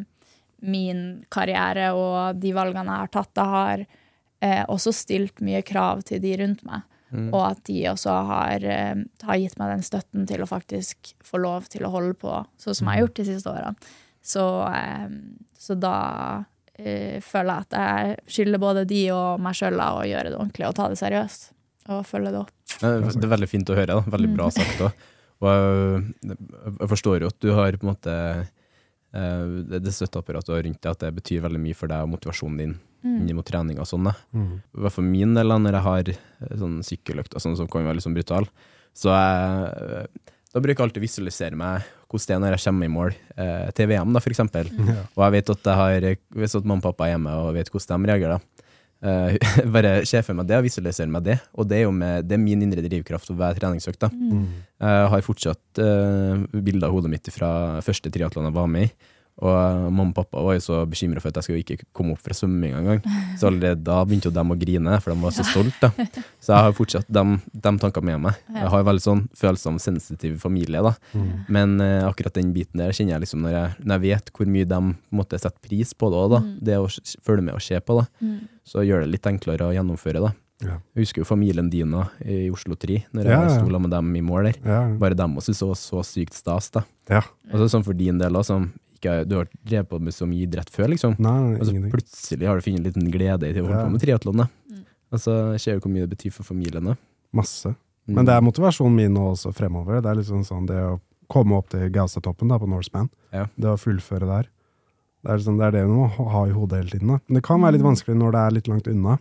min 0.68 1.02
karriere 1.34 1.92
og 1.98 2.40
de 2.42 2.54
valgene 2.56 2.94
jeg 2.94 3.06
har 3.06 3.14
tatt, 3.14 3.34
det 3.36 3.48
har 3.54 3.84
uh, 3.84 4.64
også 4.74 4.96
stilt 4.96 5.44
mye 5.44 5.64
krav 5.68 6.06
til 6.08 6.24
de 6.24 6.38
rundt 6.42 6.64
meg. 6.68 6.86
Mm. 7.08 7.30
Og 7.32 7.40
at 7.54 7.62
de 7.70 7.78
også 7.88 8.14
har, 8.28 8.64
eh, 8.68 9.04
har 9.24 9.40
gitt 9.40 9.56
meg 9.60 9.72
den 9.72 9.86
støtten 9.86 10.28
til 10.28 10.44
å 10.44 10.50
faktisk 10.50 11.14
få 11.24 11.40
lov 11.40 11.70
til 11.72 11.88
å 11.88 11.92
holde 11.94 12.18
på 12.20 12.34
sånn 12.60 12.76
som 12.76 12.90
jeg 12.90 12.98
har 12.98 13.06
gjort 13.06 13.20
de 13.20 13.28
siste 13.30 13.52
årene. 13.54 13.92
Så, 14.28 14.44
eh, 14.76 15.08
så 15.58 15.78
da 15.80 16.00
uh, 16.44 17.20
føler 17.24 17.54
jeg 17.54 17.64
at 17.64 17.78
jeg 17.78 18.18
skylder 18.36 18.62
både 18.62 18.84
de 18.86 19.00
og 19.16 19.40
meg 19.42 19.56
sjøl 19.58 19.80
å 19.80 20.04
gjøre 20.06 20.34
det 20.34 20.38
ordentlig 20.38 20.68
og 20.68 20.76
ta 20.76 20.90
det 20.92 21.00
seriøst. 21.00 21.48
Og 21.96 22.04
følge 22.06 22.34
det 22.34 22.42
opp. 22.42 22.52
Det 22.82 23.24
er 23.24 23.32
veldig 23.32 23.48
fint 23.50 23.72
å 23.72 23.78
høre. 23.78 23.96
Da. 23.96 24.12
Veldig 24.18 24.34
bra 24.36 24.50
Mm. 24.52 24.58
sagt 24.58 24.84
òg. 24.84 25.08
Og 25.38 25.48
jeg, 25.48 26.38
jeg 26.68 26.90
forstår 26.92 27.22
jo 27.22 27.32
at 27.32 27.40
du 27.40 27.54
har 27.54 27.72
på 27.72 27.88
en 27.88 27.94
måte 27.94 28.14
det 29.14 29.80
det 29.82 29.94
støtteapparatet 29.96 30.66
rundt 30.66 30.82
deg, 30.84 30.92
at 30.92 31.00
det 31.00 31.16
betyr 31.16 31.42
veldig 31.42 31.62
mye 31.64 31.78
for 31.78 31.88
deg 31.88 32.04
og 32.04 32.12
motivasjonen 32.12 32.58
din 32.60 32.76
inn 33.06 33.36
mot 33.38 33.48
trening 33.48 33.82
og 33.82 33.90
sånn. 33.90 34.10
da. 34.10 34.16
Mm. 34.34 34.56
I 34.62 34.86
hvert 34.86 34.96
fall 34.96 35.08
min 35.08 35.36
del, 35.38 35.54
når 35.64 35.78
jeg 35.78 35.88
har 35.88 36.12
eh, 36.14 36.56
sånn 36.64 36.80
sykkeløkter 36.86 37.44
sånn, 37.44 37.58
som 37.60 37.70
kan 37.72 37.86
være 37.86 38.00
litt 38.00 38.08
sånn 38.08 38.18
brutal, 38.18 38.50
så 38.98 39.14
jeg, 39.14 40.08
da 40.54 40.64
bruker 40.64 40.80
jeg 40.80 40.88
alltid 40.88 41.04
å 41.04 41.06
visualisere 41.06 41.60
meg 41.60 41.88
hvordan 42.08 42.28
det 42.28 42.36
er 42.36 42.42
når 42.42 42.56
jeg 42.56 42.64
kommer 42.66 42.88
i 42.88 42.94
mål 42.94 43.10
eh, 43.14 43.66
til 43.76 43.90
VM, 43.92 44.14
da, 44.16 44.22
for 44.24 44.34
eksempel. 44.34 44.70
Ja. 44.88 45.02
Og 45.18 45.26
jeg 45.26 45.36
vet 45.36 45.52
at 45.54 45.70
jeg 45.70 45.82
har, 45.82 46.08
hvis 46.40 46.56
at 46.58 46.70
mamma 46.70 46.80
og 46.80 46.88
pappa 46.88 47.08
er 47.08 47.16
hjemme 47.16 47.36
og 47.42 47.52
vet 47.58 47.72
hvordan 47.74 48.06
de 48.06 48.14
reagerer, 48.14 48.38
da. 48.38 48.64
Uh, 48.98 49.36
bare 49.76 50.00
se 50.10 50.18
for 50.26 50.34
meg 50.34 50.48
det 50.50 50.56
og 50.58 50.66
visualisere 50.66 51.12
meg 51.14 51.26
det. 51.28 51.36
Og 51.54 51.68
det 51.70 51.82
er 51.82 51.84
jo 51.86 51.92
med, 51.94 52.26
det 52.26 52.34
er 52.38 52.42
min 52.42 52.64
indre 52.66 52.82
drivkraft 52.82 53.30
å 53.30 53.36
hver 53.38 53.60
treningsøkt. 53.60 54.08
Jeg 54.08 54.16
Mm. 54.18 54.48
Jeg 54.78 55.10
har 55.12 55.24
fortsatt 55.26 55.80
uh, 55.82 56.42
bilder 56.54 56.88
av 56.88 56.96
hodet 56.96 57.12
mitt 57.12 57.30
fra 57.34 57.50
første 57.86 58.12
triatlon 58.14 58.46
jeg 58.50 58.56
var 58.56 58.68
med 58.70 58.88
i. 58.88 59.14
Og 59.38 59.92
mamma 59.94 60.10
og 60.10 60.16
pappa 60.18 60.42
var 60.42 60.56
jo 60.58 60.64
så 60.66 60.80
bekymra 60.90 61.22
for 61.22 61.30
at 61.30 61.38
jeg 61.38 61.46
skulle 61.46 61.62
ikke 61.62 61.86
komme 61.96 62.16
opp 62.16 62.24
fra 62.26 62.34
svømming 62.34 62.74
engang. 62.80 63.04
Så 63.38 63.52
allerede 63.52 63.84
da 63.86 64.00
begynte 64.08 64.32
jo 64.32 64.34
dem 64.34 64.54
å 64.54 64.58
grine, 64.58 64.98
for 65.04 65.14
de 65.14 65.22
var 65.22 65.36
så 65.36 65.46
stolte. 65.46 65.92
da. 65.94 66.08
Så 66.42 66.56
jeg 66.56 66.66
har 66.66 66.74
fortsatt 66.78 67.12
de, 67.12 67.24
de 67.54 67.74
tankene 67.84 68.10
med 68.10 68.24
meg. 68.26 68.40
Jeg 68.56 68.72
har 68.74 68.88
veldig 68.88 69.04
sånn 69.04 69.24
følsom, 69.38 69.78
sensitiv 69.84 70.40
familie, 70.42 70.82
da. 70.82 70.96
Mm. 71.14 71.30
Men 71.54 71.78
eh, 71.86 72.08
akkurat 72.08 72.40
den 72.40 72.50
biten 72.56 72.82
der 72.82 72.96
kjenner 72.96 73.18
jeg 73.18 73.28
liksom 73.28 73.46
når 73.46 73.54
jeg, 73.54 73.78
når 73.84 73.98
jeg 73.98 74.06
vet 74.08 74.34
hvor 74.34 74.52
mye 74.58 74.72
de 74.74 74.82
måtte 75.22 75.42
sette 75.42 75.62
pris 75.62 75.94
på 75.94 76.10
det 76.10 76.24
òg, 76.24 76.34
da. 76.34 76.42
Mm. 76.42 76.58
Det 76.72 76.82
å 76.82 76.90
følge 77.30 77.46
med 77.46 77.60
og 77.60 77.64
se 77.68 77.78
på, 77.78 78.02
da. 78.02 78.10
Mm. 78.26 78.42
Så 78.68 78.88
gjør 78.88 79.06
det 79.06 79.14
litt 79.14 79.30
enklere 79.30 79.70
å 79.70 79.78
gjennomføre, 79.78 80.26
da. 80.26 80.34
Ja. 80.66 80.80
Jeg 80.98 81.06
husker 81.06 81.22
jo 81.22 81.28
familien 81.30 81.70
din 81.70 81.92
da, 81.94 82.08
i 82.26 82.48
Oslo 82.50 82.74
3, 82.80 83.04
når 83.14 83.28
jeg 83.30 83.36
ja. 83.36 83.54
sto 83.54 83.68
sammen 83.68 83.86
med 83.86 83.94
dem 83.94 84.16
i 84.18 84.24
mål 84.26 84.50
der. 84.50 84.60
Ja. 84.66 84.80
Bare 84.98 85.18
dem 85.18 85.38
også 85.38 85.52
syntes 85.52 85.62
det 85.62 85.70
var 85.70 85.80
så 85.84 86.04
sykt 86.08 86.38
stas, 86.38 86.72
da. 86.74 86.82
ja. 87.12 87.22
Og 87.52 87.62
så 87.62 87.70
sånn 87.76 87.86
for 87.86 87.98
din 87.98 88.18
del, 88.18 88.34
da, 88.34 88.42
som 88.46 88.72
ikke, 89.00 89.28
du 89.28 89.36
har 89.38 89.48
drevet 89.64 89.90
på 89.90 90.00
med 90.02 90.14
så 90.14 90.28
mye 90.28 90.46
idrett 90.48 90.70
før, 90.74 90.88
liksom. 90.94 91.16
Nei, 91.20 91.36
nei, 91.40 91.60
Og 91.60 91.66
så 91.66 91.72
ingenting. 91.74 91.92
plutselig 91.94 92.48
har 92.48 92.56
du 92.56 92.62
funnet 92.66 92.80
en 92.80 92.88
liten 92.92 93.12
glede 93.12 93.44
i 93.50 93.54
å 93.54 93.66
holde 93.66 93.78
Ja. 93.78 93.86
på 93.86 93.92
med 93.92 94.02
triatlon. 94.02 94.48
Mm. 94.72 94.84
Og 95.12 95.20
så 95.20 95.60
ser 95.60 95.76
du 95.76 95.80
hvor 95.82 95.92
mye 95.94 96.08
det 96.08 96.18
betyr 96.18 96.32
for 96.34 96.44
familien, 96.44 96.84
da. 96.84 96.96
Masse. 97.34 97.76
Mm. 98.08 98.16
Men 98.16 98.26
det 98.26 98.34
er 98.36 98.42
motivasjonen 98.42 98.96
min 98.96 99.14
nå 99.14 99.32
også 99.34 99.54
fremover. 99.54 100.02
Det 100.02 100.10
er 100.12 100.16
liksom 100.22 100.44
sånn 100.46 100.66
det 100.68 100.76
å 100.82 101.00
komme 101.30 101.58
opp 101.58 101.70
til 101.70 101.90
Gaustatoppen 101.92 102.48
på 102.50 102.68
Norseman. 102.68 103.10
Ja. 103.34 103.48
Det 103.58 103.68
å 103.68 103.78
fullføre 103.78 104.26
der. 104.28 104.48
Det 105.24 105.32
er, 105.34 105.38
liksom, 105.38 105.58
det 105.58 105.66
er 105.68 105.72
det 105.72 105.88
du 105.88 105.94
må 105.94 106.08
ha 106.10 106.46
i 106.46 106.52
hodet 106.56 106.78
hele 106.80 106.90
tiden. 106.90 107.08
Da. 107.08 107.20
Men 107.28 107.36
det 107.36 107.44
kan 107.44 107.60
være 107.60 107.74
litt 107.74 107.82
Mm. 107.82 107.90
vanskelig 107.96 108.16
når 108.18 108.32
det 108.32 108.40
er 108.40 108.52
litt 108.52 108.68
langt 108.68 108.88
unna. 108.88 109.20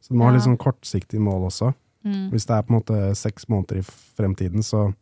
Så 0.00 0.08
du 0.08 0.14
må 0.14 0.24
ha 0.24 0.30
litt 0.32 0.42
sånn 0.42 0.56
kortsiktige 0.56 1.20
mål 1.20 1.48
også. 1.50 1.74
Mm. 2.06 2.30
Hvis 2.30 2.46
det 2.46 2.56
er 2.56 2.62
på 2.62 2.70
en 2.72 2.80
måte 2.80 3.16
seks 3.16 3.44
måneder 3.50 3.78
i 3.78 3.82
fremtiden, 4.16 4.62
så 4.64 4.94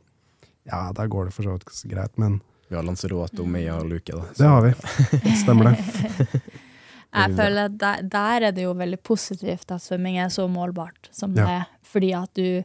ja, 0.66 0.90
da 0.92 1.06
går 1.06 1.26
det 1.26 1.32
for 1.34 1.42
så 1.44 1.52
vidt 1.52 1.88
greit. 1.88 2.18
Men 2.18 2.40
Vi 2.68 2.76
har 2.76 2.84
Lanzarote 2.84 3.40
og 3.42 3.48
Meia 3.48 3.78
og 3.80 3.88
Luke, 3.88 4.12
da. 4.12 4.26
det 4.36 4.48
har 4.48 4.66
vi. 4.66 4.72
Stemmer 5.42 5.70
det. 5.70 6.42
Jeg 7.18 7.32
føler 7.38 7.70
at 7.70 7.78
der, 7.80 8.02
der 8.12 8.44
er 8.50 8.52
det 8.52 8.66
jo 8.66 8.74
veldig 8.76 8.98
positivt 9.00 9.72
at 9.72 9.80
svømming 9.82 10.18
er 10.20 10.28
så 10.28 10.44
målbart 10.52 11.08
som 11.14 11.32
det 11.34 11.46
er. 11.48 11.64
Fordi 11.88 12.10
at 12.12 12.36
du, 12.36 12.60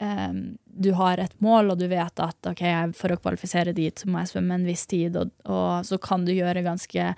um, 0.00 0.38
du 0.64 0.88
har 0.96 1.20
et 1.20 1.34
mål, 1.44 1.74
og 1.74 1.82
du 1.82 1.84
vet 1.90 2.22
at 2.24 2.48
ok, 2.48 2.64
for 2.96 3.12
å 3.12 3.18
kvalifisere 3.20 3.76
dit, 3.76 3.92
så 3.92 4.08
må 4.08 4.22
jeg 4.22 4.32
svømme 4.32 4.56
en 4.56 4.64
viss 4.64 4.86
tid, 4.88 5.18
og, 5.20 5.34
og 5.44 5.84
så 5.84 6.00
kan 6.00 6.24
du 6.24 6.32
gjøre 6.32 6.64
ganske 6.64 7.10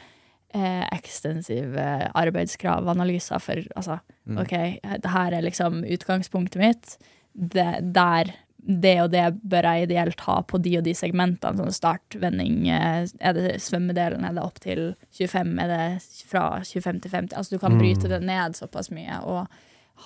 eh, 0.57 0.85
ekstensive 0.91 1.87
arbeidskrav-analyser 2.19 3.43
for 3.43 3.63
altså, 3.79 4.01
Mm. 4.27 4.41
ok, 4.43 4.53
det 5.03 5.11
her 5.13 5.35
er 5.37 5.45
liksom 5.47 5.85
utgangspunktet 5.87 6.59
mitt. 6.59 6.97
Det, 7.31 7.79
der, 7.95 8.33
det 8.67 8.97
og 9.03 9.13
det 9.13 9.23
bør 9.47 9.63
jeg 9.71 9.87
ideelt 9.87 10.21
ha 10.27 10.41
på 10.43 10.59
de 10.63 10.73
og 10.81 10.85
de 10.85 10.95
segmentene. 10.99 11.55
Sånn 11.61 11.73
start, 11.75 12.17
vending, 12.19 12.65
eh, 12.69 13.07
er 13.21 13.33
det 13.37 13.61
svømmedelen, 13.63 14.25
er 14.27 14.35
det 14.35 14.43
opp 14.43 14.59
til 14.61 14.97
25, 15.15 15.53
er 15.63 15.71
det 15.71 16.03
fra 16.27 16.61
25 16.65 17.01
til 17.05 17.11
50? 17.15 17.37
Altså 17.39 17.55
du 17.55 17.59
kan 17.63 17.73
Mm. 17.77 17.79
bryte 17.79 18.09
det 18.11 18.23
ned 18.23 18.57
såpass 18.59 18.91
mye 18.91 19.21
og 19.23 19.47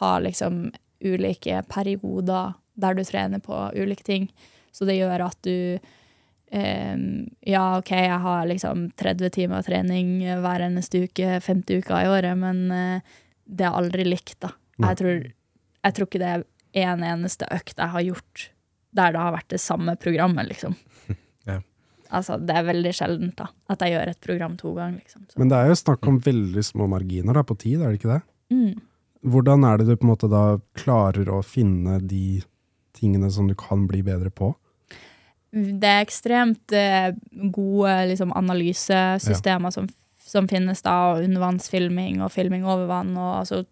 ha 0.01 0.18
liksom 0.20 0.70
ulike 1.03 1.62
perioder 1.68 2.55
der 2.77 2.94
du 2.94 3.03
trener 3.05 3.40
på 3.40 3.73
ulike 3.75 4.05
ting. 4.05 4.29
Så 4.73 4.85
det 4.87 4.99
gjør 5.01 5.25
at 5.27 5.37
du 5.42 5.79
um, 6.53 7.29
ja, 7.46 7.79
OK, 7.79 7.90
jeg 7.90 8.21
har 8.21 8.46
liksom 8.46 8.90
30 8.96 9.31
timer 9.31 9.63
trening 9.63 10.21
hver 10.42 10.61
eneste 10.67 11.04
uke, 11.06 11.40
50 11.40 11.83
uker 11.83 11.96
i 12.04 12.08
året, 12.11 12.37
men 12.38 12.71
uh, 12.71 13.00
det 13.46 13.67
er 13.67 13.77
aldri 13.77 14.04
likt, 14.04 14.37
da. 14.40 14.52
Jeg 14.81 14.96
tror, 14.96 15.33
jeg 15.85 15.94
tror 15.94 16.06
ikke 16.08 16.19
det 16.23 16.29
er 16.29 16.44
en 16.77 17.04
eneste 17.04 17.48
økt 17.50 17.79
jeg 17.79 17.94
har 17.94 18.06
gjort 18.06 18.50
der 18.90 19.14
det 19.14 19.23
har 19.23 19.35
vært 19.35 19.52
det 19.52 19.60
samme 19.62 19.94
programmet, 20.00 20.48
liksom. 20.50 20.75
Altså, 22.10 22.40
det 22.42 22.54
er 22.58 22.66
veldig 22.66 22.90
sjeldent 22.94 23.37
da, 23.38 23.44
at 23.71 23.83
jeg 23.85 23.94
gjør 23.94 24.10
et 24.10 24.25
program 24.25 24.54
to 24.58 24.73
ganger, 24.75 24.98
liksom. 24.98 25.27
Så. 25.31 25.38
Men 25.38 25.50
det 25.52 25.58
er 25.60 25.68
jo 25.71 25.77
snakk 25.79 26.08
om 26.10 26.16
veldig 26.25 26.64
små 26.66 26.88
marginer 26.90 27.38
da, 27.38 27.44
på 27.46 27.54
tid, 27.60 27.79
er 27.79 27.92
det 27.92 28.00
ikke 28.00 28.16
det? 28.16 28.23
Mm. 28.50 28.81
Hvordan 29.31 29.66
er 29.68 29.79
det 29.79 29.87
du 29.87 29.92
på 29.94 30.08
en 30.08 30.10
måte 30.10 30.31
da 30.33 30.42
klarer 30.81 31.31
å 31.31 31.38
finne 31.46 32.00
de 32.02 32.40
tingene 32.98 33.31
som 33.31 33.46
du 33.46 33.54
kan 33.58 33.87
bli 33.87 34.02
bedre 34.02 34.33
på? 34.35 34.50
Det 35.54 35.87
er 35.87 36.02
ekstremt 36.02 36.75
eh, 36.75 37.12
gode 37.54 37.94
liksom, 38.10 38.35
analysesystemer 38.38 39.75
som, 39.75 39.87
som 40.18 40.50
finnes 40.50 40.83
da, 40.83 40.96
og 41.12 41.25
undervannsfilming 41.29 42.25
og 42.25 42.35
filming 42.35 42.66
over 42.66 42.90
vann, 42.90 43.14
og 43.18 43.44
altså 43.44 43.62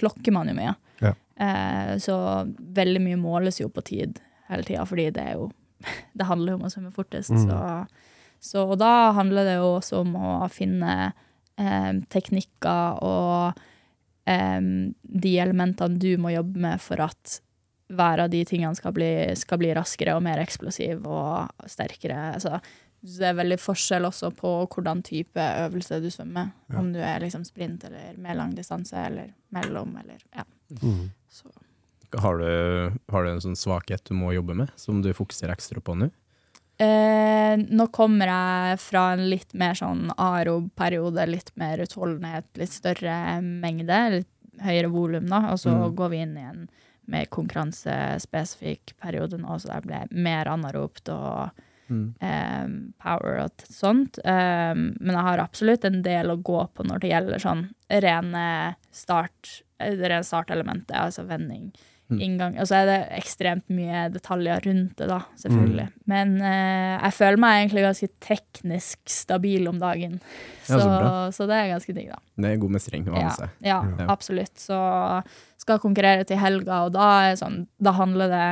klokker 0.00 0.32
man 0.32 0.48
jo 0.48 0.56
mye. 0.56 0.76
Eh, 1.40 1.92
så 2.00 2.16
veldig 2.56 3.02
mye 3.04 3.20
måles 3.20 3.60
jo 3.60 3.68
på 3.68 3.84
tid 3.84 4.20
hele 4.48 4.64
tida, 4.64 4.86
fordi 4.88 5.10
det 5.12 5.24
er 5.32 5.38
jo 5.40 5.50
Det 6.16 6.24
handler 6.24 6.54
jo 6.54 6.58
om 6.60 6.66
å 6.66 6.72
svømme 6.72 6.92
fortest. 6.94 7.34
Mm. 7.34 7.42
Så, 7.44 7.56
så 8.40 8.62
og 8.64 8.78
da 8.80 9.12
handler 9.16 9.44
det 9.44 9.56
jo 9.58 9.74
også 9.76 10.00
om 10.00 10.14
å 10.16 10.30
finne 10.48 10.94
eh, 11.60 11.90
teknikker 12.12 13.02
og 13.04 13.60
eh, 14.24 14.70
de 15.26 15.34
elementene 15.42 16.00
du 16.00 16.14
må 16.20 16.32
jobbe 16.32 16.64
med 16.64 16.80
for 16.82 17.04
at 17.04 17.40
hver 17.86 18.24
av 18.24 18.32
de 18.32 18.40
tingene 18.48 18.74
skal 18.74 18.94
bli, 18.96 19.10
skal 19.38 19.60
bli 19.60 19.70
raskere 19.76 20.16
og 20.16 20.24
mer 20.24 20.40
eksplosiv 20.42 21.04
og 21.06 21.68
sterkere. 21.70 22.32
Altså, 22.34 22.58
det 23.06 23.28
er 23.28 23.36
veldig 23.38 23.58
forskjell 23.62 24.08
også 24.08 24.32
på 24.34 24.52
hvordan 24.72 25.02
type 25.06 25.42
øvelse 25.66 26.00
du 26.02 26.08
svømmer. 26.10 26.50
Ja. 26.70 26.80
Om 26.80 26.90
du 26.94 27.00
er 27.04 27.22
liksom 27.22 27.44
sprint 27.46 27.84
eller 27.86 28.16
med 28.18 28.38
lang 28.40 28.56
distanse 28.56 28.98
eller 28.98 29.30
mellom 29.54 29.94
eller 30.02 30.18
ja. 30.34 30.46
Mm. 30.82 31.10
Så. 31.36 31.52
Har 32.22 32.38
du, 32.40 32.92
har 33.12 33.24
du 33.26 33.30
en 33.34 33.42
sånn 33.44 33.58
svakhet 33.58 34.04
du 34.08 34.14
må 34.16 34.30
jobbe 34.32 34.54
med, 34.56 34.70
som 34.80 35.02
du 35.04 35.10
fokuserer 35.16 35.52
ekstra 35.56 35.82
på 35.84 35.96
nå? 35.98 36.08
Eh, 36.78 37.56
nå 37.56 37.86
kommer 37.92 38.28
jeg 38.30 38.80
fra 38.84 39.02
en 39.14 39.24
litt 39.30 39.54
mer 39.56 39.76
sånn 39.78 40.10
arob-periode, 40.20 41.24
litt 41.28 41.50
mer 41.56 41.80
utholdenhet, 41.84 42.48
litt 42.60 42.72
større 42.74 43.14
mengde, 43.44 44.00
litt 44.18 44.32
høyere 44.64 44.90
volum, 44.92 45.26
da. 45.28 45.42
Og 45.52 45.58
så 45.60 45.72
Mm. 45.74 45.94
går 45.96 46.10
vi 46.12 46.20
inn 46.24 46.36
i 46.36 46.44
en 46.50 46.66
mer 47.08 47.26
konkurransespesifikk 47.32 48.94
periode 49.00 49.38
nå, 49.40 49.58
så 49.60 49.72
det 49.74 49.82
ble 49.86 50.00
mer 50.22 50.48
anaropt 50.50 51.08
og 51.12 51.50
eh, 52.20 52.66
power 53.02 53.44
og 53.44 53.66
sånt. 53.70 54.18
Eh, 54.24 54.74
men 54.74 55.12
jeg 55.14 55.26
har 55.28 55.38
absolutt 55.38 55.84
en 55.86 56.02
del 56.02 56.32
å 56.32 56.40
gå 56.42 56.64
på 56.74 56.84
når 56.84 56.98
det 57.04 57.12
gjelder 57.12 57.38
sånn 57.44 57.62
rene 57.88 58.74
start, 58.90 59.62
det 59.78 60.08
rene 60.10 60.24
startelementet, 60.24 60.96
altså 60.96 61.26
vending. 61.28 61.70
Mm. 62.06 62.20
Inngang. 62.22 62.52
Og 62.62 62.68
så 62.70 62.76
er 62.78 62.84
det 62.86 62.96
ekstremt 63.16 63.64
mye 63.74 64.04
detaljer 64.14 64.60
rundt 64.68 64.92
det, 65.00 65.08
da, 65.10 65.16
selvfølgelig. 65.42 65.88
Men 66.06 66.36
eh, 66.38 66.92
jeg 67.02 67.16
føler 67.16 67.40
meg 67.42 67.56
egentlig 67.64 67.82
ganske 67.82 68.08
teknisk 68.22 69.00
stabil 69.10 69.66
om 69.66 69.80
dagen. 69.82 70.20
Ja, 70.68 70.78
Så, 70.78 70.86
så 71.34 71.48
det 71.50 71.58
er 71.58 71.72
ganske 71.72 71.96
digg, 71.96 72.12
da. 72.14 72.20
Det 72.38 72.52
er 72.52 72.62
god 72.62 72.76
mestring 72.78 73.08
å 73.10 73.16
ha 73.16 73.24
med 73.26 73.34
seg. 73.40 73.58
ja, 73.66 73.80
Ja. 73.98 74.06
absolutt. 74.14 74.54
Så 74.54 74.78
skal 75.58 75.82
konkurrere 75.82 76.22
til 76.28 76.38
helga, 76.38 76.84
og 76.86 76.94
da, 76.94 77.10
er 77.26 77.36
sånn, 77.42 77.64
da 77.82 77.96
handler 77.98 78.30
det 78.30 78.48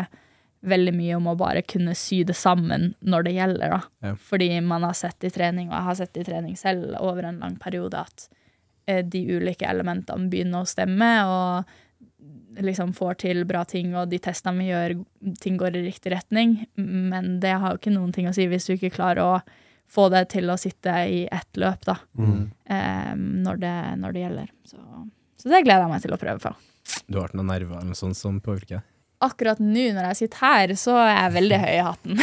veldig 0.64 0.94
mye 0.96 1.14
om 1.20 1.26
å 1.30 1.36
bare 1.38 1.62
kunne 1.62 1.94
sy 1.94 2.22
det 2.26 2.34
sammen 2.34 2.94
når 3.06 3.26
det 3.28 3.34
gjelder, 3.38 3.70
da. 3.76 3.80
Ja. 4.02 4.14
Fordi 4.18 4.50
man 4.66 4.82
har 4.82 4.98
sett 4.98 5.22
i 5.22 5.30
trening, 5.30 5.68
og 5.70 5.76
jeg 5.78 5.86
har 5.92 5.98
sett 6.02 6.16
i 6.18 6.24
trening 6.26 6.56
selv 6.58 6.96
over 6.98 7.22
en 7.30 7.38
lang 7.44 7.54
periode, 7.62 8.02
at 8.02 8.26
eh, 8.32 8.43
de 8.86 9.22
ulike 9.38 9.66
elementene 9.68 10.28
begynner 10.32 10.62
å 10.64 10.68
stemme, 10.68 11.10
og 11.26 12.62
liksom 12.64 12.92
får 12.94 13.16
til 13.24 13.42
bra 13.48 13.64
ting, 13.66 13.94
og 13.98 14.08
de 14.12 14.18
testene 14.22 14.60
vi 14.62 14.68
gjør, 14.70 14.94
ting 15.42 15.56
går 15.58 15.76
i 15.76 15.84
riktig 15.88 16.12
retning. 16.14 16.52
Men 16.78 17.38
det 17.42 17.56
har 17.58 17.74
jo 17.74 17.80
ikke 17.80 17.94
noen 17.94 18.12
ting 18.14 18.28
å 18.30 18.34
si 18.36 18.46
hvis 18.50 18.68
du 18.68 18.76
ikke 18.76 18.92
klarer 18.94 19.22
å 19.24 19.40
få 19.90 20.06
det 20.14 20.22
til 20.32 20.48
å 20.50 20.56
sitte 20.58 20.92
i 21.10 21.24
ett 21.30 21.58
løp, 21.60 21.82
da 21.84 21.96
Mm. 22.16 22.50
eh, 22.70 23.14
når, 23.16 23.56
det, 23.60 23.74
når 24.00 24.12
det 24.12 24.22
gjelder. 24.22 24.48
Så, 24.64 24.78
så 25.36 25.48
det 25.52 25.64
gleder 25.66 25.84
jeg 25.84 25.90
meg 25.92 26.02
til 26.06 26.14
å 26.14 26.20
prøve 26.22 26.40
på. 26.40 26.54
Du 27.08 27.18
har 27.18 27.28
ikke 27.28 27.36
noen 27.42 27.50
nerver 27.52 27.76
eller 27.76 27.90
noe 27.92 27.98
sånt 27.98 28.16
som 28.16 28.40
påvirker 28.40 28.78
deg? 28.78 28.82
Akkurat 29.24 29.60
nå 29.62 29.86
når 29.96 30.08
jeg 30.10 30.16
sitter 30.22 30.42
her, 30.44 30.74
så 30.80 30.94
er 31.00 31.12
jeg 31.16 31.34
veldig 31.38 31.58
høy 31.64 31.72
i 31.74 31.84
hatten. 31.86 32.18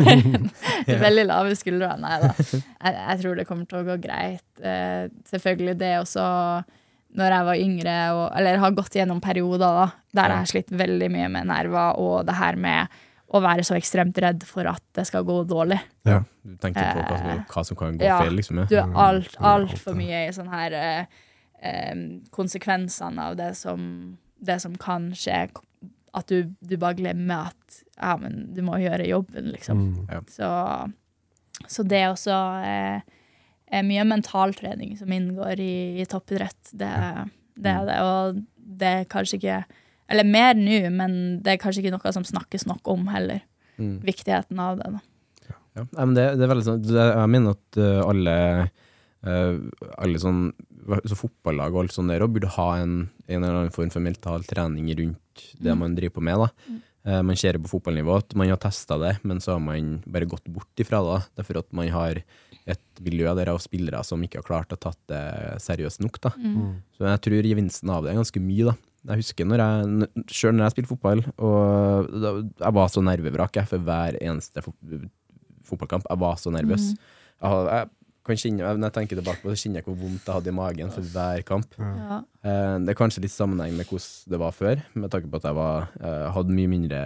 veldig 1.06 1.24
lave 1.28 1.56
skuldre. 1.58 1.92
Nei 2.00 2.16
da. 2.22 2.30
Jeg, 2.40 2.94
jeg 2.96 3.20
tror 3.22 3.38
det 3.40 3.46
kommer 3.48 3.68
til 3.70 3.80
å 3.80 3.86
gå 3.88 3.96
greit. 4.02 4.46
Eh, 4.62 5.06
selvfølgelig 5.30 5.76
det 5.80 5.92
også 6.00 6.24
når 7.18 7.32
jeg 7.34 7.46
var 7.48 7.58
yngre, 7.58 7.94
og, 8.14 8.26
eller 8.38 8.60
har 8.62 8.74
gått 8.78 8.94
gjennom 8.94 9.18
perioder 9.22 9.64
da, 9.80 9.86
der 10.14 10.30
jeg 10.30 10.38
har 10.44 10.50
slitt 10.52 10.68
veldig 10.78 11.08
mye 11.10 11.30
med 11.34 11.48
nerver, 11.50 11.96
og 11.98 12.20
det 12.28 12.36
her 12.38 12.54
med 12.62 13.00
å 13.34 13.40
være 13.42 13.64
så 13.66 13.74
ekstremt 13.78 14.16
redd 14.22 14.44
for 14.46 14.66
at 14.70 14.82
det 14.94 15.04
skal 15.08 15.24
gå 15.26 15.40
dårlig. 15.50 15.78
Ja. 16.06 16.20
Du 16.46 16.54
tenker 16.62 16.86
på 16.94 17.02
hva, 17.08 17.18
som- 17.18 17.42
hva 17.50 17.64
som 17.66 17.78
kan 17.78 17.98
gå 17.98 18.06
Ja. 18.06 18.20
feil, 18.22 18.34
liksom? 18.38 18.62
Du 18.70 18.74
Ja. 18.76 18.84
er 18.86 18.94
alt, 19.08 19.34
Mm, 19.38 19.44
alt 19.46 19.84
mye 19.98 20.22
i 20.28 20.32
sånn 20.34 20.50
her 20.50 20.72
eh, 20.72 21.04
eh, 21.62 21.94
konsekvensene 22.30 23.18
av 23.30 23.36
det 23.36 23.56
som, 23.56 24.16
det 24.42 24.60
som 24.60 24.74
kan 24.76 25.10
skje. 25.10 25.48
At 26.16 26.30
du, 26.30 26.50
du 26.60 26.74
bare 26.80 26.98
glemmer 26.98 27.50
at 27.52 27.80
ja, 28.00 28.16
men 28.18 28.48
du 28.54 28.62
må 28.66 28.80
gjøre 28.80 29.06
jobben, 29.06 29.50
liksom. 29.54 29.82
Mm. 30.08 30.24
Så, 30.32 30.48
så 31.68 31.84
det 31.86 32.00
er 32.00 32.08
også 32.10 32.38
eh, 32.66 33.18
er 33.70 33.86
mye 33.86 34.06
mentaltrening 34.08 34.96
som 34.98 35.12
inngår 35.14 35.60
i, 35.62 35.74
i 36.02 36.06
toppidrett. 36.10 36.72
Det, 36.72 36.90
det 37.60 37.74
er 37.74 37.86
det. 37.86 38.00
Og 38.02 38.40
det 38.80 38.90
er 38.90 39.08
kanskje 39.10 39.38
ikke 39.40 39.60
Eller 40.10 40.26
mer 40.26 40.56
nå, 40.58 40.80
men 40.90 41.12
det 41.44 41.54
er 41.54 41.62
kanskje 41.62 41.84
ikke 41.84 41.94
noe 41.94 42.12
som 42.14 42.26
snakkes 42.26 42.66
nok 42.66 42.88
om 42.90 43.06
heller. 43.12 43.44
Mm. 43.78 44.00
Viktigheten 44.04 44.58
av 44.58 44.80
det. 44.80 44.90
da. 44.96 45.54
Ja, 45.78 45.84
det, 45.86 46.24
det 46.40 46.44
er 46.44 46.50
veldig 46.50 46.66
sånn 46.66 46.82
det, 46.82 46.98
Jeg 46.98 47.30
mener 47.30 47.54
at 47.54 47.78
uh, 47.78 48.00
alle 48.10 48.36
uh, 49.22 49.60
Alle 50.02 50.18
sånn 50.22 50.48
så 51.06 51.14
fotballag 51.14 51.74
og 51.74 51.84
alt 51.84 51.94
sånt 51.94 52.10
der 52.10 52.24
og 52.24 52.32
burde 52.34 52.48
ha 52.56 52.66
en, 52.80 52.94
en 53.28 53.36
eller 53.36 53.58
annen 53.60 53.74
form 53.74 53.92
for 53.92 54.02
mental 54.02 54.42
trening 54.48 54.88
rundt 54.98 55.29
det 55.58 55.74
man 55.78 55.96
driver 55.96 56.18
på 56.18 56.24
med. 56.24 56.38
da. 56.44 56.48
Mm. 56.68 56.80
Eh, 57.04 57.22
man 57.22 57.36
ser 57.36 57.56
det 57.56 57.62
på 57.64 57.70
fotballnivå 57.72 58.18
at 58.20 58.34
man 58.36 58.50
har 58.50 58.60
testa 58.60 58.98
det, 59.00 59.14
men 59.24 59.40
så 59.40 59.56
har 59.56 59.62
man 59.64 60.02
bare 60.04 60.28
gått 60.28 60.44
bort 60.52 60.82
ifra 60.82 61.00
det. 61.04 61.16
da. 61.16 61.40
Derfor 61.40 61.62
at 61.62 61.72
man 61.72 61.88
har 61.88 62.22
et 62.68 63.00
miljø 63.00 63.32
der 63.34 63.50
av 63.52 63.60
spillere 63.62 64.02
som 64.04 64.20
ikke 64.22 64.42
har 64.42 64.48
klart 64.48 64.74
å 64.74 64.80
tatt 64.80 65.00
det 65.10 65.24
seriøst 65.64 66.04
nok. 66.04 66.20
da. 66.20 66.34
Mm. 66.36 66.82
Så 66.96 67.08
jeg 67.08 67.22
tror 67.26 67.50
gevinsten 67.52 67.92
av 67.92 68.04
det 68.04 68.12
er 68.12 68.20
ganske 68.20 68.44
mye, 68.44 68.72
da. 68.72 68.76
Jeg 69.08 69.22
husker 69.22 69.46
når 69.48 69.62
jeg, 69.64 70.08
selv 70.28 70.58
når 70.58 70.66
jeg 70.66 70.74
spilte 70.74 70.90
fotball, 70.90 71.22
og 71.40 72.10
da, 72.20 72.34
jeg 72.66 72.76
var 72.76 72.90
så 72.92 73.00
nervevrak 73.00 73.56
jeg, 73.56 73.70
for 73.70 73.86
hver 73.86 74.18
eneste 74.20 74.60
fot 74.64 74.76
fotballkamp. 75.70 76.04
Jeg 76.10 76.20
var 76.20 76.36
så 76.40 76.52
nervøs. 76.52 76.90
Mm. 76.92 77.16
Jeg, 77.40 77.64
jeg 77.70 77.88
kan 78.30 78.38
kjenne, 78.40 78.70
når 78.78 78.86
jeg 78.88 78.94
tenker 78.96 79.18
tilbake 79.20 79.42
på 79.42 79.50
det, 79.50 79.58
så 79.58 79.66
kjenner 79.66 79.80
jeg 79.82 79.86
hvor 79.88 79.98
vondt 80.00 80.24
jeg 80.28 80.36
hadde 80.38 80.52
i 80.52 80.56
magen 80.56 80.92
for 80.94 81.12
hver 81.14 81.42
kamp. 81.48 81.76
Ja. 81.78 82.18
Eh, 82.46 82.76
det 82.86 82.94
er 82.94 82.98
kanskje 82.98 83.24
litt 83.26 83.34
sammenheng 83.34 83.76
med 83.76 83.88
hvordan 83.90 84.32
det 84.34 84.40
var 84.42 84.54
før, 84.56 84.82
med 84.94 85.12
tanke 85.12 85.30
på 85.30 85.40
at 85.40 85.48
jeg 85.50 85.58
var, 85.58 85.88
eh, 86.00 86.26
hadde 86.36 86.56
mye 86.56 86.70
mindre 86.72 87.00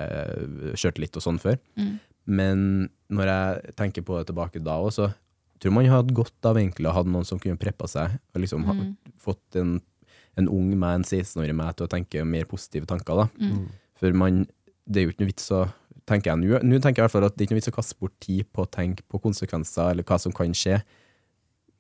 Kjørt 0.79 1.01
litt 1.03 1.17
og 1.19 1.25
sånn 1.25 1.41
før. 1.43 1.59
Mm. 1.81 1.95
Men 2.27 2.65
når 3.13 3.31
jeg 3.33 3.77
tenker 3.81 4.05
på 4.07 4.17
det 4.21 4.29
tilbake 4.31 4.63
da 4.65 4.79
òg, 4.81 4.93
så 4.97 5.11
tror 5.61 5.73
man 5.77 5.87
hadde 5.89 6.17
godt 6.17 6.49
av 6.49 6.57
egentlig 6.61 6.89
å 6.91 6.95
ha 6.97 7.03
noen 7.07 7.25
som 7.29 7.39
kunne 7.41 7.61
preppa 7.61 7.89
seg, 7.89 8.19
og 8.35 8.41
liksom 8.43 8.65
Mm. 8.65 8.97
fått 9.21 9.57
en, 9.61 9.81
en 10.37 10.49
ung 10.49 10.71
meg, 10.77 11.01
en 11.01 11.05
16-årig 11.05 11.55
meg, 11.55 11.77
til 11.77 11.87
å 11.87 11.91
tenke 11.91 12.25
mer 12.27 12.45
positive 12.45 12.87
tanker. 12.87 13.17
da. 13.17 13.29
Mm. 13.41 13.69
For 13.97 14.13
man, 14.13 14.47
det 14.87 15.01
er 15.01 15.07
jo 15.07 15.13
ikke 15.13 15.25
noe 15.25 15.33
vits 15.33 15.51
å 15.55 15.63
tenker 16.05 16.33
jeg 16.33 16.41
nå. 16.43 16.59
Nå 16.63 16.81
tenker 16.83 17.01
jeg 17.01 17.05
i 17.05 17.07
hvert 17.07 17.15
fall 17.15 17.25
at 17.25 17.37
det 17.37 17.45
er 17.45 17.47
ikke 17.49 17.55
noe 17.57 17.63
vits 17.63 17.73
å 17.73 17.77
kaste 17.79 17.97
bort 18.01 18.15
tid 18.21 18.45
på 18.53 18.65
å 18.65 18.71
tenke 18.71 19.05
på 19.09 19.21
konsekvenser 19.25 19.91
eller 19.95 20.05
hva 20.05 20.19
som 20.21 20.33
kan 20.33 20.53
skje. 20.53 20.83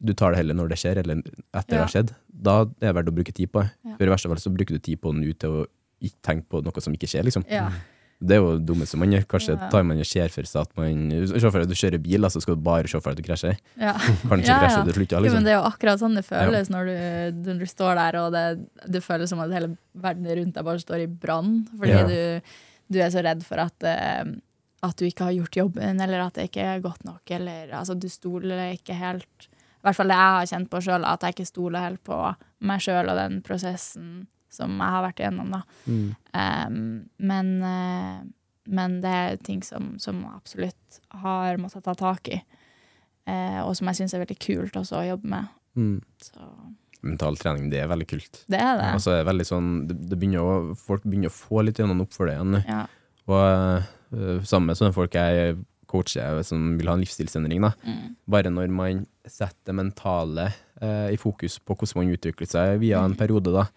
Du 0.05 0.13
tar 0.13 0.35
det 0.35 0.43
heller 0.43 0.55
når 0.59 0.69
det 0.75 0.79
skjer, 0.83 0.99
eller 1.01 1.23
etter 1.25 1.73
det 1.75 1.81
har 1.81 1.89
skjedd. 1.93 2.13
Da 2.29 2.61
er 2.67 2.71
det 2.91 2.95
verdt 2.99 3.09
å 3.09 3.17
bruke 3.17 3.33
tid 3.35 3.51
på 3.55 3.63
det. 3.65 3.71
Ja. 3.89 3.97
For 3.97 4.05
i 4.05 4.13
verste 4.13 4.29
fall 4.29 4.43
så 4.43 4.53
bruker 4.53 4.77
du 4.77 4.83
tid 4.85 5.01
på 5.01 5.15
nå 5.17 5.33
til 5.41 5.51
å 5.63 5.67
ikke 6.05 6.21
tenke 6.27 6.49
på 6.53 6.61
noe 6.67 6.81
som 6.85 6.93
ikke 6.93 7.09
skjer, 7.09 7.25
liksom. 7.25 7.45
Ja. 7.49 7.71
Det 8.25 8.37
er 8.37 8.41
jo 8.41 8.53
det 8.59 8.65
dummeste 8.69 8.97
man 9.01 9.11
gjør. 9.13 9.25
Kanskje 9.29 9.55
Ja. 9.59 9.69
tar 9.73 9.83
man 9.85 9.99
og 10.01 10.07
ser 10.07 10.29
for 10.33 10.43
seg 10.49 10.61
at 10.63 10.77
man 10.79 11.11
Se 11.27 11.51
for 11.51 11.59
deg 11.59 11.67
at 11.67 11.73
du 11.73 11.75
kjører 11.75 12.01
bil, 12.03 12.21
så 12.31 12.41
skal 12.41 12.55
du 12.57 12.61
bare 12.63 12.87
se 12.89 13.01
for 13.01 13.11
deg 13.13 13.19
at 13.19 13.23
du 13.25 13.27
krasjer. 13.29 13.57
ja. 13.81 13.93
Kanskje 13.99 14.47
Ja, 14.47 14.55
ja. 14.55 14.61
krasjer 14.63 14.85
du 14.85 14.93
til 14.93 14.99
slutt, 15.01 15.13
ja, 15.13 15.19
Jo, 15.19 15.23
men 15.23 15.31
liksom. 15.31 15.45
det 15.45 15.53
er 15.53 15.59
jo 15.59 15.67
akkurat 15.73 15.99
sånn 16.01 16.15
det 16.15 16.25
føles 16.25 16.71
når, 16.71 16.85
du, 16.87 17.43
når 17.51 17.59
du 17.59 17.67
står 17.67 17.95
der, 18.01 18.19
og 18.23 18.33
det, 18.33 18.45
det 18.95 19.03
føles 19.05 19.29
som 19.29 19.41
at 19.41 19.51
hele 19.53 19.77
verden 19.95 20.27
rundt 20.39 20.55
deg 20.55 20.65
bare 20.65 20.79
står 20.85 21.01
i 21.05 21.07
brann. 21.07 21.67
Fordi 21.77 21.91
Ja. 21.91 22.07
du, 22.07 22.41
du 22.93 22.99
er 23.01 23.11
så 23.11 23.23
redd 23.25 23.43
for 23.45 23.57
at, 23.61 23.75
uh, 23.83 24.25
at 24.89 24.97
du 24.97 25.05
ikke 25.09 25.25
har 25.25 25.33
gjort 25.33 25.57
jobben, 25.57 26.01
eller 26.01 26.21
at 26.29 26.35
det 26.39 26.51
ikke 26.51 26.63
er 26.77 26.81
godt 26.81 27.05
nok. 27.05 27.23
Eller 27.31 27.73
altså, 27.73 27.99
du 27.99 28.09
stoler 28.09 28.73
ikke 28.77 28.95
helt 28.95 29.49
I 29.85 29.91
hvert 29.91 29.99
fall 29.99 30.09
det 30.09 30.17
jeg 30.17 30.37
har 30.39 30.47
kjent 30.49 30.69
på 30.73 30.81
sjøl, 30.81 31.03
at 31.05 31.25
jeg 31.27 31.35
ikke 31.35 31.45
stoler 31.45 31.83
helt 31.85 32.01
på 32.09 32.19
meg 32.65 32.81
sjøl 32.81 33.11
og 33.13 33.19
den 33.19 33.43
prosessen 33.45 34.07
som 34.55 34.79
jeg 34.81 34.95
har 34.95 35.03
vært 35.05 35.21
igjennom. 35.21 35.51
da. 35.53 35.61
Mm. 35.85 36.07
Um, 36.33 36.79
men, 37.21 37.51
uh, 37.61 38.23
men 38.73 38.95
det 39.03 39.11
er 39.19 39.43
ting 39.45 39.61
som, 39.67 39.93
som 40.01 40.23
absolutt 40.31 41.01
har 41.25 41.61
måttet 41.61 41.85
ta 41.85 41.93
tak 42.01 42.31
i. 42.33 42.39
uh, 43.29 43.61
og 43.67 43.75
som 43.77 43.91
jeg 43.91 44.01
syns 44.01 44.17
er 44.17 44.25
veldig 44.25 44.39
kult 44.41 44.81
også 44.81 45.03
å 45.03 45.05
jobbe 45.11 45.35
med. 45.35 45.53
Mm. 45.77 45.99
Så 46.23 46.49
Mental 47.05 47.37
trening, 47.37 47.69
det 47.69 47.83
er 47.83 47.91
veldig 47.91 48.09
kult. 48.09 48.41
det 48.49 48.57
er 48.57 48.79
det. 48.81 48.89
Altså, 48.95 49.11
så 49.11 49.13
er 49.13 49.21
det 49.21 49.29
veldig 49.29 49.49
sånn 49.51 49.71
det, 49.91 49.99
det 50.09 50.17
begynner 50.17 50.47
å, 50.47 50.55
Folk 50.81 51.05
begynner 51.05 51.29
å 51.29 51.37
få 51.37 51.61
litt 51.67 51.83
gjennom 51.83 52.01
opp 52.07 52.17
for 52.17 52.31
det 52.31 52.39
igjen. 52.39 52.63
Ja. 52.65 52.87
Og 53.29 53.45
uh, 53.45 54.41
sammen 54.49 54.71
med 54.71 54.81
sånne 54.81 54.97
folk 54.97 55.21
jeg 55.21 55.59
coacher 55.95 56.43
som 56.47 56.75
vil 56.79 56.91
ha 56.91 56.99
en 56.99 57.05
livsstilsendring. 57.05 57.65
Mm. 57.65 58.15
Bare 58.31 58.53
når 58.53 58.75
man 58.75 59.05
setter 59.25 59.71
det 59.71 59.79
mentale 59.79 60.51
eh, 60.83 61.15
i 61.15 61.21
fokus 61.21 61.61
på 61.63 61.77
hvordan 61.79 62.03
man 62.03 62.15
utvikler 62.17 62.51
seg 62.51 62.81
via 62.83 63.01
en 63.07 63.17
periode, 63.19 63.55
da, 63.55 63.69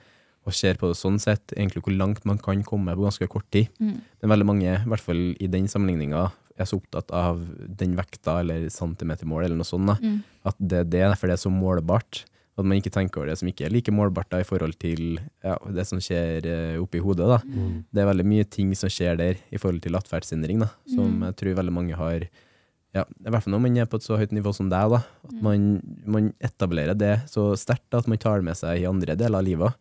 og 0.48 0.56
ser 0.56 0.80
på 0.80 0.90
det 0.90 0.98
sånn 1.00 1.20
sett, 1.20 1.54
egentlig 1.56 1.84
hvor 1.86 1.96
langt 1.96 2.26
man 2.28 2.40
kan 2.40 2.64
komme 2.68 2.96
på 2.96 3.04
ganske 3.06 3.28
kort 3.32 3.48
tid. 3.54 3.72
Mm. 3.84 3.98
Men 4.22 4.34
veldig 4.34 4.48
mange, 4.48 4.74
i 4.74 4.92
hvert 4.92 5.04
fall 5.04 5.24
i 5.36 5.50
den 5.52 5.68
sammenligninga, 5.72 6.30
er 6.58 6.66
så 6.66 6.80
opptatt 6.80 7.12
av 7.14 7.44
den 7.80 7.94
vekta 7.98 8.40
eller 8.42 8.66
centimetermål 8.74 9.46
eller 9.46 9.60
noe 9.60 9.68
sånt. 9.68 9.92
da. 9.92 9.98
Mm. 10.02 10.22
At 10.48 10.58
det 10.58 10.80
er 10.82 10.90
derfor 10.94 11.30
det 11.30 11.38
er 11.38 11.44
så 11.44 11.54
målbart. 11.54 12.24
At 12.58 12.66
man 12.66 12.80
ikke 12.80 12.90
tenker 12.90 13.22
over 13.22 13.30
det 13.30 13.38
som 13.38 13.48
ikke 13.52 13.68
er 13.68 13.70
like 13.76 13.92
målbart 13.94 14.32
da, 14.34 14.40
i 14.42 14.48
forhold 14.48 14.74
til 14.82 15.20
ja, 15.46 15.58
det 15.70 15.84
som 15.86 16.00
skjer 16.02 16.48
uh, 16.50 16.82
oppi 16.82 16.98
hodet. 17.04 17.28
da. 17.30 17.38
Mm. 17.46 17.84
Det 17.94 18.02
er 18.02 18.10
veldig 18.10 18.26
mye 18.26 18.48
ting 18.50 18.72
som 18.76 18.90
skjer 18.90 19.18
der 19.20 19.36
i 19.54 19.60
forhold 19.62 19.82
til 19.86 19.94
atferdsendring, 20.00 20.60
da, 20.66 20.72
som 20.90 21.06
Mm. 21.20 21.26
jeg 21.30 21.36
tror 21.38 21.58
veldig 21.62 21.74
mange 21.74 21.96
har 21.96 22.28
ja, 22.96 23.04
I 23.04 23.30
hvert 23.30 23.44
fall 23.44 23.52
når 23.54 23.62
man 23.62 23.78
er 23.78 23.86
på 23.86 23.98
et 24.00 24.02
så 24.08 24.18
høyt 24.18 24.32
nivå 24.34 24.50
som 24.56 24.70
deg, 24.72 24.90
da. 24.90 25.04
At 25.28 25.34
Mm. 25.36 25.44
man, 25.44 25.82
man 26.06 26.34
etablerer 26.42 26.98
det 26.98 27.30
så 27.30 27.52
sterkt 27.56 27.94
at 27.94 28.08
man 28.08 28.18
tar 28.18 28.38
det 28.42 28.46
med 28.46 28.58
seg 28.58 28.82
i 28.82 28.88
andre 28.90 29.14
deler 29.16 29.38
av 29.38 29.46
livet. 29.46 29.74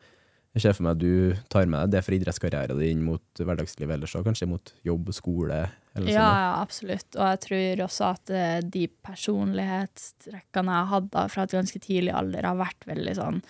Jeg 0.54 0.62
ser 0.62 0.72
for 0.74 0.82
meg 0.84 0.96
at 0.96 0.98
du 1.00 1.34
tar 1.48 1.64
med 1.66 1.80
deg 1.88 1.90
det 1.96 2.04
fra 2.04 2.14
idrettskarrieren 2.16 2.78
din 2.78 3.02
mot 3.04 3.22
hverdagslivet 3.40 3.94
ellers, 3.96 4.12
kanskje 4.24 4.48
mot 4.48 4.72
jobb 4.84 5.08
og 5.08 5.14
skole. 5.14 5.70
Eller 5.96 6.12
Ja, 6.12 6.24
sånn, 6.26 6.40
ja, 6.44 6.50
absolutt. 6.62 7.08
Og 7.16 7.26
jeg 7.32 7.40
tror 7.46 7.84
også 7.86 8.08
at 8.12 8.30
eh, 8.30 8.60
de 8.62 8.86
personlighetstrekkene 9.06 10.74
jeg 10.80 10.90
hadde 10.92 11.24
fra 11.32 11.44
et 11.46 11.54
ganske 11.56 11.80
tidlig 11.82 12.14
alder, 12.16 12.46
har 12.48 12.58
vært 12.60 12.86
veldig 12.88 13.14
sånn 13.18 13.40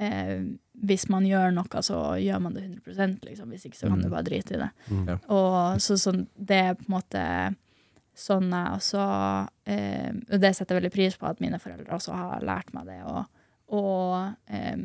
eh, 0.00 0.36
Hvis 0.80 1.08
man 1.12 1.26
gjør 1.28 1.52
noe, 1.52 1.82
så 1.84 1.98
gjør 2.20 2.40
man 2.46 2.54
det 2.56 2.62
100 2.86 3.18
liksom. 3.26 3.50
Hvis 3.52 3.66
ikke, 3.68 3.76
så 3.82 3.88
kan 3.90 3.98
Mm. 3.98 4.04
du 4.06 4.08
bare 4.14 4.24
drite 4.24 4.54
i 4.56 4.60
det. 4.62 4.70
Mm. 4.88 5.02
Ja. 5.08 5.16
Og 5.28 5.80
så, 5.84 5.98
så, 6.00 6.14
det 6.36 6.56
er 6.70 6.74
på 6.78 6.86
en 6.88 6.94
måte 6.94 7.24
sånn 8.20 8.50
jeg 8.52 8.72
også 8.76 9.02
eh, 9.66 10.10
Og 10.32 10.40
det 10.40 10.54
setter 10.56 10.74
jeg 10.74 10.82
veldig 10.82 10.92
pris 10.94 11.16
på 11.16 11.26
at 11.28 11.40
mine 11.40 11.58
foreldre 11.60 11.94
også 11.96 12.12
har 12.16 12.40
lært 12.44 12.72
meg 12.76 12.86
det. 12.88 13.02
Og, 13.04 13.24
og 13.76 14.34
eh, 14.48 14.76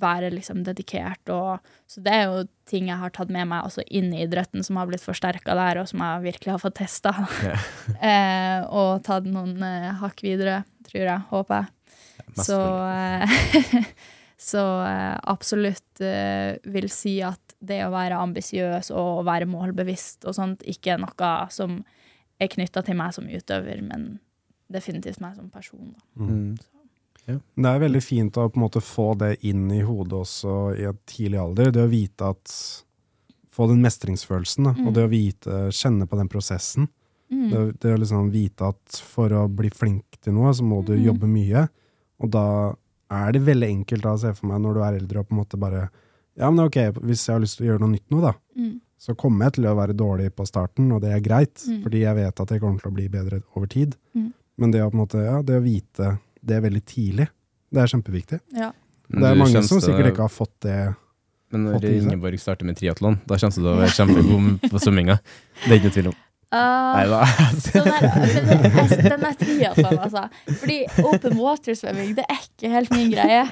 være 0.00 0.30
liksom 0.32 0.62
dedikert. 0.66 1.28
Og, 1.32 1.72
så 1.90 2.02
det 2.04 2.14
er 2.14 2.24
jo 2.30 2.46
ting 2.68 2.88
jeg 2.88 3.00
har 3.00 3.12
tatt 3.14 3.32
med 3.32 3.48
meg 3.50 3.66
også 3.66 3.84
inn 3.92 4.12
i 4.14 4.22
idretten, 4.24 4.64
som 4.64 4.78
har 4.80 4.88
blitt 4.88 5.04
forsterka 5.04 5.56
der, 5.58 5.82
og 5.82 5.90
som 5.90 6.02
jeg 6.04 6.24
virkelig 6.28 6.54
har 6.54 6.62
fått 6.62 6.78
testa. 6.80 7.12
Yeah. 7.42 7.68
eh, 8.10 8.58
og 8.72 9.04
tatt 9.06 9.28
noen 9.28 9.60
eh, 9.66 9.92
hakk 10.00 10.24
videre, 10.24 10.62
tror 10.88 11.04
jeg. 11.04 11.28
Håper 11.32 11.60
jeg. 11.60 11.96
Ja, 12.22 12.44
Så, 12.46 12.60
eh, 12.88 13.86
så 14.52 14.66
eh, 14.86 15.16
absolutt 15.34 16.04
eh, 16.04 16.58
vil 16.72 16.88
si 16.92 17.18
at 17.26 17.56
det 17.62 17.82
å 17.86 17.92
være 17.92 18.18
ambisiøs 18.18 18.90
og 18.90 19.20
å 19.20 19.26
være 19.26 19.46
målbevisst 19.46 20.24
og 20.26 20.34
sånt 20.34 20.64
ikke 20.66 20.96
er 20.96 21.02
noe 21.04 21.32
som 21.54 21.82
er 22.42 22.50
knytta 22.50 22.82
til 22.82 22.96
meg 22.98 23.12
som 23.14 23.28
utøver, 23.30 23.84
men 23.86 24.16
definitivt 24.72 25.20
meg 25.22 25.36
som 25.36 25.50
person. 25.52 25.92
Da. 25.92 26.24
Mm. 26.24 26.56
Det 27.26 27.68
er 27.70 27.78
veldig 27.82 28.02
fint 28.02 28.36
å 28.36 28.48
på 28.50 28.58
en 28.58 28.64
måte 28.64 28.80
få 28.82 29.12
det 29.18 29.36
inn 29.46 29.70
i 29.70 29.82
hodet 29.86 30.12
også 30.24 30.54
i 30.78 30.82
et 30.90 31.02
tidlig 31.06 31.38
alder. 31.38 31.70
Det 31.70 31.84
å 31.84 31.90
vite 31.92 32.32
at 32.34 32.56
Få 33.52 33.66
den 33.68 33.82
mestringsfølelsen, 33.84 34.64
da, 34.64 34.70
og 34.88 34.94
det 34.96 35.02
å 35.04 35.10
vite, 35.12 35.56
kjenne 35.76 36.06
på 36.08 36.16
den 36.16 36.28
prosessen. 36.32 36.86
Mm. 37.30 37.50
Det, 37.50 37.58
det 37.82 37.90
å 37.92 37.98
liksom 38.00 38.30
vite 38.32 38.64
at 38.72 38.96
for 39.04 39.28
å 39.28 39.42
bli 39.46 39.68
flink 39.68 40.16
til 40.24 40.32
noe, 40.32 40.54
så 40.56 40.64
må 40.64 40.78
du 40.82 40.94
Mm. 40.96 41.02
jobbe 41.04 41.28
mye. 41.28 41.68
Og 42.24 42.30
da 42.32 42.72
er 43.10 43.32
det 43.32 43.42
veldig 43.44 43.68
enkelt 43.68 44.02
da, 44.02 44.14
å 44.14 44.18
se 44.18 44.32
for 44.32 44.46
meg 44.48 44.62
når 44.64 44.72
du 44.74 44.80
er 44.80 44.96
eldre 45.02 45.18
og 45.20 45.28
på 45.28 45.32
en 45.36 45.42
måte 45.44 45.58
bare 45.60 45.90
Ja, 46.34 46.48
men 46.50 46.64
ok, 46.64 46.78
hvis 47.04 47.26
jeg 47.28 47.34
har 47.34 47.40
lyst 47.44 47.58
til 47.58 47.66
å 47.66 47.70
gjøre 47.74 47.80
noe 47.84 47.92
nytt 47.92 48.08
nå, 48.08 48.20
da, 48.22 48.32
Mm. 48.56 48.80
så 48.98 49.14
kommer 49.14 49.44
jeg 49.44 49.52
til 49.52 49.64
å 49.68 49.76
være 49.76 49.92
dårlig 49.94 50.30
på 50.34 50.46
starten, 50.48 50.90
og 50.90 51.02
det 51.02 51.12
er 51.12 51.20
greit, 51.20 51.60
Mm. 51.68 51.82
fordi 51.84 52.00
jeg 52.00 52.16
vet 52.16 52.40
at 52.40 52.48
jeg 52.48 52.60
kommer 52.60 52.80
til 52.80 52.90
å 52.90 52.94
bli 52.94 53.08
bedre 53.08 53.42
over 53.54 53.66
tid. 53.66 53.96
Mm. 54.16 54.32
Men 54.56 54.70
det 54.70 54.80
å, 54.80 54.88
på 54.90 54.94
en 54.94 55.06
måte, 55.06 55.22
ja, 55.26 55.42
det 55.42 55.60
å 55.60 55.62
vite 55.62 56.18
det 56.42 56.58
veldig 56.64 56.82
tidlig, 56.88 57.28
det 57.72 57.82
er 57.82 57.92
kjempeviktig. 57.92 58.40
Ja. 58.58 58.72
Det 59.12 59.28
er 59.28 59.38
mange 59.38 59.62
som 59.66 59.80
sikkert 59.82 60.12
ikke 60.12 60.24
har 60.26 60.32
fått 60.32 60.54
det. 60.64 60.76
Men 61.52 61.66
når 61.68 61.80
fått. 61.80 61.88
Ingeborg 62.00 62.40
starter 62.40 62.64
med 62.68 62.78
triatlon, 62.80 63.18
da 63.28 63.36
kommer 63.36 63.52
du 63.52 63.58
til 63.60 63.68
å 63.68 63.78
være 63.80 63.96
kjempegod 63.96 64.70
på 64.72 64.80
svømminga. 64.82 65.18
Det 65.64 65.68
er 65.70 65.78
ikke 65.80 65.90
noe 65.90 65.96
tvil 65.98 66.10
om. 66.12 66.20
Uh, 66.52 66.58
Nei 66.58 67.04
da. 67.08 67.18
altså, 68.76 69.00
den 69.06 69.22
er 69.28 69.36
triatlon, 69.40 69.98
altså. 70.04 70.24
Fordi 70.60 70.78
open 71.04 71.36
water-svømming, 71.40 72.14
det 72.18 72.24
er 72.28 72.40
ikke 72.44 72.72
helt 72.72 72.92
min 72.92 73.12
greie. 73.14 73.44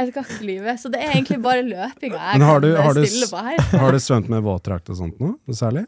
Jeg 0.00 0.08
skal 0.10 0.24
ikke 0.26 0.48
lyve. 0.48 0.74
Så 0.80 0.90
det 0.92 1.00
er 1.04 1.14
egentlig 1.14 1.38
bare 1.44 1.64
løpinga 1.64 2.16
jeg 2.16 2.40
Men 2.40 2.46
har 2.48 2.60
kan 2.60 2.68
du- 2.68 2.76
har 2.80 3.00
stille 3.04 3.28
på 3.28 3.42
her. 3.46 3.64
Har 3.84 3.92
du 3.92 3.98
svømt 4.00 4.28
med 4.32 4.44
våtdrakt 4.44 4.88
og 4.92 4.96
sånt 5.00 5.20
nå, 5.20 5.34
noe 5.36 5.56
særlig? 5.56 5.86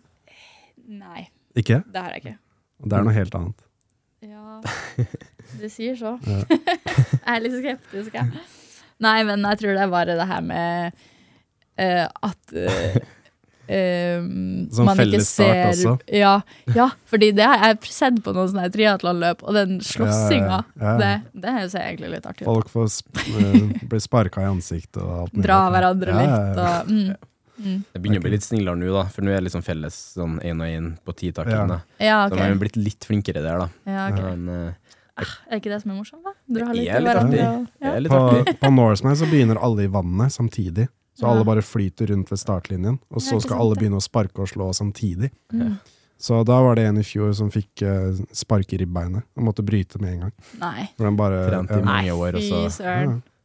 Nei, 0.88 1.28
Ikke? 1.56 1.80
det 1.90 2.00
har 2.02 2.10
jeg 2.12 2.24
ikke. 2.24 2.36
Det 2.84 2.98
er 2.98 3.06
noe 3.08 3.16
helt 3.16 3.34
annet. 3.40 3.62
Ja, 4.24 4.60
du 5.64 5.72
sier 5.72 5.98
så. 5.98 6.14
Ja. 6.28 6.44
jeg 7.24 7.34
er 7.34 7.42
litt 7.44 7.58
skeptisk, 7.58 8.14
jeg. 8.14 8.46
Nei, 9.04 9.18
men 9.26 9.44
jeg 9.50 9.60
tror 9.60 9.76
det 9.76 9.84
er 9.84 9.92
bare 9.92 10.16
det 10.16 10.28
her 10.30 10.46
med 10.46 11.04
uh, 11.80 12.06
at 12.30 12.56
uh, 12.56 13.02
Um, 13.64 14.68
Sånn 14.74 14.84
man 14.84 14.98
ikke 14.98 15.06
felles 15.06 15.28
start 15.30 15.54
ser 15.54 15.68
også. 15.70 15.92
Ja, 16.12 16.32
ja, 16.76 16.88
fordi 17.08 17.30
det 17.36 17.46
har 17.48 17.62
jeg 17.62 17.92
sett 17.94 18.18
på 18.24 18.34
noen 18.36 18.50
sånne 18.52 18.66
triatlonløp, 18.74 19.44
og 19.44 19.56
den 19.56 19.78
slåssinga, 19.84 20.58
Ja, 20.76 20.82
ja, 20.82 20.90
ja. 20.90 20.96
det, 21.00 21.44
det 21.46 21.54
ser 21.72 21.86
egentlig 21.86 22.10
litt 22.16 22.28
artig 22.28 22.44
ut. 22.44 22.50
Folk 22.50 22.72
får 22.72 22.90
sp 22.92 23.22
eh, 23.24 23.86
blir 23.88 24.02
sparka 24.04 24.44
i 24.44 24.50
ansiktet 24.50 25.00
og 25.00 25.14
alt 25.22 25.32
mulig. 25.36 25.46
Dra 25.48 25.60
hverandre 25.72 26.16
Ja, 26.16 26.26
ja, 26.26 26.34
litt 26.34 26.60
og 26.60 26.92
mm, 26.92 27.30
mm. 27.56 27.80
Det 27.94 28.02
begynner 28.04 28.20
å 28.20 28.26
bli 28.26 28.34
litt 28.36 28.48
snillere 28.48 28.80
nå, 28.82 28.92
da, 28.98 29.06
for 29.16 29.24
nå 29.24 29.32
er 29.32 29.40
det 29.40 29.48
liksom 29.48 29.64
felles 29.64 30.00
sånn 30.18 30.36
én 30.44 30.60
og 30.60 30.68
én 30.68 30.92
på 31.00 31.16
titakene. 31.24 31.80
Ja, 31.96 32.24
Så 32.28 32.36
man 32.36 32.50
er 32.50 32.60
blitt 32.60 32.80
litt 32.80 33.08
flinkere 33.08 33.44
der, 33.44 33.64
da. 33.64 33.70
Ja, 33.88 34.08
okay. 34.12 34.34
Men 34.34 34.52
eh, 34.52 34.93
Er 35.20 35.60
ikke 35.60 35.70
det 35.70 35.80
som 35.82 35.92
er 35.92 35.98
morsomt, 36.00 36.24
da? 36.26 36.32
Dra 36.56 36.72
litt 36.74 36.88
jeg 36.88 36.96
er 36.98 37.04
litt 37.04 37.18
artig. 37.20 37.40
Ja. 37.40 37.90
er 37.92 38.00
litt 38.02 38.12
På, 38.12 38.20
artig. 38.32 38.54
på 38.64 38.70
Norseman 38.74 39.18
så 39.20 39.28
begynner 39.30 39.60
alle 39.62 39.86
i 39.86 39.90
vannet 39.90 40.34
samtidig. 40.34 40.88
Så 41.14 41.22
Ja. 41.22 41.30
alle 41.30 41.44
bare 41.46 41.62
flyter 41.62 42.10
rundt 42.10 42.32
ved 42.32 42.40
startlinjen. 42.42 42.98
Og 43.14 43.22
så 43.22 43.38
skal 43.42 43.60
alle 43.62 43.76
begynne 43.78 44.00
å 44.00 44.02
sparke 44.02 44.42
og 44.42 44.50
slå 44.50 44.72
samtidig. 44.74 45.30
Mm. 45.52 45.76
Så 46.18 46.40
da 46.46 46.56
var 46.62 46.74
det 46.78 46.88
en 46.88 46.98
i 46.98 47.04
fjor 47.06 47.30
som 47.36 47.50
fikk 47.54 47.84
uh, 47.86 48.16
spark 48.34 48.72
i 48.72 48.80
ribbeinet 48.82 49.22
og 49.36 49.46
måtte 49.46 49.62
bryte 49.66 50.00
med 50.02 50.14
en 50.14 50.20
gang. 50.26 50.34
Nei. 50.58 50.88
For 50.96 51.06
den 51.06 51.18
bare, 51.18 51.44
Trent 51.50 51.70
i 51.70 51.78
mange 51.82 52.08
Nei, 52.08 52.14
år, 52.14 52.38
og 52.38 52.72
så 52.72 52.90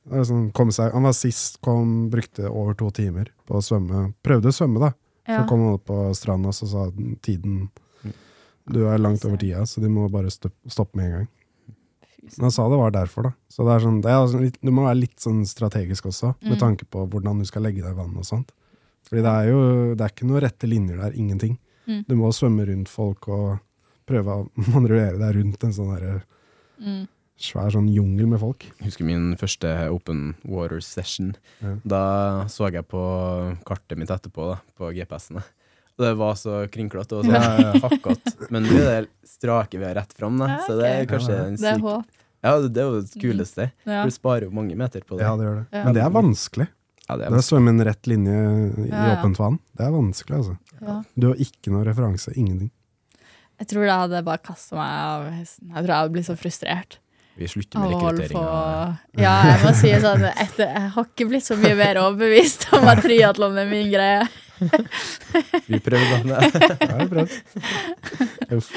ja, 0.09 0.23
sånn, 0.25 0.47
kom 0.55 0.71
seg, 0.73 0.93
han 0.95 1.05
var 1.05 1.13
sist, 1.13 1.59
kom, 1.65 2.09
brukte 2.09 2.47
over 2.49 2.77
to 2.77 2.89
timer 2.95 3.29
på 3.45 3.59
å 3.59 3.63
svømme. 3.65 4.07
Prøvde 4.25 4.49
å 4.49 4.55
svømme, 4.55 4.81
da. 4.81 4.93
Ja. 5.27 5.41
Så 5.41 5.49
kom 5.51 5.65
han 5.65 5.75
opp 5.77 5.85
på 5.89 5.97
stranda, 6.17 6.53
så 6.55 6.69
sa 6.69 6.87
tiden 7.25 7.67
Du 8.69 8.83
er 8.87 9.01
langt 9.01 9.25
over 9.25 9.37
tida, 9.41 9.65
så 9.65 9.81
de 9.81 9.89
må 9.89 10.07
bare 10.09 10.31
stoppe 10.31 10.97
med 10.97 11.05
en 11.05 11.13
gang. 11.17 11.27
Men 12.23 12.45
han 12.49 12.51
sa 12.51 12.67
det 12.69 12.77
var 12.79 12.91
derfor, 12.91 13.23
da. 13.29 13.31
Så 13.49 13.63
det 13.65 13.73
er 13.75 13.83
sånn, 13.85 14.01
det 14.03 14.09
er 14.11 14.17
altså 14.19 14.39
litt, 14.41 14.57
du 14.61 14.71
må 14.75 14.83
være 14.85 14.99
litt 14.99 15.19
sånn 15.23 15.45
strategisk 15.47 16.05
også, 16.11 16.33
med 16.43 16.57
Mm. 16.57 16.59
tanke 16.59 16.85
på 16.89 17.05
hvordan 17.09 17.39
du 17.39 17.45
skal 17.45 17.63
legge 17.63 17.81
deg 17.81 17.91
i 17.95 17.99
vannet 17.99 18.17
og 18.17 18.25
sånt. 18.27 18.51
Fordi 19.07 19.21
det 19.23 19.31
er 19.31 19.47
jo 19.49 19.61
det 19.95 20.01
er 20.05 20.09
ikke 20.13 20.27
noen 20.27 20.41
rette 20.43 20.67
linjer 20.67 20.97
der, 20.97 21.11
ingenting. 21.15 21.57
Mm. 21.87 22.03
Du 22.07 22.15
må 22.15 22.29
svømme 22.35 22.67
rundt 22.67 22.89
folk 22.91 23.27
og 23.29 23.59
prøve 24.05 24.27
å 24.27 24.49
manøvrere 24.73 25.17
deg 25.17 25.35
rundt 25.39 25.63
en 25.63 25.71
sånn 25.73 25.95
der 25.95 26.21
Mm. 26.79 27.07
svær 27.39 27.71
sånn 27.71 27.87
jungel 27.93 28.27
med 28.27 28.39
folk. 28.39 28.63
Jeg 28.79 28.85
husker 28.91 29.05
min 29.05 29.35
første 29.35 29.89
open 29.89 30.35
water 30.45 30.79
session. 30.81 31.35
Ja. 31.61 31.75
Da 31.85 32.45
så 32.47 32.69
jeg 32.71 32.85
på 32.87 32.99
kartet 33.65 33.97
mitt 33.97 34.09
etterpå, 34.09 34.53
da, 34.53 34.59
på 34.77 34.91
GPS-ene. 34.93 35.43
Og 35.99 36.05
det 36.05 36.13
var 36.15 36.35
så 36.39 36.61
krinklete 36.71 37.17
og 37.19 37.25
så 37.27 37.33
Ja, 37.35 37.49
ja. 37.59 37.71
hakkete. 37.83 38.47
Men 38.55 38.63
nå 38.63 38.77
er 38.79 39.03
det 39.03 39.27
strake 39.27 39.75
vi 39.77 39.83
har 39.83 39.97
rett 39.99 40.13
fram, 40.15 40.37
da. 40.39 40.61
Så 40.63 40.77
det 40.79 40.87
er 40.87 41.05
kanskje 41.09 41.35
Ja, 41.35 41.43
en 41.49 41.55
Det 41.59 41.67
er 41.67 41.75
syk 41.81 41.87
håp. 41.89 42.05
Ja, 42.39 42.53
det 42.63 42.69
det 42.73 42.79
er 42.81 42.87
jo 42.87 43.01
det 43.03 43.19
kuleste. 43.19 43.65
Ja. 43.83 44.05
Du 44.07 44.11
sparer 44.15 44.45
jo 44.47 44.51
mange 44.55 44.75
meter 44.79 45.03
på 45.03 45.17
det. 45.19 45.25
Ja, 45.27 45.33
det 45.35 45.43
gjør 45.43 45.57
det. 45.59 45.65
Ja. 45.75 45.83
Men 45.83 45.97
det 45.97 46.03
er 46.05 46.13
vanskelig. 46.15 46.67
Ja, 47.09 47.17
det 47.17 47.25
Det 47.27 47.33
er 47.35 47.41
å 47.41 47.47
svømme 47.49 47.73
en 47.73 47.83
rett 47.83 48.07
linje 48.07 48.31
i 48.39 48.87
Ja, 48.87 49.03
ja. 49.09 49.17
åpent 49.17 49.39
vann, 49.41 49.59
det 49.75 49.85
er 49.87 49.91
vanskelig, 49.91 50.37
altså. 50.39 50.55
Ja. 50.79 50.95
Du 51.19 51.27
har 51.33 51.35
ikke 51.35 51.73
noe 51.73 51.83
referanse, 51.83 52.31
ingenting. 52.37 52.71
Jeg 53.59 53.67
tror 53.67 53.83
jeg 53.83 53.91
hadde 54.05 54.23
bare 54.23 54.39
kasta 54.39 54.75
meg 54.79 54.91
av 55.03 55.25
hesten. 55.35 55.67
Jeg 55.67 55.83
tror 55.83 55.91
jeg 55.91 55.99
hadde 55.99 56.13
blitt 56.15 56.29
så 56.29 56.37
frustrert. 56.39 56.97
Vi 57.39 57.47
slutter 57.47 57.79
med 57.79 57.91
rekrutteringa. 57.91 58.99
Ja, 59.19 59.33
jeg 59.49 59.59
må 59.65 59.73
si 59.75 59.91
sånn 60.03 60.23
etter, 60.31 60.65
Jeg 60.75 60.89
har 60.95 61.05
ikke 61.09 61.27
blitt 61.27 61.43
så 61.47 61.55
mye 61.59 61.75
mer 61.75 61.99
overbevist 62.05 62.69
om 62.77 62.87
at 62.87 63.01
triatlon 63.03 63.57
er 63.59 63.67
min 63.67 63.91
greie. 63.91 64.23
Vi 65.71 65.79
prøvde. 65.83 66.19
Det 66.25 66.89
er 66.89 67.07
bra. 67.11 67.25
Uff. 68.57 68.69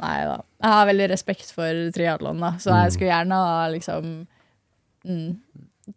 Nei 0.00 0.16
da. 0.24 0.36
Jeg 0.64 0.72
har 0.74 0.86
veldig 0.88 1.08
respekt 1.12 1.50
for 1.52 1.80
triatlon, 1.94 2.40
da, 2.40 2.54
så 2.62 2.72
jeg 2.72 2.88
Mm. 2.90 2.94
skulle 2.94 3.10
gjerne 3.10 3.40
ha 3.44 3.56
liksom 3.74 4.06
mm, 5.04 5.26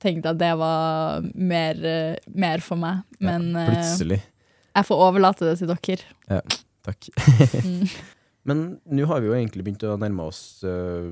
tenkt 0.03 0.25
at 0.27 0.37
det 0.41 0.51
var 0.59 1.23
mer, 1.35 1.79
eh, 1.87 2.17
mer 2.35 2.59
for 2.65 2.75
meg. 2.79 3.03
Men 3.23 3.51
ja, 3.55 3.69
Plutselig. 3.71 4.19
jeg 4.75 4.85
får 4.89 5.05
overlate 5.07 5.47
det 5.47 5.57
til 5.61 5.71
dere. 5.71 6.41
Takk. 6.83 7.07
Mm. 7.63 7.87
Men 8.49 8.63
nå 8.91 9.05
har 9.07 9.21
vi 9.23 9.29
jo 9.31 9.37
egentlig 9.37 9.63
begynt 9.63 9.85
å 9.87 9.93
nærme 9.95 10.25
oss 10.27 10.59
uh, 10.67 11.07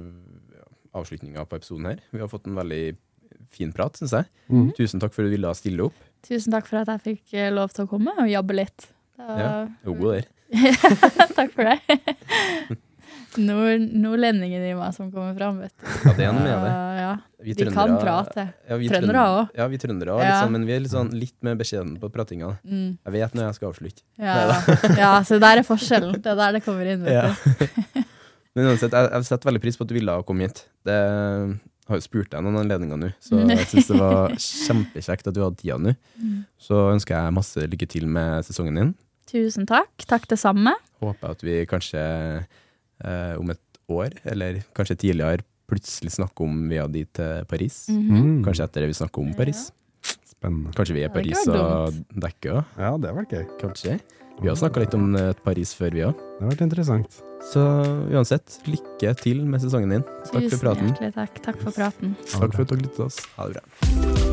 avslutninga 0.99 1.45
på 1.47 1.55
episoden 1.61 1.85
her. 1.87 2.01
Vi 2.11 2.19
har 2.19 2.27
fått 2.27 2.49
en 2.49 2.57
veldig 2.59 2.97
fin 3.55 3.71
prat, 3.71 3.95
syns 3.95 4.11
jeg. 4.17 4.27
Mm. 4.51 4.73
Tusen 4.75 4.99
takk 4.99 5.13
for 5.15 5.23
at 5.23 5.31
du 5.31 5.37
ville 5.37 5.53
stille 5.55 5.85
opp. 5.87 5.95
Tusen 6.28 6.53
takk 6.53 6.67
for 6.69 6.82
at 6.84 6.91
jeg 6.93 7.01
fikk 7.07 7.34
eh, 7.39 7.49
lov 7.53 7.72
til 7.76 7.86
å 7.88 7.89
komme 7.89 8.13
og 8.17 8.30
jabbe 8.30 8.53
litt. 8.61 8.88
Ja, 9.22 9.65
du 9.86 9.91
er 9.93 9.99
god 9.99 10.15
der. 10.19 10.30
takk 11.38 11.51
for 11.55 11.69
det. 11.69 11.78
Nord, 13.39 13.80
nordlendingen 13.95 14.63
i 14.67 14.72
meg 14.76 14.91
som 14.91 15.07
kommer 15.11 15.32
fram, 15.38 15.61
vet 15.63 15.72
du. 15.80 15.86
Ja, 16.03 16.11
det 16.17 16.26
er 16.28 16.34
noe 16.36 16.41
med 16.43 16.65
det. 16.65 16.72
Ja. 16.99 17.11
Vi, 17.41 17.53
Vi 17.55 17.67
kan 17.72 17.93
prate. 18.01 18.43
Ja, 18.67 18.76
vi 18.82 18.89
Trøndere 18.91 19.22
òg. 19.24 19.53
Ja, 19.55 19.67
vi 19.72 19.80
trøndere 19.80 20.17
òg, 20.17 20.19
Ja. 20.26 20.34
liksom, 20.34 20.51
men 20.57 20.65
vi 20.67 20.74
er 20.76 20.82
litt, 20.84 20.91
sånn, 20.91 21.13
litt 21.15 21.38
mer 21.47 21.55
beskjedne 21.59 21.95
på 22.01 22.09
pratinga. 22.11 22.49
Mm. 22.67 22.97
Jeg 23.07 23.13
vet 23.15 23.38
når 23.38 23.45
jeg 23.47 23.55
skal 23.61 23.72
avslutte. 23.72 24.03
Ja, 24.19 24.36
ja, 25.03 25.11
så 25.28 25.39
der 25.39 25.61
er 25.63 25.67
forskjellen. 25.67 26.17
Det 26.19 26.34
er 26.34 26.41
der 26.43 26.57
det 26.59 26.63
kommer 26.67 26.91
inn, 26.91 27.07
vet 27.07 27.15
Ja. 27.15 27.32
du. 27.32 28.03
Men 28.51 28.67
uansett, 28.74 28.91
jeg, 28.91 29.11
jeg 29.15 29.30
setter 29.32 29.47
veldig 29.47 29.63
pris 29.63 29.80
på 29.80 29.88
at 29.88 29.93
du 29.93 29.95
ville 29.95 30.17
komme 30.28 30.49
hit. 30.49 30.65
Det 30.84 30.99
har 31.91 31.99
jo 31.99 32.05
spurt 32.05 32.31
deg 32.33 32.43
noen 32.45 32.61
anledninger 32.63 32.99
nå, 32.99 33.11
så 33.23 33.41
jeg 33.43 33.67
syns 33.71 33.91
det 33.91 33.99
var 33.99 34.35
kjempekjekt 34.65 35.29
at 35.29 35.37
du 35.37 35.41
hadde 35.43 35.59
tida 35.61 35.77
nå. 35.81 35.93
Mm. 36.17 36.37
Så 36.61 36.79
ønsker 36.93 37.17
jeg 37.17 37.35
masse 37.37 37.67
lykke 37.73 37.89
til 37.91 38.07
med 38.11 38.47
sesongen 38.47 38.79
din. 38.79 38.93
Tusen 39.31 39.67
takk. 39.69 39.91
Takk 40.09 40.27
det 40.31 40.39
samme. 40.41 40.73
Håper 41.03 41.35
at 41.35 41.43
vi 41.45 41.61
kanskje 41.69 42.01
eh, 42.01 43.35
om 43.39 43.53
et 43.53 43.81
år, 43.91 44.15
eller 44.31 44.61
kanskje 44.77 44.99
tidligere, 45.05 45.45
plutselig 45.71 46.11
snakker 46.17 46.47
om 46.47 46.65
vi 46.71 46.79
er 46.81 46.89
dit 46.91 47.11
til 47.15 47.45
Paris. 47.47 47.85
Mm 47.89 48.09
-hmm. 48.09 48.43
Kanskje 48.43 48.63
etter 48.63 48.81
det 48.81 48.87
vi 48.87 48.99
snakker 48.99 49.21
om 49.21 49.33
Paris. 49.33 49.71
Spennende. 50.25 50.73
Kanskje 50.75 50.93
vi 50.93 51.03
er 51.03 51.09
i 51.09 51.13
Paris 51.13 51.47
og 51.47 51.93
dekker 52.09 52.51
òg. 52.51 52.63
Ja, 52.77 52.97
det 52.97 53.07
hadde 53.07 53.15
vært 53.15 53.31
gøy. 53.31 53.45
Kanskje. 53.59 53.99
Vi 54.41 54.49
har 54.49 54.55
snakka 54.57 54.81
litt 54.81 54.95
om 54.97 55.11
eh, 55.15 55.33
Paris 55.45 55.73
før, 55.77 55.93
vi 55.93 56.01
òg. 56.07 56.17
Det 56.17 56.45
har 56.47 56.53
vært 56.55 56.63
interessant. 56.65 57.19
Så 57.51 57.61
uansett, 58.09 58.57
lykke 58.69 59.13
til 59.21 59.45
med 59.45 59.61
sesongen 59.61 59.93
din. 59.97 60.07
Takk 60.25 60.33
for 60.33 60.49
Tusen 60.49 60.63
praten. 60.65 60.91
hjertelig 60.95 61.13
takk. 61.19 61.41
Takk 61.45 61.61
for 61.61 61.77
praten. 61.77 62.17
Takk 62.33 62.57
for 62.57 62.65
at 62.65 62.73
dere 62.73 62.85
litt 62.87 62.97
til 62.97 63.09
oss. 63.09 63.21
Ha 63.37 63.49
det 63.51 63.61
bra. 63.61 64.30